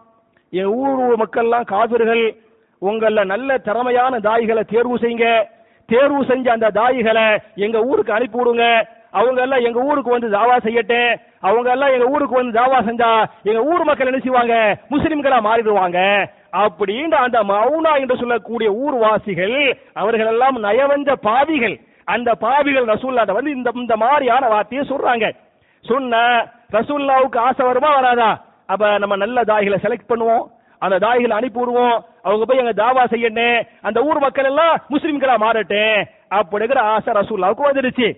என் 0.50 0.66
ஊர் 0.66 1.18
மக்கள்லாம் 1.18 1.66
காவிர்கள் 1.66 2.36
உங்கள 2.82 3.26
நல்ல 3.26 3.58
திறமையான 3.58 4.20
தாய்களை 4.20 4.64
தேர்வு 4.64 4.98
செய்யுங்க 4.98 5.46
தேர்வு 5.86 6.26
செஞ்ச 6.26 6.52
அந்த 6.52 6.70
தாய்களை 6.70 7.38
எங்க 7.56 7.82
ஊருக்கு 7.82 8.14
அனுப்பி 8.14 8.40
விடுங்க 8.40 8.88
அவங்க 9.12 9.42
எல்லாம் 9.42 9.64
எங்க 9.64 9.80
ஊருக்கு 9.80 10.10
வந்து 10.10 10.30
தாவா 10.30 10.58
செய்யட்டேன் 10.58 11.20
அவங்க 11.40 11.72
எல்லாம் 11.72 11.92
எங்க 11.92 12.06
ஊருக்கு 12.06 12.36
வந்து 12.36 12.62
தாவா 12.62 12.80
செஞ்சா 12.80 13.26
எங்க 13.44 13.64
ஊர் 13.64 13.84
மக்கள் 13.84 14.08
என்ன 14.08 14.20
செய்வாங்க? 14.20 14.78
முஸ்லிம்களா 14.90 15.40
மாறிடுவாங்க. 15.42 16.28
அப்படின்னு 16.52 17.12
அந்த 17.12 17.44
மவுனா 17.44 18.00
என்று 18.00 18.18
சொல்லக்கூடிய 18.18 18.72
ஊர்வாசிகள் 18.72 19.78
அவர்கள் 19.94 20.28
எல்லாம் 20.28 20.64
நயவஞ்ச 20.64 21.14
பாவிகள். 21.14 21.80
அந்த 22.06 22.36
பாவிகள் 22.36 22.86
ரசூல்லாட்ட 22.86 23.32
வந்து 23.32 23.52
இந்த 23.52 23.72
இந்த 23.76 23.98
மாதிரியான 23.98 24.48
வார்த்தையை 24.48 24.88
சொல்றாங்க. 24.90 25.36
சொன்ன 25.82 26.46
ரசூல்லாவுக்கு 26.72 27.38
ஆசை 27.38 27.66
வருமா 27.66 27.94
வராதா? 27.96 28.46
அப்ப 28.72 28.92
நம்ம 29.02 29.16
நல்ல 29.24 29.44
தாய்களை 29.52 29.78
செலக்ட் 29.86 30.12
பண்ணுவோம். 30.12 30.46
அந்த 30.84 30.96
தாய்களை 31.06 31.36
அனுப்பி 31.38 31.60
விடுவோம் 31.60 31.98
அவங்க 32.28 32.44
போய் 32.48 32.62
எங்க 32.64 32.74
தாவா 32.84 33.04
செய்யணும் 33.14 33.60
அந்த 33.88 34.00
ஊர் 34.08 34.24
மக்கள் 34.26 34.50
எல்லாம் 34.52 34.74
முஸ்லிம்களா 34.94 35.36
மாறட்டும் 35.44 36.00
அப்படிங்கிற 36.40 36.82
ஆசை 36.94 37.14
ரசூல்லாவுக்கு 37.20 37.70
வந்துடுச்சு. 37.70 38.10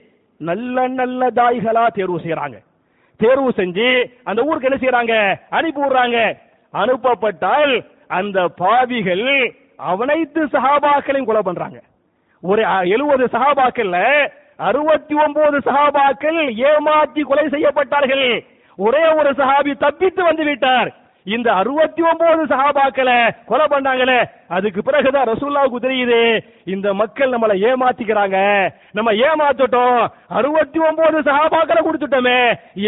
நல்ல 0.50 0.88
நல்ல 1.00 1.22
தாய்களா 1.40 1.84
தேர்வு 1.98 2.18
செய்யறாங்க. 2.26 2.58
தேர்வு 3.20 3.50
செஞ்சு 3.60 3.88
அந்த 4.30 4.40
ஊருக்கு 4.48 4.70
என்ன 4.70 4.80
செய்யறாங்க? 4.82 5.16
அனுப்பி 5.58 5.82
விடுறாங்க 5.82 6.20
அனுப்பப்பட்டால் 6.74 7.74
அந்த 8.20 8.40
பாவிகள் 8.62 9.28
அவனைத்து 9.92 10.42
சகாபாக்களையும் 10.54 11.30
கொலை 11.30 11.42
பண்றாங்க. 11.48 11.80
ஒரு 12.44 12.62
எழுபது 12.94 13.26
சஹாபாக்கள்ல 13.34 13.98
அறுபத்தி 14.68 15.16
ஒன்பது 15.24 15.58
சகாபாக்கள் 15.68 16.40
ஏமாற்றி 16.70 17.22
கொலை 17.22 17.46
செய்யப்பட்டார்கள். 17.54 18.28
ஒரே 18.86 19.04
ஒரு 19.20 19.32
சஹாபி 19.42 19.72
தப்பித்து 19.86 20.22
வந்து 20.30 20.44
விட்டார். 20.50 20.90
இந்த 21.26 21.50
அறுபத்தி 21.62 22.02
ஒன்பது 22.10 22.44
சஹாபாக்களை 22.52 23.16
கொலை 23.50 23.66
பண்ணாங்களே 23.72 24.20
அதுக்கு 24.56 24.82
பிறகுதான் 24.88 25.28
ரசூல்லாவுக்கு 25.32 25.80
தெரியுது 25.86 26.20
இந்த 26.74 26.88
மக்கள் 27.02 27.34
நம்மளை 27.34 27.56
ஏமாத்திக்கிறாங்க. 27.70 28.38
நம்ம 28.98 29.12
ஏமாத்துட்டோம் 29.28 30.00
அறுபத்தி 30.40 30.80
ஒன்பது 30.90 31.20
சஹாபாக்களை 31.30 31.84
கொடுத்துட்டோமே 31.84 32.40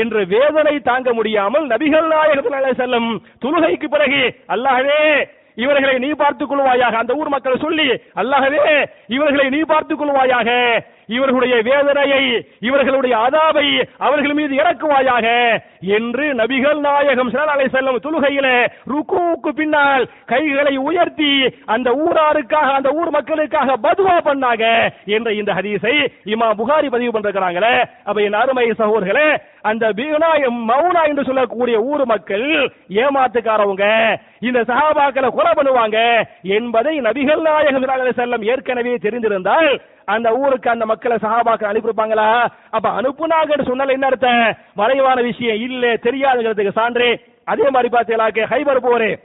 என்று 0.03 0.21
வேதனை 0.33 0.75
தாங்க 0.89 1.13
முடியாமல் 1.19 1.67
நபிகள் 1.73 2.09
நாயகத்தினாலே 2.13 2.73
செல்லும் 2.81 3.11
தொழுகைக்கு 3.45 3.89
பிறகு 3.95 4.23
அல்லாஹே 4.55 4.97
இவர்களை 5.63 5.95
நீ 6.03 6.09
பார்த்துக் 6.19 6.49
கொள்வாயாக. 6.49 6.95
அந்த 7.01 7.13
ஊர் 7.21 7.31
மக்களை 7.33 7.55
சொல்லி 7.63 7.87
அல்லாஹவே 8.21 8.65
இவர்களை 9.15 9.47
நீ 9.55 9.59
பார்த்துக் 9.71 9.99
கொள்வாயாக. 10.01 10.49
இவர்களுடைய 11.11 11.55
வேதனையை 11.61 12.21
இவர்களுடைய 12.59 13.15
அதாவை 13.17 13.67
அவர்கள் 13.97 14.33
மீது 14.33 14.53
இறக்குவாயாக 14.55 15.27
என்று 15.91 16.25
நபிகள் 16.33 16.79
நாயகம் 16.79 17.31
அலை 17.45 17.67
செல்லும் 17.67 18.01
தொழுகையில 18.01 18.47
ருக்குவுக்கு 18.91 19.51
பின்னால் 19.53 20.03
கைகளை 20.25 20.75
உயர்த்தி 20.81 21.31
அந்த 21.65 21.89
ஊராருக்காக 22.03 22.69
அந்த 22.73 22.89
ஊர் 22.91 23.11
மக்களுக்காக 23.11 23.77
பதுவா 23.83 24.17
பண்ணாங்க 24.25 24.65
என்ற 25.09 25.29
இந்த 25.33 25.53
ஹதீஸை 25.53 25.95
இமா 26.25 26.49
புகாரி 26.53 26.89
பதிவு 26.89 27.13
பண்றாங்களே 27.13 27.75
அப்ப 28.03 28.17
என் 28.21 28.39
அருமை 28.41 28.67
சகோதர்களே 28.73 29.27
அந்த 29.63 29.85
பீனா 29.91 30.31
மௌனா 30.67 31.01
என்று 31.03 31.23
சொல்லக்கூடிய 31.23 31.77
ஊர் 31.83 32.05
மக்கள் 32.05 32.47
ஏமாத்துக்காரவங்க 33.01 33.85
இந்த 34.39 34.59
சகாபாக்களை 34.61 35.29
கொலை 35.29 35.51
பண்ணுவாங்க 35.51 35.97
என்பதை 36.51 36.93
நபிகள் 36.99 37.41
நாயகம் 37.41 37.87
செல்லம் 38.11 38.45
ஏற்கனவே 38.45 38.93
தெரிந்திருந்தால் 38.97 39.69
அந்த 40.05 40.33
ஊருக்கு 40.35 40.69
அந்த 40.69 40.85
மக்களை 40.85 41.17
சஹாபாக்கள் 41.21 41.71
அனுப்பியிருப்பாங்களா 41.71 42.47
அப்ப 42.69 42.89
அனுப்புனாங்கன்னு 43.01 43.69
சொன்னால 43.69 43.89
என்ன 43.89 44.05
அர்த்தம்? 44.05 44.55
மறைவான 44.73 45.21
விஷயம் 45.21 45.55
இல்ல 45.55 45.93
தெரியாதுங்கிறதுக்கு 45.93 46.71
சான்று. 46.71 47.19
அதே 47.45 47.69
மாதிரி 47.69 47.97
பார்த்தீங்களாக்க 47.97 48.47
ஹைபர் 48.53 48.85
போரு. 48.87 49.19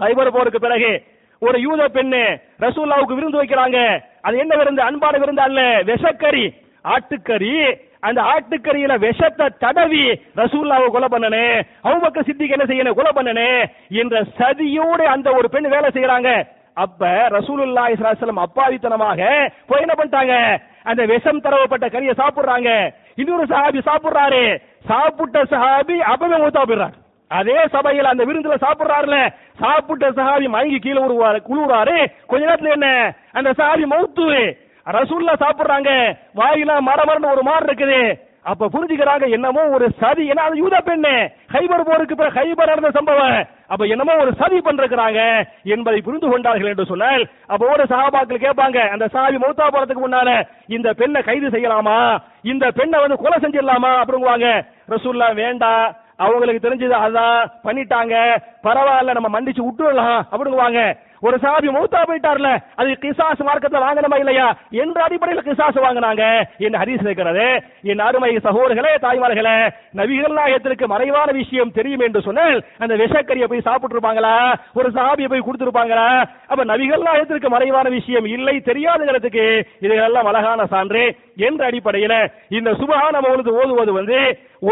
ஹைபர் 0.00 0.30
போருக்கு 0.30 0.60
பிறகு 0.60 1.02
ஒரு 1.40 1.60
யூத 1.60 1.88
பெண்ணு 1.88 2.40
ரசூல்லாவுக்கு 2.60 3.14
விருந்து 3.14 3.42
வைக்கிறாங்க. 3.42 4.02
அது 4.22 4.38
என்ன 4.38 4.56
விருந்து? 4.56 4.82
அன்பான 4.82 5.18
விருந்து 5.18 5.42
அல்ல 5.42 5.82
விஷக்கறி 5.82 6.54
ஆட்டுக்கறி. 6.84 7.78
அந்த 8.00 8.22
ஆட்டுக்கறியில 8.22 8.98
விஷத்தை 8.98 9.46
தடவி 9.58 10.20
ரசூல்லாவை 10.36 10.86
கொலை 10.86 11.08
பண்ணனே 11.08 11.62
அவங்க 11.82 12.20
சித்திக்கு 12.20 12.56
என்ன 12.56 12.64
செய்யணும்? 12.64 12.94
கொலை 12.94 13.12
பண்ணனே 13.14 13.64
என்ற 13.88 14.24
சதியோடு 14.38 15.02
அந்த 15.02 15.32
ஒரு 15.32 15.50
பெண் 15.50 15.68
வேலை 15.68 15.90
செய்யறாங்க. 15.90 16.46
அப்ப 16.74 17.06
ரசூலுல்லா 17.06 17.88
இஸ்லாசலம் 17.88 18.38
அப்பாவித்தனமாக 18.38 19.50
போய் 19.66 19.80
என்ன 19.80 19.94
பண்ணிட்டாங்க? 19.96 20.58
அந்த 20.82 21.06
விஷம் 21.06 21.40
தரவப்பட்ட 21.40 21.86
கறியை 21.88 22.14
சாப்பிடுறாங்க. 22.20 22.94
இன்னொரு 23.14 23.44
சஹாபி 23.44 23.80
சாப்பிடுறாரு. 23.88 24.60
சாப்பிட்ட 24.86 25.42
சஹாபி 25.42 25.98
அப்பவே 25.98 26.36
மூத்தா 26.36 26.62
போயிடுறாரு. 26.64 26.96
அதே 27.28 27.66
சபையில் 27.66 28.04
அந்த 28.04 28.24
விருந்துல 28.24 28.56
சாப்பிடுறாருல. 28.64 29.32
சாப்பிட்ட 29.58 30.10
சஹாபி 30.10 30.48
மயங்கி 30.48 30.78
கீழே 30.78 31.00
உருவாரு 31.02 31.40
குழுறாரு 31.50 32.12
கொஞ்ச 32.26 32.46
நேரத்துல 32.46 32.70
என்ன? 32.70 33.14
அந்த 33.32 33.50
சஹாபி 33.50 33.86
மௌத்து. 33.94 34.56
ரசூல்லா 34.86 35.34
சாப்பிடுறாங்க. 35.44 36.16
வாயில 36.36 36.72
மரமரன்னு 36.88 37.32
ஒரு 37.32 37.42
மாறு 37.42 37.66
இருக்குது. 37.66 38.20
அப்ப 38.44 38.68
புரிஞ்சுக்கிறாங்க 38.68 39.30
என்னமோ 39.30 39.62
ஒரு 39.76 39.86
சதி. 40.00 40.30
ஏன்னா 40.30 40.44
அது 40.48 40.56
யூத 40.56 40.76
பெண்ணு. 40.86 41.12
ஹைபர் 41.52 41.88
போருக்கு 41.90 42.14
பிறகு 42.16 42.38
ஹைபர் 42.40 42.70
நடந்த 42.72 42.90
சம்பவம். 42.90 43.46
அப்ப 43.66 43.84
என்னமோ 43.84 44.16
ஒரு 44.16 44.32
சதி 44.34 44.60
பண்றாங்க 44.60 45.46
என்பதை 45.62 46.00
புரிந்து 46.00 46.28
கொண்டார்கள் 46.28 46.68
என்று 46.68 46.84
சொன்னால் 46.84 47.28
அப்ப 47.46 47.66
ஒரு 47.66 47.84
சகாபாக்கள் 47.84 48.44
கேட்பாங்க 48.46 48.88
அந்த 48.88 49.08
சாவி 49.08 49.36
மௌத்தா 49.36 49.66
போறதுக்கு 49.72 50.04
முன்னால 50.06 50.46
இந்த 50.66 50.92
பெண்ணை 50.92 51.22
கைது 51.22 51.48
செய்யலாமா? 51.48 52.18
இந்த 52.42 52.70
பெண்ணை 52.70 53.00
வந்து 53.00 53.16
கொலை 53.16 53.38
செஞ்சிடலாமா? 53.40 53.92
அப்படிங்குவாங்க. 54.02 54.64
ரசூல்லா 54.88 55.34
வேண்டாம் 55.34 55.94
அவங்களுக்கு 56.16 56.68
தெரிஞ்சது 56.68 56.96
அதான் 57.06 57.50
பண்ணிட்டாங்க. 57.64 58.14
பரவாயில்ல 58.62 59.12
நம்ம 59.12 59.40
மன்னிச்சு 59.40 59.62
விட்டுடலாம் 59.64 60.22
அப்படிங்குவாங்க. 60.32 60.96
ஒரு 61.26 61.36
சாபி 61.44 61.68
மௌத்தா 61.76 62.00
போயிட்டார்ல 62.08 62.48
அது 62.80 62.96
கிசாஸ் 63.02 63.42
மார்க்கத்தை 63.48 63.78
வாங்கணுமா 63.84 64.16
இல்லையா? 64.22 64.46
என்ற 64.82 64.98
அடிப்படையில் 65.06 65.46
கிசாஸ் 65.46 65.78
வாங்கினாங்க. 65.84 66.24
என் 66.66 66.78
ஹரிஸ் 66.80 67.04
இருக்கிறது 67.06 67.46
என் 67.90 68.02
அருமை 68.06 68.30
சகோதரர்களே 68.46 68.92
தாய்மார்களே 69.04 69.56
நபிகள் 70.00 70.36
நாயகத்திற்கு 70.38 70.86
மறைவான 70.94 71.28
விஷயம் 71.40 71.74
தெரியும் 71.78 72.04
என்று 72.06 72.22
சொன்னால் 72.28 72.58
அந்த 72.78 72.94
விஷக்கரியை 73.02 73.48
போய் 73.52 73.66
சாப்பிட்டு 73.68 73.96
இருப்பாங்களா 73.96 74.34
ஒரு 74.78 74.90
சாபியை 74.98 75.30
போய் 75.32 75.46
கொடுத்துருப்பாங்களா? 75.48 76.08
அப்ப 76.50 76.64
நபிகள் 76.72 77.06
நாயகத்திற்கு 77.08 77.54
மறைவான 77.56 77.88
விஷயம் 77.98 78.28
இல்லை 78.36 78.56
தெரியாதுங்கிறதுக்கு 78.70 79.44
இதுகளெல்லாம் 79.84 80.30
அழகான 80.32 80.66
சான்று 80.74 81.04
என்ற 81.48 81.60
அடிப்படையில் 81.70 82.18
இந்த 82.58 82.70
சுபகான 82.80 83.14
மௌனது 83.26 83.52
ஓதுவது 83.60 83.92
வந்து 84.00 84.18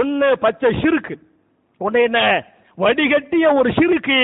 ஒன்னு 0.01 0.31
பச்சை 0.47 0.71
சிறுக்கு. 0.83 1.15
ஒன்னு 1.81 2.01
என்ன? 2.09 2.21
வடிகட்டிய 2.79 3.47
ஒரு 3.59 3.71
சிறுக்கு 3.79 4.19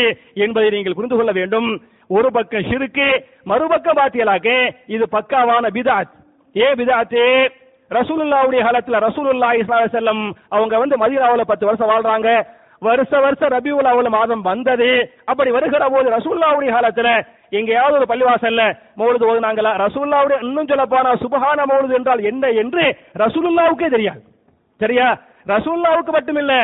என்பதை 0.45 0.69
நீங்கள் 0.71 0.97
புரிந்து 0.99 1.17
கொள்ள 1.17 1.33
வேண்டும். 1.39 1.69
ஒரு 2.09 2.29
பக்கம் 2.33 2.67
ஷிருக்கு 2.69 3.07
மறுபக்கம் 3.45 3.97
பாத்தியலாக்கு 3.97 4.57
இது 4.87 5.05
பக்காவான 5.13 5.65
பிதாத். 5.77 6.13
ஏ 6.57 6.69
பிதாத்து 6.79 7.25
ரசூலுல்லாவுடைய 7.91 8.61
காலத்துல 8.67 9.01
ரசூலுல்லா 9.07 9.49
இஸ்லா 9.61 9.79
செல்லம் 9.97 10.23
அவங்க 10.49 10.79
வந்து 10.79 10.97
மதீனாவுல 10.97 11.41
பத்து 11.41 11.67
வருஷம் 11.67 11.91
வாழ்றாங்க. 11.91 12.31
வருஷ 12.79 13.21
வருஷம் 13.21 13.53
ரபியுல் 13.55 13.91
அவ்வளவு 13.93 14.17
மாதம் 14.17 14.43
வந்தது. 14.43 14.89
அப்படி 15.25 15.51
வருகிற 15.51 15.85
போது 15.89 16.09
ரசூல்லாவுடைய 16.17 16.71
காலத்துல 16.75 17.09
எங்கேயாவது 17.51 17.97
ஒரு 17.99 18.07
பள்ளிவாசல்ல 18.11 18.63
மௌலுது 18.99 19.29
ஓதுனாங்களா? 19.31 19.73
ரசூல்லாவுடைய 19.85 20.43
இன்னும் 20.43 20.67
சொல்ல 20.67 20.85
போனா 20.85 21.13
சுபஹான 21.23 21.67
மௌலுது 21.71 21.95
என்றால் 21.95 22.23
என்ன 22.23 22.49
என்று 22.49 22.85
ரசூலுல்லாவுக்கே 23.19 23.89
தெரியாது. 23.89 24.23
சரியா? 24.81 25.09
ரசூல்லாவுக்கு 25.47 26.11
மட்டுமில்ல 26.13 26.55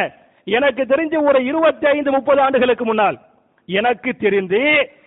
எனக்கு 0.47 0.83
தெரிஞ்ச 0.83 1.15
ஒரு 1.29 1.45
இருபத்தி 1.45 1.87
ஐந்து 1.87 2.11
முப்பது 2.11 2.41
ஆண்டுகளுக்கு 2.41 2.85
முன்னால் 2.85 3.19
எனக்கு 3.69 4.11
தெரிந்து 4.25 4.61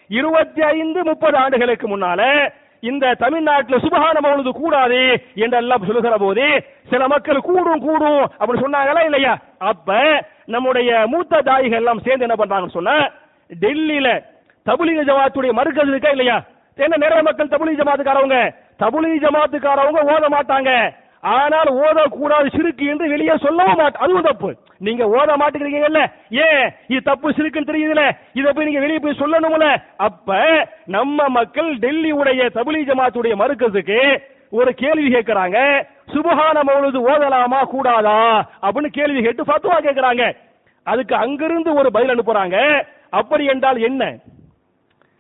இருபத்தி 0.10 0.62
ஐந்து 0.62 1.04
முப்பது 1.04 1.38
ஆண்டுகளுக்கு 1.38 1.88
முன்னால 1.88 2.22
இந்த 2.84 3.15
தமிழ்நாட்டில் 3.15 3.82
சுபகான 3.82 4.17
மௌலுது 4.22 4.52
கூடாது 4.52 5.00
என்றெல்லாம் 5.36 5.86
சொல்லுகிற 5.86 6.17
போது 6.17 6.43
சில 6.91 7.08
மக்கள் 7.08 7.39
கூடும் 7.39 7.80
கூடும் 7.80 8.24
அப்படின்னு 8.39 8.63
சொன்னாங்களா 8.65 9.06
இல்லையா? 9.06 9.34
அப்ப 9.58 9.96
நம்முடைய 10.46 11.08
மூத்த 11.08 11.41
தாயிகள் 11.41 11.80
எல்லாம் 11.80 12.00
சேர்ந்து 12.00 12.26
என்ன 12.28 12.36
பண்றாங்கன்னு 12.36 12.78
சொன்னா 12.78 12.96
டெல்லியில 13.50 14.10
தபுலிக 14.65 15.04
ஜமாத்துடைய 15.04 15.52
மறுக்கிறது 15.54 15.88
இருக்கா 15.88 16.10
இல்லையா? 16.10 16.38
என்ன 16.78 16.98
நிறைய 16.98 17.24
மக்கள் 17.24 17.48
தபுலிக 17.48 17.84
ஜமாத்துக்காரவங்க? 17.84 18.38
தபுலிக 18.80 19.24
ஜமாத்துக்காரவங்க 19.26 20.00
ஓத 20.13 20.30
மாட்டாங்க. 20.30 20.72
ஆனால் 21.36 21.70
ஓதக்கூடாது 21.84 22.48
சிறுக்கு 22.56 22.86
என்று 22.86 23.10
வெளியே 23.10 23.36
சொல்லவும் 23.38 23.80
மாட்டேன். 23.80 24.02
அதுவும் 24.04 24.28
தப்பு. 24.30 24.50
நீங்க 24.78 25.04
ஓத 25.06 25.30
மாட்டேங்கிறீங்கல்ல 25.42 26.02
ஏன்? 26.30 26.72
இது 26.88 27.02
தப்பு 27.02 27.30
சிறுக்குன்னு 27.30 27.72
தெரியுதுல 27.72 28.04
இதை 28.34 28.52
போய் 28.54 28.66
நீங்க 28.66 28.80
வெளியே 28.80 29.00
போய் 29.04 29.20
சொல்லணும்ல? 29.20 29.68
அப்ப 29.98 30.40
நம்ம 30.86 31.28
மக்கள் 31.30 31.70
டெல்லி 31.78 32.12
உடைய 32.12 32.50
தபிலி 32.56 32.82
ஜமாத்துடைய 32.90 33.36
மறுக்கிறதுக்கு 33.42 34.00
ஒரு 34.50 34.74
கேள்வி 34.74 35.08
கேட்கிறாங்க. 35.13 35.88
சுபகான 36.13 36.58
மௌலுது 36.68 37.00
ஓதலாமா 37.12 37.62
கூடாதா? 37.63 38.20
அப்படின்னு 38.62 38.92
கேள்வி 39.00 39.22
கேட்டு 39.22 39.44
ஃபத்வா 39.44 39.78
கேட்கிறாங்க. 39.88 40.36
அதுக்கு 40.84 41.16
அங்கிருந்து 41.16 41.74
ஒரு 41.74 41.92
பதில் 41.92 42.13
அனுப்புறாங்க. 42.13 42.86
அப்படி 43.10 43.46
என்றால் 43.46 43.80
என்ன? 43.82 44.04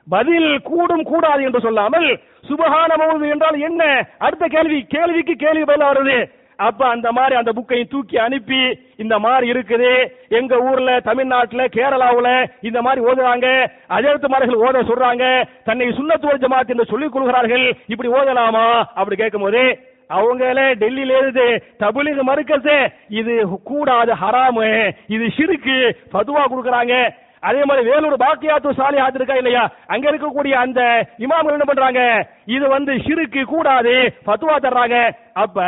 பதில் 0.09 0.61
கூடும் 0.61 1.03
கூடாது 1.03 1.43
என்று 1.43 1.59
சொல்லாமல் 1.59 2.07
சுபகான 2.49 2.91
மௌது 2.97 3.29
என்றால் 3.29 3.59
என்ன? 3.59 4.07
அடுத்த 4.17 4.47
கேள்வி 4.47 4.85
கேள்விக்கு 4.89 5.33
கேள்வி 5.33 5.63
பதில் 5.63 5.87
வருது. 5.87 6.35
அப்ப 6.55 6.87
அந்த 6.87 7.11
மாதிரி 7.11 7.35
அந்த 7.35 7.51
புக்கையும் 7.51 7.89
தூக்கி 7.89 8.17
அனுப்பி 8.17 8.79
இந்த 8.95 9.19
மாதிரி 9.19 9.51
இருக்குது. 9.51 10.07
எங்க 10.29 10.57
ஊர்ல 10.57 10.99
தமிழ்நாட்டுல 10.99 11.65
கேரளாவுல 11.65 12.29
இந்த 12.61 12.81
மாதிரி 12.81 13.05
ஓதுறாங்க. 13.05 13.67
அஜரத்து 13.89 14.27
மார்கள் 14.27 14.63
ஓத 14.67 14.85
சொல்றாங்க. 14.85 15.47
தன்னை 15.63 15.87
சுண்ணத்துவ 15.87 16.33
ஜமாத் 16.37 16.67
என்று 16.67 16.85
சொல்லிக் 16.85 17.11
கொள்கிறார்கள். 17.11 17.77
இப்படி 17.87 18.09
ஓதலாமா? 18.09 18.83
அப்படி 18.95 19.15
கேட்கும் 19.15 19.41
போது 19.41 19.95
அவங்களே 20.09 20.67
டெல்லியில 20.81 21.17
இருந்து 21.17 21.63
தபுலிக 21.79 22.19
மறுக்கது 22.23 22.93
இது 23.09 23.45
கூடாது 23.63 24.13
ஹராமு. 24.13 24.91
இது 25.07 25.25
சிறுக்கு 25.37 25.95
பதுவா 26.11 26.43
கொடுக்கறாங்க. 26.47 27.09
அதே 27.41 27.63
மாதிரி 27.63 27.89
வேலூர் 27.89 28.15
பாக்கியாத்து 28.17 28.69
சாலிஹாத் 28.71 29.15
இருக்கா 29.15 29.33
இல்லையா? 29.33 29.69
அங்க 29.87 30.11
இருக்கக்கூடிய 30.11 30.51
அந்த 30.51 30.81
இமாம்கள் 31.19 31.51
என்ன 31.51 31.63
பண்றாங்க? 31.63 32.27
இது 32.45 32.67
வந்து 32.67 32.93
சிறுக்கு 32.97 33.43
கூடாது 33.43 34.13
பத்துவா 34.25 34.55
தர்றாங்க. 34.57 35.13
அப்ப 35.33 35.59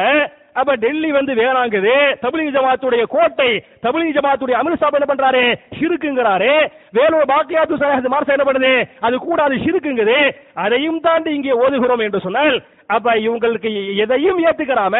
அப்ப 0.60 0.76
டெல்லி 0.84 1.10
வந்து 1.12 1.34
வேணாங்குது. 1.42 1.94
தபிலீக் 2.24 2.56
ஜமாத்துடைய 2.58 3.04
கோட்டை 3.16 3.52
தபிலீக் 3.86 4.18
ஜமாத்துடைய 4.18 4.56
அமித் 4.62 4.82
சாப் 4.82 4.98
என்ன 5.00 5.08
பண்றாரு? 5.12 5.44
ஷிருக்குங்கிறாரு 5.78 6.52
வேலூர் 6.98 7.30
பாக்கியாத்து 7.32 7.82
சாஹிப் 7.84 8.12
மார்சா 8.16 8.36
என்ன 8.36 8.48
பண்ணுது? 8.50 8.74
அது 9.06 9.16
கூடாது 9.28 9.56
ஷிருக்குங்குது 9.64 10.20
அதையும் 10.66 11.00
தாண்டி 11.06 11.32
இங்கே 11.38 11.60
ஓதுகிறோம் 11.64 12.06
என்று 12.08 12.26
சொன்னால் 12.28 12.58
அப்ப 12.96 13.10
இவங்களுக்கு 13.24 13.72
எதையும் 14.04 14.40
ஏத்துக்கிறாம 14.50 14.96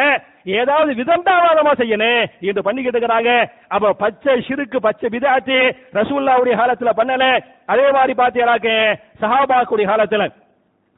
ஏதாவது 0.58 0.90
விதண்டாவாதமா 0.98 1.72
செய்யணும் 1.80 2.20
என்று 2.48 2.62
பண்ணிக்கிட்டு 2.66 2.98
இருக்கிறாங்க. 2.98 3.30
அப்ப 3.74 3.92
பச்சை 4.02 4.34
சிறுக்கு 4.48 4.78
பச்சை 4.80 5.08
விதாச்சு 5.14 5.58
ரசூல்லாவுடைய 5.98 6.54
காலத்துல 6.60 6.92
பண்ணல. 7.00 7.24
அதே 7.66 7.86
மாதிரி 7.96 8.14
பாத்தீங்கன்னாக்க 8.22 8.70
சஹாபாக்குடைய 9.22 9.86
காலத்துல. 9.90 10.26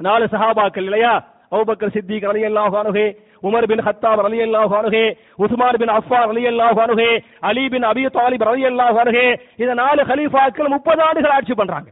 நாலு 0.01 0.25
சஹாபாக்கள் 0.35 0.87
இல்லையா? 0.89 1.15
அவுபக்கர் 1.55 1.95
சித்திக் 1.95 2.29
ரலியல்லாஹு 2.31 2.77
அன்ஹு 2.83 3.07
உமர் 3.49 3.67
பின் 3.71 3.83
ஹத்தாப் 3.87 4.21
ரலியல்லாஹு 4.27 4.75
அன்ஹு 4.81 5.03
உஸ்மான் 5.45 5.79
பின் 5.83 5.93
அஃபான் 5.99 6.27
ரலியல்லாஹு 6.33 6.79
அன்ஹு 6.87 7.09
அலி 7.51 7.65
பின் 7.75 7.87
அபி 7.93 8.05
தாலிப் 8.19 8.45
ரலியல்லாஹு 8.51 8.99
அன்ஹு 9.05 9.25
இந்த 9.63 9.73
நாலு 9.83 10.03
கலீஃபாக்கள் 10.11 10.73
முப்பது 10.75 11.03
ஆண்டுகள் 11.09 11.35
ஆட்சி 11.39 11.55
பண்றாங்க. 11.61 11.89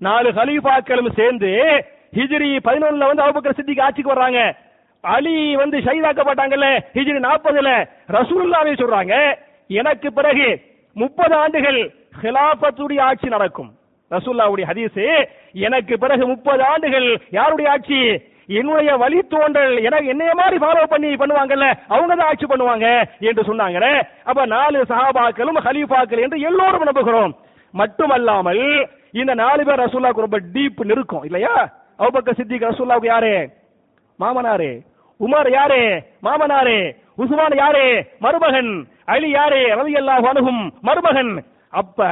நாலு 0.00 0.28
ஹலீஃபாக்களும் 0.38 1.10
சேர்ந்து 1.20 1.50
ஹிஜ்ரி 2.18 2.50
பதினொன்னுல 2.66 3.08
வந்து 3.10 3.24
அபூபக்கர் 3.26 3.58
சித்திக்கு 3.58 3.84
ஆட்சிக்கு 3.86 4.14
வர்றாங்க. 4.14 4.40
அலி 5.04 5.36
வந்து 5.60 5.76
ஷைதாக்கப்பட்டாங்கல்ல 5.86 6.66
ஹிஜ்ரி 6.96 7.20
நாற்பதுல. 7.28 7.70
ரசூல்லாவே 8.16 8.72
சொல்றாங்க 8.80 9.14
எனக்கு 9.80 10.08
பிறகு 10.18 10.48
முப்பது 10.96 11.34
ஆண்டுகள் 11.42 11.80
ஹிலாபத்துடைய 12.22 13.00
ஆட்சி 13.08 13.28
நடக்கும். 13.34 13.70
ரசூல்லாவுடைய 14.10 14.64
ஹதீஸ் 14.70 15.00
எனக்கு 15.66 15.94
பிறகு 16.02 16.24
முப்பது 16.32 16.62
ஆண்டுகள் 16.72 17.08
யாருடைய 17.38 17.70
ஆட்சி? 17.74 18.00
என்னுடைய 18.46 18.96
வழித்தோன்றல் 18.96 19.82
எனக்கு 19.82 20.08
என்னைய 20.08 20.32
மாதிரி 20.34 20.56
ஃபாலோ 20.56 20.86
பண்ணி 20.86 21.14
பண்ணுவாங்கல்ல 21.14 21.66
அவங்க 21.88 22.14
தான் 22.14 22.28
ஆட்சி 22.28 22.46
பண்ணுவாங்க 22.46 22.86
என்று 23.20 23.42
சொன்னாங்களே 23.42 24.02
அப்ப 24.24 24.46
நாலு 24.46 24.82
சஹாபாக்களும் 24.82 25.60
ஹலீஃபாக்கள் 25.66 26.22
என்று 26.22 26.40
எல்லோரும் 26.40 26.82
நம்புகிறோம். 26.82 27.32
மட்டுமல்லாமல் 27.70 28.88
இந்த 29.12 29.34
நாலு 29.34 29.64
பேர் 29.64 29.80
ரசூல்லாவுக்கு 29.80 30.26
ரொம்ப 30.26 30.40
டீப் 30.54 30.80
நெருக்கம் 30.84 31.24
இல்லையா? 31.24 31.70
அபுபக்கர் 31.98 32.36
சித்திக் 32.36 32.68
ரசூல்லாவுக்கு 32.70 33.04
யாரு? 33.04 33.48
மாமனாரு. 34.20 34.80
உமர் 35.20 35.50
யாரு? 35.50 36.02
மாமனாரு. 36.22 36.94
உஸ்மான் 37.16 37.56
யாரு? 37.56 38.06
மருமகன். 38.18 38.86
அலி 39.04 39.30
யாரு? 39.30 39.74
அல்லாஹ் 39.74 40.26
அன்ஹும் 40.26 40.72
மருமகன். 40.82 41.44
அப்ப 41.70 42.04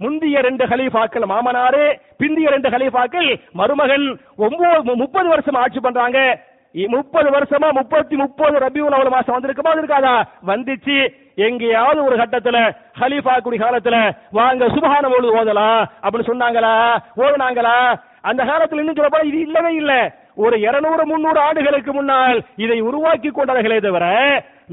முந்திய 0.00 0.40
ரெண்டு 0.40 0.66
ஹலீஃபாக்கள் 0.66 1.24
மாமனாரு 1.28 2.00
பிந்திய 2.18 2.48
ரெண்டு 2.48 2.68
ஹலீஃபாக்கள் 2.68 3.40
மருமகன் 3.52 4.20
ஒன்பது 4.36 4.96
முப்பது 4.96 5.28
வருஷம் 5.28 5.54
ஆட்சி 5.54 5.80
பண்றாங்க. 5.80 6.40
இ- 6.74 6.88
முப்பது 6.88 7.30
வருஷமா 7.30 7.70
முப்பத்தி 7.70 8.16
முப்பது 8.16 8.58
ரபியுல் 8.58 8.94
அவல் 8.94 9.08
மாசம் 9.08 9.40
வந்திருக்குமா 9.40 9.68
இருக்காதா 9.68 10.22
வந்துச்சு. 10.46 11.14
எங்கேயாவது 11.34 12.04
ஒரு 12.04 12.16
கட்டத்துல 12.16 12.76
ஹலீஃபா 13.00 13.40
குடி 13.40 13.56
காலத்துல 13.56 14.10
வாங்க 14.30 14.66
சுபகான 14.66 15.02
பொழுது 15.02 15.36
ஓதலாம் 15.36 15.84
அப்படின்னு 16.02 16.28
சொன்னாங்களா? 16.28 16.96
ஓதுனாங்களா? 17.16 18.00
அந்த 18.20 18.44
காலத்துல 18.44 18.78
இன்னும் 18.78 18.94
சொல்ல 18.94 19.18
இது 19.22 19.40
இல்லவே 19.40 19.74
இல்லை. 19.74 20.12
ஒரு 20.36 20.56
200 20.62 21.04
முன்னூறு 21.10 21.40
ஆண்டுகளுக்கு 21.46 21.92
முன்னால் 21.96 22.38
இதை 22.64 22.78
உருவாக்கி 22.88 23.30
கொண்டார்களே 23.30 23.78
தவிர 23.86 24.06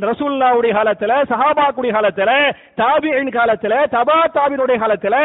ரசூல்லாவுடைய 0.04 0.72
காலத்துல 0.78 1.14
சஹாபாக்குடைய 1.30 1.92
காலத்துல 1.96 2.32
தாபியின் 2.80 3.32
காலத்துல 3.38 3.74
தபா 3.94 4.18
தாபினுடைய 4.36 4.78
காலத்துல 4.84 5.16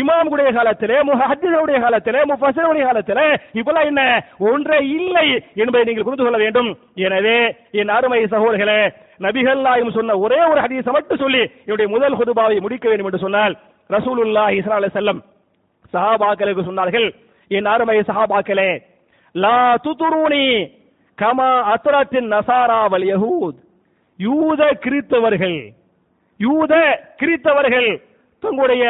இமாமுடைய 0.00 0.50
காலத்துல 0.58 0.92
முஹத்தினுடைய 1.08 1.78
காலத்துல 1.84 2.22
முஃபசனுடைய 2.30 2.84
காலத்துல 2.88 3.20
இப்பெல்லாம் 3.58 3.88
என்ன? 3.90 4.02
ஒன்றே 4.50 4.78
இல்லை 4.96 5.26
என்பதை 5.62 5.82
நீங்கள் 5.88 6.06
புரிந்து 6.06 6.24
கொள்ள 6.26 6.38
வேண்டும். 6.44 6.70
எனவே 7.06 7.36
என் 7.80 7.92
அருமை 7.96 8.20
சகோதரர்களே 8.34 8.80
நபிகள்லாயும் 9.26 9.96
சொன்ன 9.98 10.16
ஒரே 10.24 10.40
ஒரு 10.52 10.60
ஹதீஸை 10.64 10.94
மட்டும் 10.96 11.22
சொல்லி 11.24 11.42
என்னுடைய 11.66 11.88
முதல் 11.94 12.18
ஹுதுபாவை 12.20 12.56
முடிக்க 12.64 12.88
வேண்டும் 12.90 13.10
என்று 13.10 13.24
சொன்னால் 13.26 13.54
ரசூலுல்லாஹி 13.90 14.56
இஸ்லா 14.62 14.78
அலி 14.78 14.90
செல்லம் 14.98 15.20
சஹாபாக்களுக்கு 15.94 16.68
சொன்னார்கள் 16.70 17.06
என் 17.50 17.70
அருமை 17.74 17.98
சஹாபாக்களே 18.10 18.70
லா 19.34 19.56
துதுரூனி 19.84 20.46
கமா 21.18 21.50
அத்துராத்தின் 21.72 22.28
நசாரா 22.32 22.80
வல் 22.92 23.06
யஹூத். 23.12 23.58
யூத 24.20 24.62
கிறித்தவர்கள் 24.84 25.58
யூத 26.40 26.72
கிறித்தவர்கள் 27.20 27.90
தங்களுடைய 28.42 28.84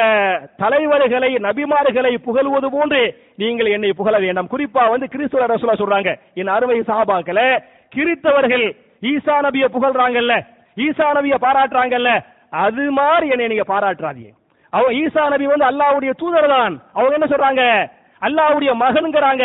தலைவர்களை 0.63 1.31
நபிமார்களை 1.47 2.13
புகழ்வது 2.27 2.69
போன்று 2.71 3.01
நீங்கள் 3.41 3.73
என்னை 3.75 3.91
புகழ 3.93 4.15
வேண்டாம். 4.19 4.51
குறிப்பா 4.53 4.83
வந்து 4.93 5.07
கிறிஸ்துவ 5.15 5.47
ரசூலா 5.47 5.75
சொல்றாங்க 5.81 6.11
என் 6.41 6.53
அருமை 6.57 6.79
சஹாபாக்கள 6.91 7.41
கிறித்தவர்கள் 7.93 8.67
ஈசா 9.03 9.37
நபிய 9.47 9.65
புகழ்றாங்கல்ல 9.75 10.35
ஈசா 10.77 11.09
நபிய 11.19 11.35
பாராட்டுறாங்கல்ல 11.45 12.11
அது 12.65 12.85
மாதிரி 12.91 13.27
என்னை 13.35 13.49
நீங்க 13.53 13.67
பாராட்டுறாதீங்க 13.73 14.33
அவங்க 14.73 14.93
ஈசா 15.01 15.23
நபி 15.33 15.47
வந்து 15.53 15.69
அல்லாவுடைய 15.71 16.13
தூதர் 16.21 16.53
தான் 16.55 16.75
அவங்க 16.97 17.15
என்ன 17.19 17.27
சொல்றாங்க? 17.33 17.63
அல்லாஹ்வுடைய 18.23 18.73
மகனுங்கிறாங்க 18.83 19.45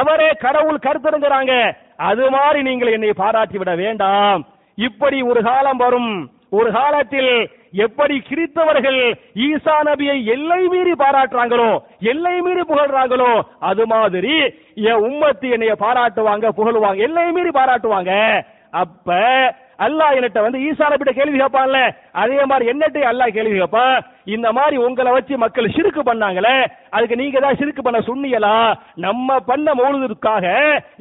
அவரே 0.00 0.28
கடவுள் 0.44 0.84
கருத்தருங்கிறாங்க 0.86 1.52
அது 2.10 2.24
மாதிரி 2.36 2.60
நீங்கள் 2.68 2.94
என்னை 2.94 3.10
பாராட்டி 3.22 3.58
விட 3.58 3.72
வேண்டாம். 3.82 4.40
இப்படி 4.78 5.18
ஒரு 5.30 5.40
காலம் 5.48 5.82
வரும். 5.84 6.14
ஒரு 6.58 6.70
காலத்தில் 6.72 7.32
எப்படி 7.84 8.16
கிறித்தவர்கள் 8.28 8.98
ஈசா 9.46 9.76
நபியை 9.88 10.16
எல்லை 10.34 10.58
மீறி 10.72 10.94
பாராட்டுறாங்களோ 11.00 11.70
எல்லை 12.12 12.34
மீறி 12.46 12.62
புகழ்றாங்களோ 12.70 13.30
அது 13.70 13.84
மாதிரி 13.92 14.34
என் 14.90 15.04
உம்மத்து 15.08 15.46
என்னைய 15.56 15.74
பாராட்டுவாங்க 15.84 16.52
புகழுவாங்க 16.58 17.06
எல்லை 17.08 17.26
மீறி 17.36 17.52
பாராட்டுவாங்க. 17.58 18.12
அப்ப 18.82 19.18
அல்லாஹ் 19.78 20.16
என்னட்ட 20.16 20.40
வந்து 20.46 20.58
ஈசா 20.68 20.86
நபிட்ட 20.92 21.12
கேள்வி 21.18 21.38
கேட்பான்ல. 21.42 21.78
அதே 22.22 22.40
மாதிரி 22.50 22.64
என்னட்டு 22.72 23.00
அல்லாஹ் 23.10 23.34
கேள்வி 23.36 23.54
கேட்பான் 23.60 23.96
இந்த 24.34 24.48
மாதிரி 24.58 24.76
உங்களை 24.86 25.10
வச்சு 25.16 25.34
மக்கள் 25.44 25.74
சிறுக்கு 25.76 26.02
பண்ணாங்களே 26.10 26.56
அதுக்கு 26.96 27.20
நீங்க 27.22 27.40
தான் 27.44 27.58
சிறுக்கு 27.60 27.82
பண்ண 27.86 28.00
சொன்னீங்களா 28.10 28.54
நம்ம 29.06 29.38
பண்ண 29.50 29.74
மௌலுதுக்காக 29.80 30.44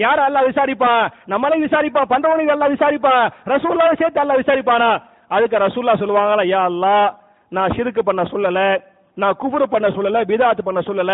யார 0.06 0.18
அல்லாஹ் 0.28 0.48
விசாரிப்பான் 0.52 1.04
நம்மளையும் 1.34 1.68
விசாரிப்பான் 1.68 2.12
பண்றவனையும் 2.14 2.56
எல்லாம் 2.56 2.74
விசாரிப்பான் 2.76 3.24
ரசூல்லாவை 3.54 3.94
சேர்த்து 4.02 4.24
அல்லாஹ் 4.24 4.42
விசாரிப்பானா? 4.44 4.92
அதுக்கு 5.36 5.64
ரசூல்லா 5.66 6.00
சொல்லுவாங்களா 6.02 6.44
யா 6.54 6.64
அல்லாஹ் 6.72 7.08
நான் 7.52 7.74
சிறுக்கு 7.78 8.02
பண்ண 8.10 8.22
சொல்லல 8.34 8.60
நான் 9.18 9.36
குபுரு 9.42 9.66
பண்ண 9.72 9.88
சொல்லல 9.96 10.22
விதாத்து 10.30 10.64
பண்ண 10.68 10.82
சொல்லல 10.88 11.14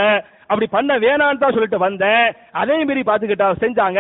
அப்படி 0.49 0.67
பண்ண 0.75 0.91
வேணான்னு 1.03 1.41
தான் 1.41 1.55
சொல்லிட்டு 1.55 1.79
வந்தேன். 1.85 2.25
அதே 2.61 2.75
மீறி 2.87 3.01
பாத்துக்கிட்டா 3.09 3.47
செஞ்சாங்க. 3.63 3.99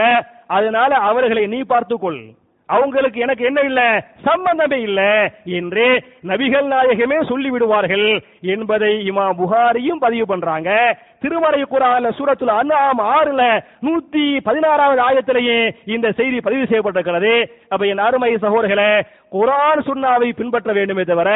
அதனால 0.57 0.91
அவர்களை 1.09 1.43
நீ 1.53 1.59
பார்த்துக்கொள். 1.73 2.21
அவங்களுக்கு 2.69 3.19
எனக்கு 3.19 3.45
என்ன 3.45 3.61
இல்ல? 3.61 4.05
சம்பந்தமே 4.23 4.81
இல்ல. 4.81 5.31
என்று 5.45 6.03
நபிகள் 6.27 6.67
நாயகமே 6.67 7.23
சொல்லி 7.23 7.49
விடுவார்கள் 7.49 8.23
என்பதை 8.41 9.09
இமா 9.09 9.33
புகாரியும் 9.33 9.99
பதிவு 9.99 10.25
பண்றாங்க. 10.25 10.97
திருமறை 11.19 11.63
குரான 11.63 12.09
சூரத்துல 12.09 12.45
அண்ணாம் 12.45 12.99
ஆறுல 12.99 13.61
நூத்தி 13.81 14.39
பதினாறாவது 14.43 15.01
ஆயத்திலேயே 15.01 15.73
இந்த 15.85 16.11
செய்தி 16.11 16.41
பதிவு 16.41 16.63
செய்யப்பட்டிருக்கிறது. 16.63 17.49
அப்ப 17.69 17.85
என் 17.85 17.97
அருமை 17.97 18.35
சகோதரர்களே 18.35 19.01
குரான் 19.31 19.81
சுண்ணாவை 19.87 20.29
பின்பற்ற 20.33 20.73
வேண்டுமே 20.73 21.03
தவிர 21.03 21.31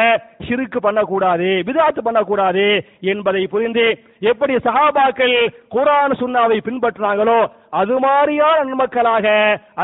சிறுக்கு 0.46 0.78
பண்ணக்கூடாது 0.80 1.48
விதாத்து 1.68 2.00
பண்ணக்கூடாது 2.02 2.64
என்பதை 3.12 3.42
புரிந்து 3.46 3.84
எப்படி 4.22 4.54
சஹாபாக்கள் 4.66 5.36
குரான் 5.74 6.14
சுண்ணாவை 6.20 6.58
பின்பற்றினாங்களோ 6.60 7.38
அது 7.72 7.94
மாதிரியான 7.98 8.64
நன்மக்களாக 8.64 9.26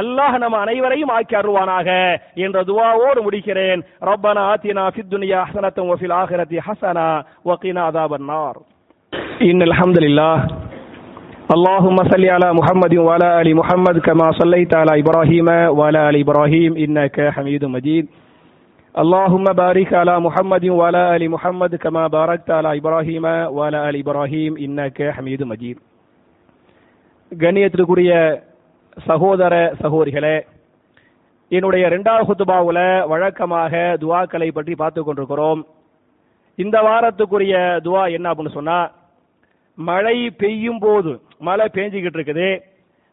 அல்லாஹ் 0.01 0.39
நம் 0.39 0.59
அனைவரையும் 0.61 1.15
ஆக்கி 1.17 1.37
அருவானாக 1.37 1.89
என்ற 2.45 2.59
துவாவோடு 2.63 3.21
முடிக்கிறேன். 3.27 3.81
ரப்பனா 4.03 4.43
ஆத்தினா 4.51 4.85
சித்துனியா 4.97 5.41
ஹசனத்தும் 5.49 5.91
வஃபில் 5.91 6.17
ஹசனா 6.69 7.07
வக்கீனா 7.45 7.85
அதாபன்னார் 7.91 8.61
இன்னல் 9.43 9.75
அலமதுல்லா 9.77 10.31
اللهم 11.50 11.98
صل 12.04 12.26
على 12.28 12.54
محمد 12.54 12.93
وعلى 12.98 13.28
آل 13.41 13.56
محمد 13.56 13.98
كما 14.00 14.32
صليت 14.34 14.76
على 14.76 14.93
إبراهيم 15.00 15.48
وعلى 15.72 16.00
آل 16.10 16.16
إبراهيم 16.20 16.72
إنك 16.76 17.30
حميد 17.30 17.66
مجيد 17.68 18.06
اللهم 18.96 19.43
بارك 19.56 19.93
على 19.93 20.20
محمد 20.20 20.66
وعلى 20.70 21.16
آل 21.16 21.24
محمد 21.30 21.76
كما 21.76 22.08
باركت 22.10 22.50
على 22.52 22.78
إبراهيم 22.78 23.26
وعلى 23.56 23.78
آل 23.89 23.96
إبراهيم 23.96 24.52
إنك 24.58 24.98
حميد 25.12 25.43
مجيد 25.43 25.78
கண்ணியத்திற்குரிய 27.32 28.12
சகோதர 29.08 29.54
சகோதரிகளே 29.82 30.36
என்னுடைய 31.52 31.84
இரண்டாவது 31.88 32.26
குத்துபாவுல 32.28 32.80
வழக்கமாக 33.08 33.74
துவாக்களை 34.02 34.50
பற்றி 34.52 34.74
பார்த்து 34.76 35.02
கொண்டிருக்கிறோம் 35.04 35.62
இந்த 36.58 36.78
வாரத்துக்குரிய 36.88 37.56
துவா 37.86 38.04
என்ன 38.12 38.32
அப்படின்னு 38.32 38.54
சொன்னா 38.54 38.78
மழை 39.78 40.18
பெய்யும் 40.41 40.80
போது 40.80 41.12
மழை 41.47 41.66
பெஞ்சிக்கிட்டு 41.76 42.18
இருக்குது. 42.18 42.49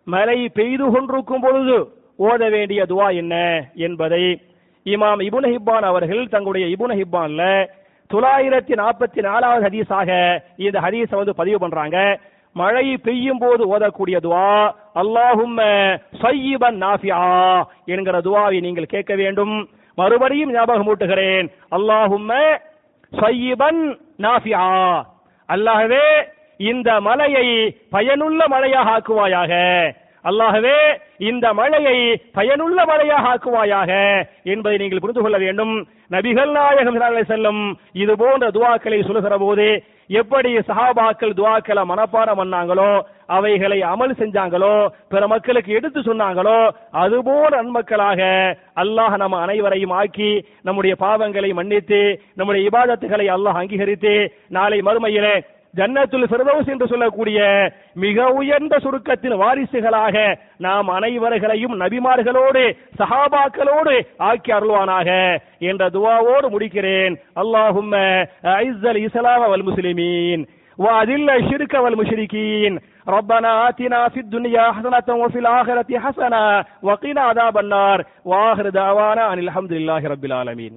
மழை 0.08 0.38
பெய்து 0.58 0.86
கொண்டிருக்கும் 0.94 1.44
பொழுது 1.46 1.78
ஓத 2.28 2.44
வேண்டிய 2.56 2.82
துவா 2.92 3.08
என்ன 3.22 3.36
என்பதை 3.88 4.24
இமாம் 4.86 5.22
இபுன 5.28 5.46
ஹிப்பான் 5.54 5.86
அவர்கள் 5.90 6.32
தங்களுடைய 6.34 6.66
இபுன 6.76 6.92
ஹிப்பான்ல 7.00 7.44
தொள்ளாயிரத்தி 8.10 8.74
நாற்பத்தி 8.82 9.22
நாலாவது 9.28 9.66
ஹதீஸாக 9.68 10.10
இந்த 10.66 10.78
ஹதீஸை 10.86 11.16
வந்து 11.20 11.40
பதிவு 11.40 11.58
பண்றாங்க. 11.64 11.98
மழை 12.56 12.86
பெய்யும் 13.06 13.42
போது 13.42 13.64
ஓதக்கூடிய 13.74 14.18
துவா 14.26 14.46
அல்லாஹும் 15.02 15.58
நாஃபியா 16.84 17.20
என்கிற 17.94 18.18
துவாவை 18.28 18.60
நீங்கள் 18.66 18.94
கேட்க 18.94 19.14
வேண்டும். 19.22 19.56
மறுபடியும் 19.98 20.54
ஞாபகம் 20.56 20.90
ஊட்டுகிறேன் 20.92 21.48
அல்லாஹும் 21.78 22.32
சையீபன் 23.12 23.82
நாஃபியா 24.26 24.64
அல்லாஹவே 25.50 26.06
இந்த 26.60 26.90
மலையை 27.08 27.48
பயனுள்ள 27.90 28.42
மழையாக 28.54 28.94
ஆக்குவாயாக. 28.98 29.54
அல்லாகவே 30.26 30.78
இந்த 31.30 31.46
மழையை 31.54 31.98
பயனுள்ள 32.38 32.80
மழையாக 32.86 33.28
ஆக்குவாயாக 33.34 33.92
என்பதை 34.54 34.78
நீங்கள் 34.78 35.04
புரிந்து 35.04 35.22
கொள்ள 35.24 35.38
வேண்டும். 35.38 35.76
நபிகள் 36.12 36.52
நாயகம் 36.58 37.00
செல்லும் 37.30 37.62
இது 38.02 38.14
போன்ற 38.16 38.48
துவாக்களை 38.58 39.00
சொல்லுகிற 39.04 39.38
போது 39.38 39.68
எப்படி 40.20 40.52
சஹாபாக்கள் 40.68 41.38
துவாக்களை 41.40 41.84
மனப்பாடம் 41.90 42.40
பண்ணாங்களோ 42.40 42.92
அவைகளை 43.28 43.80
அமல் 43.92 44.14
செஞ்சாங்களோ 44.20 44.76
பிற 45.12 45.24
மக்களுக்கு 45.28 45.72
எடுத்து 45.80 46.00
சொன்னாங்களோ 46.02 46.60
அதுபோல 47.02 47.50
நன்மக்களாக 47.56 48.22
அல்லாஹ் 48.84 49.16
நம்ம 49.18 49.42
அனைவரையும் 49.46 49.96
ஆக்கி 50.02 50.32
நம்முடைய 50.62 50.96
பாவங்களை 51.04 51.50
மன்னித்து 51.54 52.02
நம்முடைய 52.36 52.70
இபாதத்துகளை 52.70 53.28
அல்லாஹ் 53.36 53.60
அங்கீகரித்து 53.62 54.16
நாளை 54.48 54.80
மறுமையிலே 54.82 55.36
ஜன்னத்துல் 55.75 56.27
ஃபிர்தௌஸ் 56.31 56.71
என்று 56.73 56.87
சொல்லக்கூடிய 56.91 57.39
மிக 57.97 58.25
உயர்ந்த 58.39 58.75
சுருக்கத்தின் 58.85 59.37
வாரிசுகளாக 59.43 60.17
நாம் 60.67 60.89
அனைவர்களையும் 60.97 61.75
நபிமார்களோடு 61.83 62.65
சஹாபாக்களோடு 63.01 63.95
ஆக்கி 64.29 64.53
அருள்வானாக 64.53 65.09
என்ற 65.71 65.89
துவாவோடு 65.97 66.49
முடிக்கிறேன் 66.55 67.15
அல்லாஹும்ம 67.43 67.95
ஐஸல் 68.61 69.01
இஸ்லாம 69.05 69.49
வல் 69.53 69.69
முஸ்லிமீன் 69.69 70.45
وأذل 70.79 71.29
الشرك 71.33 71.75
والمشركين 71.77 72.73
ربنا 73.09 73.69
آتنا 73.69 74.09
في 74.09 74.21
الدنيا 74.21 74.65
حسنة 74.73 75.09
وفي 75.15 75.39
الآخرة 75.39 75.91
حسنة 75.99 76.43
وقنا 76.83 77.23
عذاب 77.23 77.59
النار 77.59 77.99
وآخر 78.25 78.67
دعوانا 78.73 79.33
أن 79.33 79.39
الحمد 79.41 79.73
لله 79.73 80.03
رب 80.07 80.25
العالمين 80.25 80.73